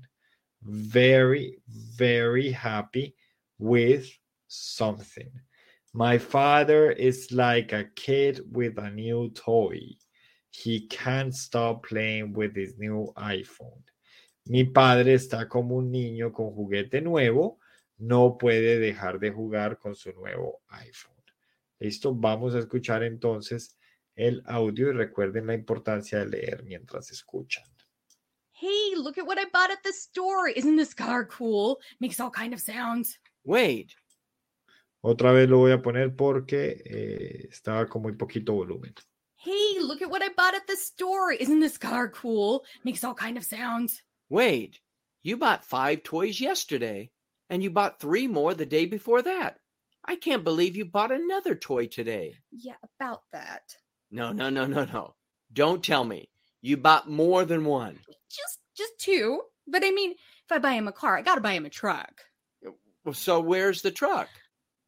Very, 0.62 1.62
very 1.68 2.52
happy 2.52 3.16
with 3.60 4.08
something. 4.48 5.32
My 5.94 6.18
father 6.18 6.92
is 6.92 7.32
like 7.32 7.74
a 7.74 7.86
kid 7.96 8.42
with 8.52 8.80
a 8.80 8.90
new 8.90 9.30
toy. 9.30 9.98
He 10.60 10.88
can't 10.88 11.36
stop 11.36 11.86
playing 11.88 12.34
with 12.34 12.56
his 12.56 12.80
new 12.80 13.14
iPhone. 13.16 13.84
Mi 14.48 14.64
padre 14.64 15.14
está 15.14 15.48
como 15.48 15.76
un 15.76 15.92
niño 15.92 16.34
con 16.34 16.52
juguete 16.52 17.00
nuevo, 17.00 17.60
no 18.00 18.38
puede 18.40 18.80
dejar 18.80 19.20
de 19.20 19.30
jugar 19.30 19.78
con 19.78 19.94
su 19.94 20.12
nuevo 20.14 20.62
iPhone. 20.70 21.14
Listo, 21.80 22.16
vamos 22.16 22.56
a 22.56 22.60
escuchar 22.60 23.04
entonces 23.04 23.78
el 24.16 24.42
audio 24.48 24.90
y 24.90 24.94
recuerden 24.94 25.46
la 25.46 25.54
importancia 25.54 26.20
de 26.20 26.28
leer 26.28 26.64
mientras 26.64 27.12
escuchan. 27.12 27.66
Hey, 28.52 28.96
look 28.96 29.20
at 29.20 29.28
what 29.28 29.38
I 29.38 29.46
bought 29.54 29.70
at 29.70 29.84
the 29.84 29.94
store. 29.94 30.50
Isn't 30.50 30.78
this 30.78 30.96
car 30.96 31.28
cool? 31.28 31.78
Makes 32.00 32.20
all 32.20 32.32
kind 32.32 32.56
of 32.56 32.60
sounds. 32.60 33.20
Wait. 33.44 33.94
Otra 35.02 35.32
vez 35.32 35.48
lo 35.48 35.60
voy 35.60 35.72
a 35.72 35.84
poner 35.84 36.16
porque 36.16 36.82
eh, 36.84 37.48
estaba 37.52 37.86
con 37.86 38.02
muy 38.02 38.14
poquito 38.14 38.54
volumen. 38.54 38.96
Hey, 39.48 39.80
look 39.80 40.02
at 40.02 40.10
what 40.10 40.22
I 40.22 40.28
bought 40.36 40.56
at 40.56 40.68
the 40.68 40.76
store. 40.76 41.32
Isn't 41.32 41.62
this 41.62 41.78
car 41.78 42.10
cool? 42.10 42.66
Makes 42.84 43.06
all 43.06 43.14
kind 43.14 43.38
of 43.38 43.46
sounds. 43.46 44.04
Wait, 44.28 44.82
you 45.24 45.38
bought 45.38 45.64
five 45.64 46.04
toys 46.04 46.42
yesterday, 46.42 47.12
and 47.50 47.64
you 47.64 47.70
bought 47.70 48.02
three 48.02 48.28
more 48.28 48.54
the 48.54 48.66
day 48.66 48.86
before 48.86 49.22
that. 49.22 49.60
I 50.04 50.18
can't 50.18 50.44
believe 50.44 50.76
you 50.76 50.84
bought 50.84 51.14
another 51.14 51.56
toy 51.56 51.88
today. 51.88 52.36
Yeah, 52.52 52.74
about 53.00 53.22
that. 53.32 53.62
No, 54.12 54.34
no, 54.34 54.50
no, 54.50 54.66
no, 54.66 54.84
no. 54.84 55.16
Don't 55.54 55.82
tell 55.82 56.04
me. 56.04 56.28
You 56.62 56.76
bought 56.76 57.10
more 57.10 57.46
than 57.46 57.64
one. 57.64 58.00
Just 58.30 58.60
just 58.76 59.00
two. 59.00 59.44
But 59.66 59.86
I 59.86 59.92
mean, 59.92 60.12
if 60.12 60.52
I 60.52 60.58
buy 60.58 60.74
him 60.74 60.90
a 60.90 60.92
car, 60.92 61.16
I 61.16 61.22
gotta 61.22 61.40
buy 61.40 61.54
him 61.54 61.66
a 61.66 61.70
truck. 61.70 62.20
Well, 63.06 63.14
so 63.14 63.40
where's 63.40 63.82
the 63.82 63.92
truck? 63.92 64.28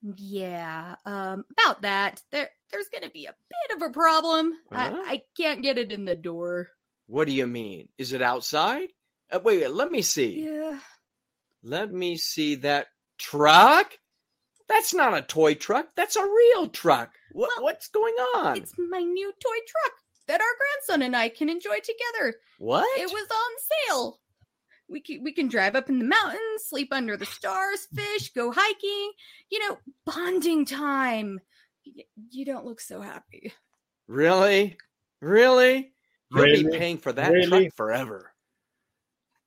Yeah, 0.02 0.96
um, 1.06 1.46
about 1.52 1.82
that. 1.82 2.22
There, 2.32 2.50
there's 2.72 2.88
gonna 2.94 3.10
be 3.10 3.26
a 3.26 3.34
bit 3.50 3.76
of 3.76 3.82
a 3.90 3.92
problem. 3.92 4.54
Huh? 4.72 4.94
I, 5.06 5.12
I 5.14 5.22
can't 5.36 5.62
get 5.62 5.78
it 5.78 5.92
in 5.92 6.06
the 6.06 6.16
door. 6.16 6.70
What 7.08 7.28
do 7.28 7.34
you 7.34 7.48
mean? 7.48 7.90
Is 7.98 8.14
it 8.14 8.22
outside? 8.22 8.90
Uh, 9.32 9.40
wait, 9.44 9.62
wait, 9.62 9.72
let 9.72 9.92
me 9.92 10.02
see. 10.02 10.46
Yeah. 10.46 10.80
Let 11.64 11.92
me 11.92 12.18
see 12.18 12.56
that 12.56 12.88
truck. 13.18 13.92
That's 14.68 14.94
not 14.94 15.18
a 15.18 15.22
toy 15.22 15.56
truck. 15.56 15.88
That's 15.96 16.16
a 16.16 16.24
real 16.24 16.70
truck. 16.70 17.12
What, 17.32 17.50
Well, 17.58 17.66
what's 17.66 17.90
going 17.90 18.14
on? 18.36 18.58
It's 18.58 18.74
my 18.78 19.00
new 19.00 19.32
toy 19.32 19.60
truck 19.68 19.94
that 20.28 20.42
our 20.42 20.48
grandson 20.58 21.06
and 21.06 21.16
I 21.16 21.30
can 21.30 21.50
enjoy 21.50 21.78
together. 21.80 22.36
What? 22.60 22.86
It 23.00 23.12
was 23.12 23.28
on 23.32 23.88
sale. 23.88 24.20
We 24.90 25.02
can, 25.02 25.24
we 25.24 25.32
can 25.32 25.48
drive 25.48 25.76
up 25.76 25.90
in 25.90 26.00
the 26.00 26.06
mountains, 26.06 26.64
sleep 26.66 26.90
under 26.92 27.16
the 27.16 27.26
stars, 27.26 27.88
fish, 27.94 28.32
go 28.34 28.52
hiking. 28.52 29.12
You 29.50 29.60
know, 29.60 29.78
bonding 30.06 30.66
time. 30.66 31.40
You 32.32 32.46
don't 32.46 32.66
look 32.66 32.82
so 32.82 33.02
happy. 33.02 33.54
Really? 34.08 34.78
Really? 35.22 35.94
You'll 36.32 36.46
be 36.46 36.64
Really? 36.64 36.78
paying 36.78 36.98
for 36.98 37.14
that 37.14 37.32
Really? 37.32 37.66
truck 37.66 37.76
forever. 37.76 38.32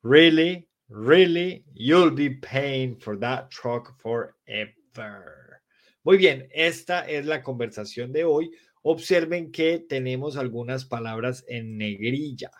Really, 0.02 0.68
really, 0.88 1.64
you'll 1.74 2.10
be 2.10 2.30
paying 2.30 2.96
for 2.96 3.16
that 3.18 3.50
truck 3.50 4.00
forever. 4.00 5.62
Muy 6.04 6.16
bien, 6.16 6.48
esta 6.52 7.08
es 7.08 7.24
la 7.26 7.40
conversación 7.42 8.12
de 8.12 8.24
hoy. 8.24 8.50
Observen 8.82 9.52
que 9.52 9.78
tenemos 9.88 10.36
algunas 10.36 10.84
palabras 10.84 11.44
en 11.48 11.78
negrilla. 11.78 12.50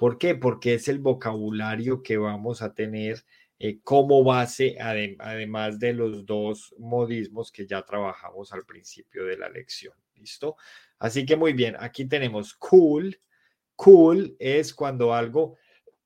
¿Por 0.00 0.16
qué? 0.16 0.34
Porque 0.34 0.72
es 0.72 0.88
el 0.88 0.98
vocabulario 0.98 2.02
que 2.02 2.16
vamos 2.16 2.62
a 2.62 2.72
tener 2.72 3.22
eh, 3.58 3.80
como 3.82 4.24
base, 4.24 4.78
adem- 4.78 5.16
además 5.18 5.78
de 5.78 5.92
los 5.92 6.24
dos 6.24 6.74
modismos 6.78 7.52
que 7.52 7.66
ya 7.66 7.82
trabajamos 7.84 8.50
al 8.54 8.64
principio 8.64 9.26
de 9.26 9.36
la 9.36 9.50
lección. 9.50 9.92
¿Listo? 10.14 10.56
Así 10.98 11.26
que 11.26 11.36
muy 11.36 11.52
bien, 11.52 11.76
aquí 11.78 12.06
tenemos 12.06 12.54
cool. 12.54 13.20
Cool 13.76 14.34
es 14.38 14.72
cuando 14.72 15.12
algo 15.12 15.58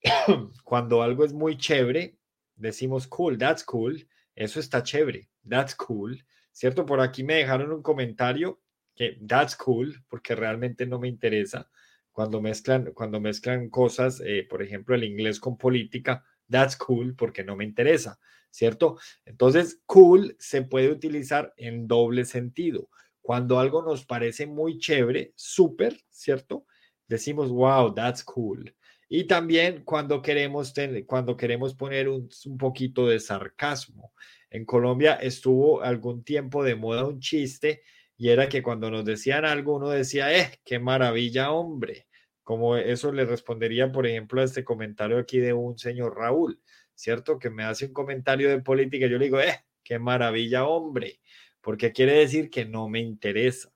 cuando 0.64 1.00
algo 1.00 1.24
es 1.24 1.32
muy 1.32 1.56
chévere, 1.56 2.16
decimos 2.56 3.06
cool, 3.06 3.38
that's 3.38 3.62
cool, 3.62 4.04
eso 4.34 4.58
está 4.58 4.82
chévere, 4.82 5.28
that's 5.48 5.76
cool, 5.76 6.20
¿cierto? 6.50 6.84
Por 6.84 7.00
aquí 7.00 7.22
me 7.22 7.34
dejaron 7.34 7.70
un 7.70 7.82
comentario 7.82 8.60
que 8.96 9.20
that's 9.28 9.54
cool, 9.54 10.04
porque 10.08 10.34
realmente 10.34 10.84
no 10.84 10.98
me 10.98 11.06
interesa. 11.06 11.70
Cuando 12.14 12.40
mezclan, 12.40 12.92
cuando 12.94 13.20
mezclan 13.20 13.68
cosas, 13.68 14.22
eh, 14.24 14.46
por 14.48 14.62
ejemplo, 14.62 14.94
el 14.94 15.04
inglés 15.04 15.38
con 15.40 15.58
política, 15.58 16.24
that's 16.48 16.76
cool, 16.78 17.14
porque 17.16 17.44
no 17.44 17.56
me 17.56 17.64
interesa, 17.64 18.18
¿cierto? 18.50 18.98
Entonces, 19.26 19.82
cool 19.86 20.34
se 20.38 20.62
puede 20.62 20.90
utilizar 20.90 21.52
en 21.58 21.86
doble 21.86 22.24
sentido. 22.24 22.88
Cuando 23.20 23.58
algo 23.60 23.82
nos 23.82 24.06
parece 24.06 24.46
muy 24.46 24.78
chévere, 24.78 25.34
súper, 25.36 26.00
¿cierto? 26.08 26.66
Decimos, 27.08 27.50
wow, 27.50 27.92
that's 27.94 28.24
cool. 28.24 28.74
Y 29.08 29.24
también 29.24 29.84
cuando 29.84 30.22
queremos, 30.22 30.72
ten- 30.72 31.04
cuando 31.04 31.36
queremos 31.36 31.74
poner 31.74 32.08
un, 32.08 32.28
un 32.46 32.58
poquito 32.58 33.06
de 33.08 33.20
sarcasmo. 33.20 34.12
En 34.50 34.64
Colombia 34.64 35.14
estuvo 35.14 35.82
algún 35.82 36.24
tiempo 36.24 36.62
de 36.64 36.76
moda 36.76 37.04
un 37.06 37.20
chiste 37.20 37.82
y 38.24 38.30
era 38.30 38.48
que 38.48 38.62
cuando 38.62 38.90
nos 38.90 39.04
decían 39.04 39.44
algo 39.44 39.76
uno 39.76 39.90
decía, 39.90 40.34
eh, 40.34 40.58
qué 40.64 40.78
maravilla, 40.78 41.52
hombre. 41.52 42.06
Como 42.42 42.74
eso 42.74 43.12
le 43.12 43.26
respondería, 43.26 43.92
por 43.92 44.06
ejemplo, 44.06 44.40
a 44.40 44.44
este 44.44 44.64
comentario 44.64 45.18
aquí 45.18 45.40
de 45.40 45.52
un 45.52 45.76
señor 45.76 46.16
Raúl, 46.16 46.58
¿cierto? 46.94 47.38
Que 47.38 47.50
me 47.50 47.64
hace 47.64 47.84
un 47.84 47.92
comentario 47.92 48.48
de 48.48 48.62
política, 48.62 49.08
yo 49.08 49.18
le 49.18 49.26
digo, 49.26 49.40
eh, 49.40 49.66
qué 49.82 49.98
maravilla, 49.98 50.64
hombre, 50.64 51.20
porque 51.60 51.92
quiere 51.92 52.14
decir 52.14 52.48
que 52.48 52.64
no 52.64 52.88
me 52.88 53.00
interesa. 53.00 53.70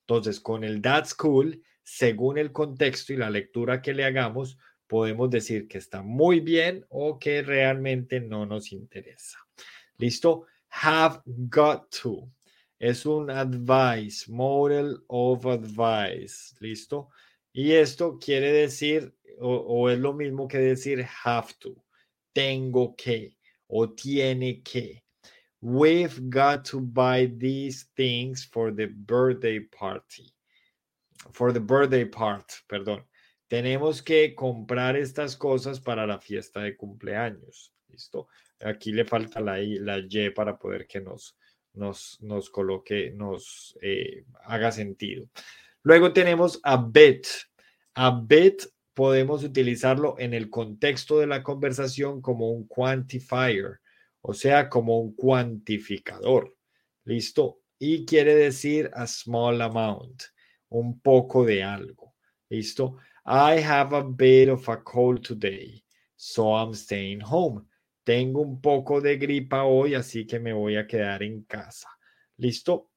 Entonces, 0.00 0.40
con 0.40 0.64
el 0.64 0.82
that's 0.82 1.14
cool, 1.14 1.62
según 1.84 2.36
el 2.36 2.50
contexto 2.50 3.12
y 3.12 3.16
la 3.16 3.30
lectura 3.30 3.80
que 3.80 3.94
le 3.94 4.04
hagamos, 4.04 4.58
podemos 4.88 5.30
decir 5.30 5.68
que 5.68 5.78
está 5.78 6.02
muy 6.02 6.40
bien 6.40 6.84
o 6.88 7.20
que 7.20 7.42
realmente 7.42 8.18
no 8.18 8.44
nos 8.44 8.72
interesa. 8.72 9.38
¿Listo? 9.98 10.46
Have 10.82 11.20
got 11.24 11.88
to. 12.02 12.28
Es 12.78 13.06
un 13.06 13.30
advice, 13.30 14.30
model 14.30 14.98
of 15.08 15.46
advice. 15.46 16.54
¿Listo? 16.60 17.10
Y 17.52 17.72
esto 17.72 18.18
quiere 18.18 18.52
decir, 18.52 19.14
o, 19.40 19.88
es 19.88 19.98
lo 19.98 20.12
mismo 20.12 20.48
que 20.48 20.58
decir 20.58 21.06
have 21.24 21.52
to. 21.58 21.74
Tengo 22.32 22.94
que 22.96 23.36
o 23.68 23.90
tiene 23.90 24.62
que. 24.62 25.02
We've 25.60 26.28
got 26.28 26.64
to 26.70 26.80
buy 26.80 27.26
these 27.26 27.86
things 27.96 28.44
for 28.44 28.74
the 28.74 28.86
birthday 28.86 29.60
party 29.60 30.34
for 31.32 31.52
the 31.52 31.60
birthday 31.60 32.04
part, 32.04 32.52
perdón. 32.68 33.04
Tenemos 33.48 34.02
que 34.02 34.34
comprar 34.34 34.96
estas 34.96 35.36
cosas 35.36 35.80
para 35.80 36.06
la 36.06 36.18
fiesta 36.18 36.60
de 36.60 36.76
cumpleaños. 36.76 37.72
¿Listo? 37.88 38.28
Aquí 38.60 38.92
le 38.92 39.04
falta 39.04 39.40
la 39.40 39.58
la 39.58 39.98
Y 39.98 40.30
para 40.30 40.58
poder 40.58 40.86
que 40.86 41.00
nos, 41.00 41.36
nos, 41.74 42.18
nos 42.22 42.50
coloque, 42.50 43.10
nos 43.10 43.76
eh, 43.82 44.24
haga 44.44 44.72
sentido. 44.72 45.28
Luego 45.82 46.12
tenemos 46.12 46.60
a 46.62 46.76
bit. 46.76 47.26
A 47.94 48.10
bit 48.10 48.62
podemos 48.94 49.44
utilizarlo 49.44 50.16
en 50.18 50.34
el 50.34 50.48
contexto 50.48 51.18
de 51.18 51.26
la 51.26 51.42
conversación 51.42 52.22
como 52.22 52.50
un 52.50 52.66
quantifier, 52.66 53.80
o 54.22 54.32
sea, 54.32 54.68
como 54.68 54.98
un 54.98 55.14
cuantificador. 55.14 56.56
¿Listo? 57.04 57.60
Y 57.78 58.06
quiere 58.06 58.34
decir 58.34 58.90
a 58.94 59.06
small 59.06 59.60
amount 59.60 60.22
un 60.70 61.00
poco 61.00 61.44
de 61.44 61.62
algo. 61.62 62.14
¿Listo? 62.48 62.96
I 63.26 63.60
have 63.60 63.94
a 63.94 64.02
bit 64.02 64.48
of 64.48 64.68
a 64.68 64.82
cold 64.82 65.22
today, 65.26 65.82
so 66.16 66.54
I'm 66.54 66.72
staying 66.72 67.20
home. 67.20 67.66
Tengo 68.04 68.42
un 68.42 68.60
poco 68.60 69.00
de 69.00 69.16
gripa 69.16 69.64
hoy, 69.64 69.94
así 69.94 70.26
que 70.26 70.38
me 70.38 70.52
voy 70.52 70.76
a 70.76 70.86
quedar 70.86 71.22
en 71.22 71.42
casa. 71.44 71.88
¿Listo? 72.36 72.90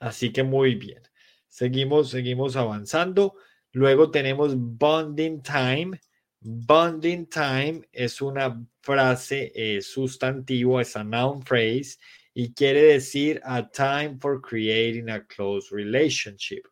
Así 0.00 0.32
que 0.32 0.42
muy 0.42 0.74
bien. 0.74 1.02
Seguimos, 1.48 2.10
seguimos 2.10 2.56
avanzando. 2.56 3.34
Luego 3.72 4.10
tenemos 4.10 4.54
bonding 4.56 5.42
time. 5.42 5.98
Bonding 6.40 7.26
time 7.26 7.82
es 7.90 8.20
una 8.20 8.62
frase 8.80 9.52
eh, 9.54 9.80
sustantivo, 9.80 10.80
es 10.80 10.96
a 10.96 11.04
noun 11.04 11.42
phrase 11.42 11.98
y 12.34 12.52
quiere 12.52 12.82
decir 12.82 13.40
a 13.44 13.68
time 13.70 14.18
for 14.20 14.40
creating 14.40 15.08
a 15.08 15.24
close 15.26 15.74
relationship. 15.74 16.62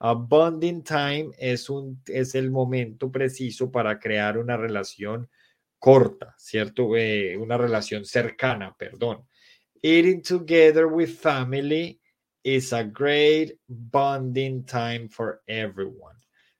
A 0.00 0.14
bonding 0.14 0.82
time 0.82 1.30
es, 1.38 1.70
un, 1.70 2.02
es 2.06 2.34
el 2.34 2.50
momento 2.50 3.10
preciso 3.12 3.70
para 3.70 3.98
crear 3.98 4.38
una 4.38 4.56
relación 4.56 5.28
corta, 5.80 6.34
¿cierto? 6.38 6.94
Eh, 6.94 7.36
una 7.36 7.56
relación 7.56 8.04
cercana, 8.04 8.76
perdón. 8.78 9.26
Eating 9.82 10.22
together 10.22 10.86
with 10.86 11.08
family 11.08 11.98
is 12.44 12.72
a 12.72 12.84
great 12.84 13.58
bonding 13.66 14.64
time 14.64 15.08
for 15.08 15.42
everyone. 15.46 16.18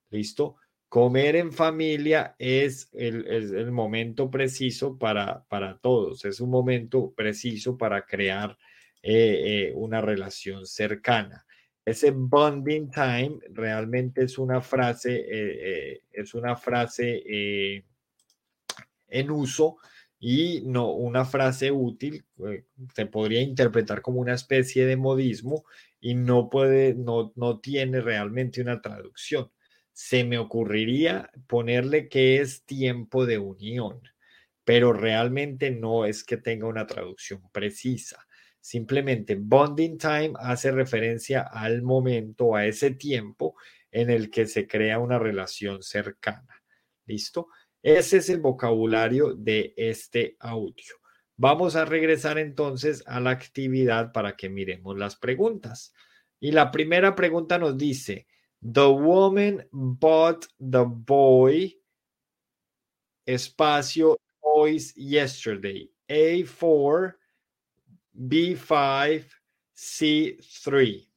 ¿Listo? 0.09 0.57
Comer 0.89 1.37
en 1.37 1.53
familia 1.53 2.35
es 2.39 2.89
el, 2.95 3.27
el 3.29 3.71
momento 3.71 4.29
preciso 4.29 4.99
para, 4.99 5.45
para 5.49 5.79
todos, 5.79 6.25
es 6.25 6.41
un 6.41 6.51
momento 6.51 7.13
preciso 7.15 7.77
para 7.77 8.05
crear 8.05 8.59
eh, 9.03 9.69
eh, 9.69 9.73
una 9.77 10.01
relación 10.01 10.67
cercana. 10.67 11.47
Ese 11.85 12.11
bonding 12.11 12.91
time 12.91 13.39
realmente 13.51 14.25
es 14.25 14.37
una 14.39 14.61
frase, 14.61 16.03
es 16.13 16.35
una 16.35 16.55
frase 16.57 17.23
en 19.11 19.31
uso 19.31 19.77
y 20.19 20.63
no 20.67 20.93
una 20.93 21.25
frase 21.25 21.71
útil, 21.73 22.25
eh, 22.47 22.65
se 22.95 23.07
podría 23.07 23.41
interpretar 23.41 24.03
como 24.03 24.21
una 24.21 24.35
especie 24.35 24.85
de 24.85 24.97
modismo 24.97 25.65
y 25.99 26.15
no 26.15 26.51
puede, 26.51 26.95
no, 26.95 27.33
no 27.37 27.59
tiene 27.61 28.01
realmente 28.03 28.61
una 28.61 28.83
traducción. 28.83 29.51
Se 29.93 30.25
me 30.25 30.39
ocurriría 30.39 31.31
ponerle 31.47 32.09
que 32.09 32.41
es 32.41 32.65
tiempo 32.65 33.25
de 33.27 33.39
unión, 33.39 34.03
pero 34.65 34.93
realmente 34.93 35.71
no 35.71 36.05
es 36.05 36.23
que 36.23 36.37
tenga 36.37 36.67
una 36.67 36.87
traducción 36.87 37.43
precisa. 37.51 38.27
Simplemente 38.61 39.37
bonding 39.41 39.97
time 39.97 40.33
hace 40.39 40.71
referencia 40.71 41.41
al 41.43 41.81
momento, 41.83 42.55
a 42.55 42.67
ese 42.67 42.91
tiempo 42.91 43.57
en 43.91 44.11
el 44.11 44.31
que 44.31 44.47
se 44.47 44.67
crea 44.67 44.99
una 44.99 45.19
relación 45.19 45.83
cercana. 45.83 46.63
¿Listo? 47.07 47.49
Ese 47.83 48.19
es 48.19 48.29
el 48.29 48.41
vocabulario 48.41 49.35
de 49.35 49.73
este 49.77 50.37
audio. 50.39 50.95
Vamos 51.37 51.77
a 51.77 51.87
regresar 51.87 52.39
entonces 52.39 53.03
a 53.07 53.19
la 53.21 53.31
actividad 53.31 54.13
para 54.13 54.37
que 54.37 54.51
miremos 54.51 54.99
las 54.99 55.17
preguntas. 55.17 55.95
Y 56.39 56.53
la 56.53 56.71
primera 56.71 57.15
pregunta 57.15 57.59
nos 57.59 57.79
dice, 57.79 58.27
The 58.61 58.87
woman 58.87 59.67
bought 59.71 60.45
the 60.59 60.85
boy 60.85 61.81
espacio 63.27 64.19
toys 64.43 64.95
yesterday. 64.95 65.91
A4, 66.09 67.15
B5, 68.15 69.25
C3. 69.75 71.09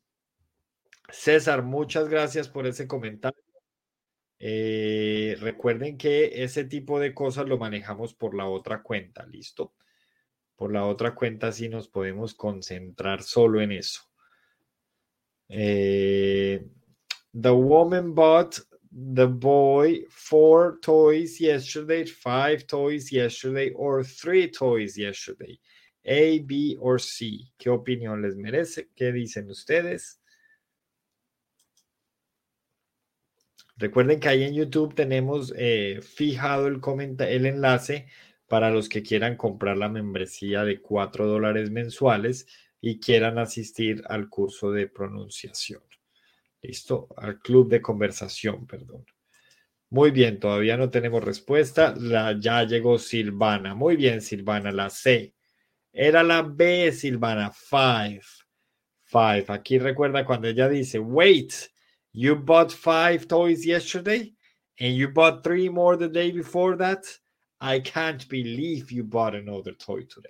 César, 1.09 1.64
muchas 1.64 2.07
gracias 2.07 2.47
por 2.47 2.66
ese 2.66 2.88
comentario. 2.88 3.42
Eh, 4.45 5.37
recuerden 5.39 5.97
que 5.97 6.43
ese 6.43 6.65
tipo 6.65 6.99
de 6.99 7.13
cosas 7.13 7.47
lo 7.47 7.57
manejamos 7.57 8.13
por 8.13 8.35
la 8.35 8.45
otra 8.45 8.83
cuenta, 8.83 9.25
¿listo? 9.25 9.73
Por 10.57 10.73
la 10.73 10.85
otra 10.85 11.15
cuenta 11.15 11.53
sí 11.53 11.69
nos 11.69 11.87
podemos 11.87 12.33
concentrar 12.33 13.23
solo 13.23 13.61
en 13.61 13.71
eso. 13.71 14.01
Eh, 15.47 16.61
the 17.31 17.51
woman 17.51 18.13
bought 18.13 18.59
the 18.91 19.27
boy 19.27 20.05
four 20.09 20.77
toys 20.81 21.39
yesterday, 21.39 22.05
five 22.05 22.67
toys 22.67 23.13
yesterday, 23.13 23.71
or 23.73 24.03
three 24.03 24.51
toys 24.51 24.97
yesterday. 24.97 25.57
A, 26.03 26.39
B 26.39 26.75
or 26.81 26.99
C. 26.99 27.49
¿Qué 27.57 27.69
opinión 27.69 28.21
les 28.21 28.35
merece? 28.35 28.89
¿Qué 28.93 29.13
dicen 29.13 29.49
ustedes? 29.49 30.19
Recuerden 33.84 34.21
que 34.21 34.29
ahí 34.29 34.43
en 34.43 34.53
YouTube 34.53 34.95
tenemos 34.95 35.53
eh, 35.57 35.99
fijado 36.01 36.67
el, 36.67 37.45
enlace 37.45 38.07
para 38.47 38.71
los 38.71 38.88
que 38.88 39.03
quieran 39.03 39.36
comprar 39.36 39.75
la 39.75 39.89
membresía 39.89 40.63
de 40.63 40.79
4 40.79 41.27
dólares 41.27 41.69
mensuales 41.69 42.47
y 42.79 43.01
quieran 43.01 43.38
asistir 43.39 44.01
al 44.07 44.29
curso 44.29 44.71
de 44.71 44.88
pronunciación. 44.88 45.81
Listo, 46.61 47.09
al 47.17 47.39
club 47.39 47.67
de 47.67 47.81
conversación, 47.81 48.65
perdón. 48.65 49.05
Muy 49.89 50.11
bien, 50.11 50.39
todavía 50.39 50.77
no 50.77 50.89
tenemos 50.89 51.21
respuesta. 51.21 51.93
La, 51.97 52.39
ya 52.39 52.63
llegó 52.63 52.97
Silvana. 52.97 53.75
Muy 53.75 53.97
bien, 53.97 54.21
Silvana, 54.21 54.71
la 54.71 54.89
C. 54.89 55.34
Era 55.91 56.23
la 56.23 56.41
B, 56.41 56.89
Silvana. 56.93 57.51
Five. 57.51 58.23
Five. 59.03 59.45
Aquí 59.49 59.77
recuerda 59.77 60.23
cuando 60.23 60.47
ella 60.47 60.69
dice, 60.69 60.99
wait, 60.99 61.51
you 62.14 62.36
bought 62.36 62.72
five 62.72 63.28
toys 63.28 63.66
yesterday 63.66 64.32
and 64.80 64.95
you 64.95 65.09
bought 65.09 65.43
three 65.43 65.68
more 65.68 65.97
the 65.97 66.07
day 66.07 66.32
before 66.32 66.76
that. 66.78 67.05
I 67.59 67.80
can't 67.80 68.28
believe 68.30 68.91
you 68.91 69.03
bought 69.03 69.36
another 69.36 69.74
toy 69.74 70.01
today. 70.01 70.30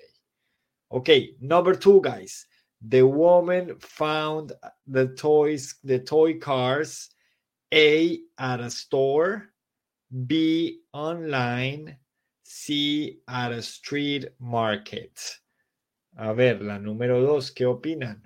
Okay, 0.92 1.36
number 1.42 1.76
two, 1.76 2.02
guys. 2.02 2.46
The 2.86 3.06
woman 3.06 3.80
found 3.80 4.54
the 4.88 5.08
toys, 5.08 5.76
the 5.84 6.00
toy 6.00 6.38
cars, 6.40 7.10
A 7.74 8.20
at 8.38 8.60
a 8.60 8.70
store, 8.70 9.50
B 10.28 10.82
online, 10.94 11.98
C 12.44 13.20
at 13.28 13.52
a 13.52 13.62
street 13.62 14.28
market. 14.40 15.40
A 16.18 16.34
ver, 16.34 16.62
la 16.62 16.78
número 16.78 17.20
dos, 17.22 17.52
¿qué 17.52 17.66
opinan? 17.66 18.22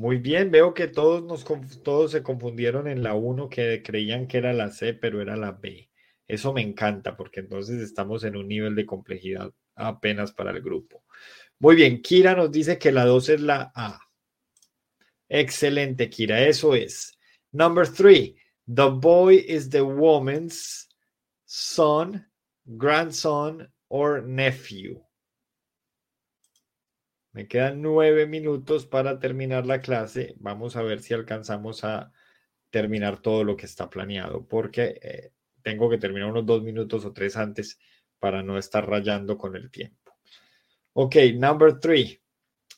Muy 0.00 0.16
bien, 0.16 0.50
veo 0.50 0.72
que 0.72 0.88
todos, 0.88 1.44
se 2.10 2.22
confundieron 2.22 2.88
en 2.88 3.02
la 3.02 3.12
1 3.12 3.50
que 3.50 3.82
creían 3.82 4.26
que 4.26 4.38
era 4.38 4.54
la 4.54 4.70
C, 4.70 4.94
pero 4.94 5.20
era 5.20 5.36
la 5.36 5.52
B. 5.52 5.90
Eso 6.26 6.54
me 6.54 6.62
encanta 6.62 7.18
porque 7.18 7.40
entonces 7.40 7.82
estamos 7.82 8.24
en 8.24 8.34
un 8.34 8.48
nivel 8.48 8.74
de 8.74 8.86
complejidad 8.86 9.52
apenas 9.74 10.32
para 10.32 10.52
el 10.52 10.62
grupo. 10.62 11.04
Muy 11.58 11.76
bien, 11.76 12.00
Kira 12.00 12.34
nos 12.34 12.50
dice 12.50 12.78
que 12.78 12.92
la 12.92 13.04
2 13.04 13.28
es 13.28 13.40
la 13.42 13.72
A. 13.74 14.00
Excelente, 15.28 16.08
Kira, 16.08 16.46
eso 16.46 16.74
es. 16.74 17.18
Number 17.52 17.86
3, 17.86 18.34
the 18.74 18.88
boy 18.88 19.44
is 19.46 19.68
the 19.68 19.82
woman's 19.82 20.88
son 21.44 22.26
grandson 22.64 23.70
or 23.88 24.22
nephew. 24.22 24.98
Me 27.32 27.46
quedan 27.46 27.80
nueve 27.80 28.26
minutos 28.26 28.86
para 28.86 29.18
terminar 29.18 29.66
la 29.66 29.80
clase. 29.80 30.34
Vamos 30.38 30.76
a 30.76 30.82
ver 30.82 31.00
si 31.00 31.14
alcanzamos 31.14 31.84
a 31.84 32.12
terminar 32.70 33.20
todo 33.20 33.44
lo 33.44 33.56
que 33.56 33.66
está 33.66 33.88
planeado, 33.88 34.46
porque 34.46 34.98
eh, 35.02 35.32
tengo 35.62 35.88
que 35.88 35.98
terminar 35.98 36.30
unos 36.30 36.46
dos 36.46 36.62
minutos 36.62 37.04
o 37.04 37.12
tres 37.12 37.36
antes 37.36 37.78
para 38.18 38.42
no 38.42 38.58
estar 38.58 38.88
rayando 38.88 39.38
con 39.38 39.54
el 39.56 39.70
tiempo. 39.70 40.16
Ok, 40.92 41.16
number 41.34 41.78
three. 41.78 42.20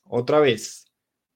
Otra 0.04 0.40
vez. 0.40 0.84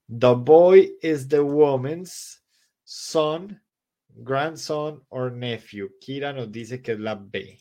The 0.09 0.35
boy 0.35 0.99
is 1.03 1.27
the 1.27 1.41
woman's 1.41 2.43
son, 2.85 3.61
grandson 4.09 5.03
or 5.09 5.33
nephew. 5.33 5.89
Kira 6.01 6.33
nos 6.33 6.53
dice 6.53 6.81
que 6.81 6.93
es 6.93 7.01
la 7.01 7.15
B. 7.15 7.59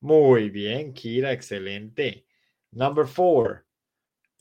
Muy 0.00 0.50
bien, 0.50 0.92
Kira, 0.92 1.32
excelente. 1.32 2.26
Number 2.70 3.06
four. 3.06 3.66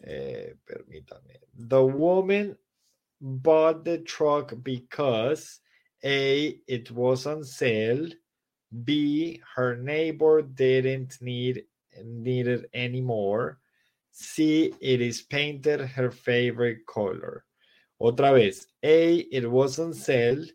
Eh, 0.04 0.54
permítame. 0.66 1.36
The 1.56 1.84
woman 1.84 2.58
bought 3.22 3.84
the 3.84 4.00
truck 4.00 4.54
because 4.64 5.60
A, 6.04 6.60
it 6.68 6.92
was 6.92 7.26
on 7.26 7.44
sale. 7.44 8.08
B, 8.84 9.42
her 9.56 9.76
neighbor 9.76 10.42
didn't 10.42 11.22
need, 11.22 11.64
need 12.04 12.48
it 12.48 12.70
anymore. 12.74 13.60
C, 14.12 14.74
it 14.80 15.02
is 15.02 15.22
painted 15.22 15.82
her 15.82 16.12
favorite 16.12 16.86
color. 16.86 17.46
Otra 18.02 18.34
vez. 18.34 18.68
A, 18.84 19.18
it 19.18 19.50
was 19.50 19.80
on 19.80 19.94
sale. 19.94 20.46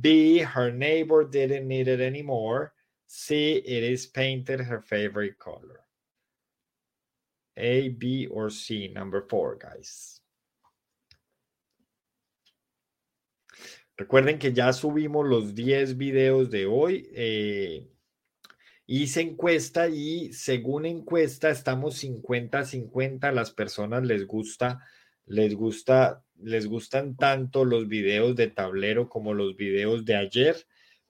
B, 0.00 0.38
her 0.38 0.70
neighbor 0.70 1.24
didn't 1.24 1.66
need 1.68 1.88
it 1.88 2.00
anymore. 2.00 2.74
C, 3.06 3.56
it 3.56 3.82
is 3.82 4.06
painted 4.06 4.60
her 4.60 4.80
favorite 4.80 5.38
color. 5.38 5.83
A, 7.56 7.88
B, 7.90 8.28
or 8.30 8.50
C, 8.50 8.88
number 8.88 9.22
four, 9.28 9.58
guys. 9.58 10.20
Recuerden 13.96 14.38
que 14.38 14.52
ya 14.52 14.72
subimos 14.72 15.26
los 15.26 15.54
10 15.54 15.96
videos 15.96 16.50
de 16.50 16.66
hoy. 16.66 17.08
Eh, 17.12 17.88
hice 18.86 19.20
encuesta 19.20 19.88
y 19.88 20.32
según 20.32 20.84
encuesta 20.84 21.50
estamos 21.50 22.02
50-50. 22.02 23.30
Las 23.32 23.52
personas 23.52 24.04
les 24.04 24.26
gusta, 24.26 24.80
les 25.26 25.54
gusta, 25.54 26.24
les 26.42 26.66
gustan 26.66 27.16
tanto 27.16 27.64
los 27.64 27.86
videos 27.86 28.34
de 28.34 28.48
tablero 28.48 29.08
como 29.08 29.32
los 29.32 29.56
videos 29.56 30.04
de 30.04 30.16
ayer 30.16 30.66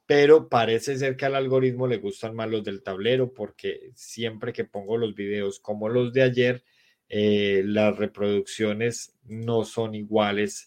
pero 0.07 0.48
parece 0.48 0.98
ser 0.98 1.16
que 1.16 1.26
al 1.26 1.34
algoritmo 1.34 1.86
le 1.86 1.96
gustan 1.98 2.34
más 2.34 2.48
los 2.50 2.62
del 2.62 2.82
tablero 2.82 3.32
porque 3.32 3.90
siempre 3.94 4.52
que 4.52 4.64
pongo 4.64 4.98
los 4.98 5.14
videos 5.14 5.61
como 5.61 5.88
los 5.88 6.12
de 6.12 6.22
ayer, 6.22 6.64
eh, 7.09 7.62
las 7.64 7.96
reproducciones 7.96 9.16
no 9.24 9.64
son 9.64 9.94
iguales. 9.94 10.66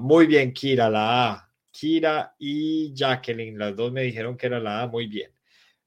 muy 0.00 0.26
bien, 0.26 0.52
Kira, 0.52 0.90
la 0.90 1.30
A. 1.30 1.48
Kira 1.70 2.34
y 2.38 2.92
Jacqueline, 2.94 3.58
las 3.58 3.74
dos 3.76 3.92
me 3.92 4.02
dijeron 4.02 4.36
que 4.36 4.46
era 4.46 4.60
la 4.60 4.82
A, 4.82 4.86
muy 4.86 5.06
bien. 5.06 5.32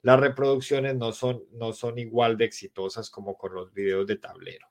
Las 0.02 0.20
reproducciones 0.20 0.96
no 0.96 1.12
son, 1.12 1.44
no 1.54 1.74
son 1.74 2.00
igual 2.00 2.38
de 2.38 2.46
exitosas 2.46 3.10
como 3.10 3.38
con 3.38 3.54
los 3.54 3.74
videos 3.74 4.08
de 4.08 4.18
tablero. 4.18 4.68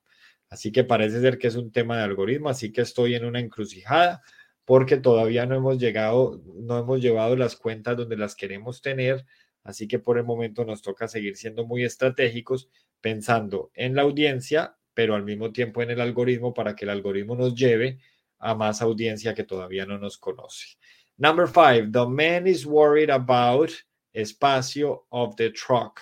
Así 0.49 0.72
que 0.72 0.84
parece 0.84 1.20
ser 1.20 1.38
que 1.38 1.49
es 1.49 1.57
un 1.57 1.72
tema 1.72 1.97
de 1.97 2.05
algoritmo, 2.05 2.49
así 2.49 2.72
que 2.72 2.82
estoy 2.82 3.14
en 3.14 3.24
una 3.24 3.40
encrucijada 3.40 4.22
porque 4.65 4.97
todavía 4.97 5.47
no 5.47 5.55
hemos 5.57 5.79
llegado, 5.79 6.43
no 6.55 6.79
hemos 6.79 7.01
llevado 7.01 7.37
las 7.37 7.57
cuentas 7.57 7.97
donde 7.97 8.17
las 8.17 8.35
queremos 8.35 8.81
tener, 8.81 9.25
así 9.62 9.87
que 9.89 9.99
por 9.99 10.19
el 10.19 10.25
momento 10.25 10.65
nos 10.65 10.83
toca 10.83 11.09
seguir 11.09 11.37
siendo 11.37 11.67
muy 11.67 11.85
estratégicos, 11.85 12.69
pensando 13.01 13.71
en 13.75 13.95
la 13.95 14.03
audiencia, 14.03 14.77
pero 14.95 15.15
al 15.15 15.25
mismo 15.25 15.53
tiempo 15.53 15.83
en 15.83 15.91
el 15.91 16.01
algoritmo 16.01 16.55
para 16.55 16.75
que 16.75 16.85
el 16.85 16.91
algoritmo 16.91 17.37
nos 17.37 17.55
lleve 17.55 17.99
a 18.39 18.55
más 18.55 18.81
audiencia 18.83 19.35
que 19.35 19.45
todavía 19.45 19.87
no 19.87 19.99
nos 19.99 20.19
conoce. 20.19 20.77
Number 21.17 21.47
five, 21.47 21.93
the 21.93 22.07
man 22.07 22.47
is 22.47 22.67
worried 22.67 23.11
about 23.11 23.71
espacio 24.15 25.07
of 25.11 25.37
the 25.37 25.51
truck. 25.51 26.01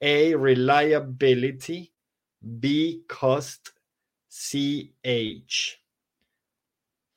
A, 0.00 0.34
reliability. 0.34 1.92
B, 2.40 3.02
cost. 3.08 3.70
C, 4.28 4.92
age. 5.04 5.80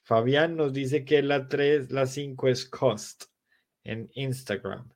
Fabián 0.10 0.55
nos 0.55 0.74
dice 0.74 1.05
que 1.05 1.22
la 1.22 1.47
3, 1.47 1.91
la 1.91 2.07
5 2.07 2.47
es 2.47 2.66
cost 2.66 3.26
en 3.84 4.10
Instagram. 4.16 4.91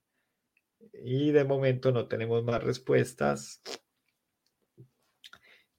Y 1.04 1.30
de 1.30 1.44
momento 1.44 1.92
no 1.92 2.08
tenemos 2.08 2.44
más 2.44 2.64
respuestas. 2.64 3.62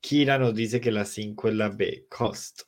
Kira 0.01 0.39
nos 0.39 0.55
dice 0.55 0.81
que 0.81 0.93
la 0.93 1.05
5 1.05 1.49
es 1.49 1.55
la 1.57 1.69
B, 1.69 2.07
cost. 2.09 2.63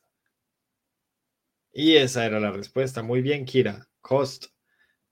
Y 1.72 1.94
esa 1.94 2.26
era 2.26 2.40
la 2.40 2.50
respuesta. 2.50 3.00
Muy 3.00 3.22
bien, 3.22 3.44
Kira, 3.44 3.88
cost. 4.00 4.46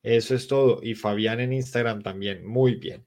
Eso 0.02 0.34
es 0.34 0.48
todo. 0.48 0.80
Y 0.82 0.96
Fabián 0.96 1.38
en 1.38 1.52
Instagram 1.52 2.02
también. 2.02 2.44
Muy 2.44 2.74
bien. 2.74 3.00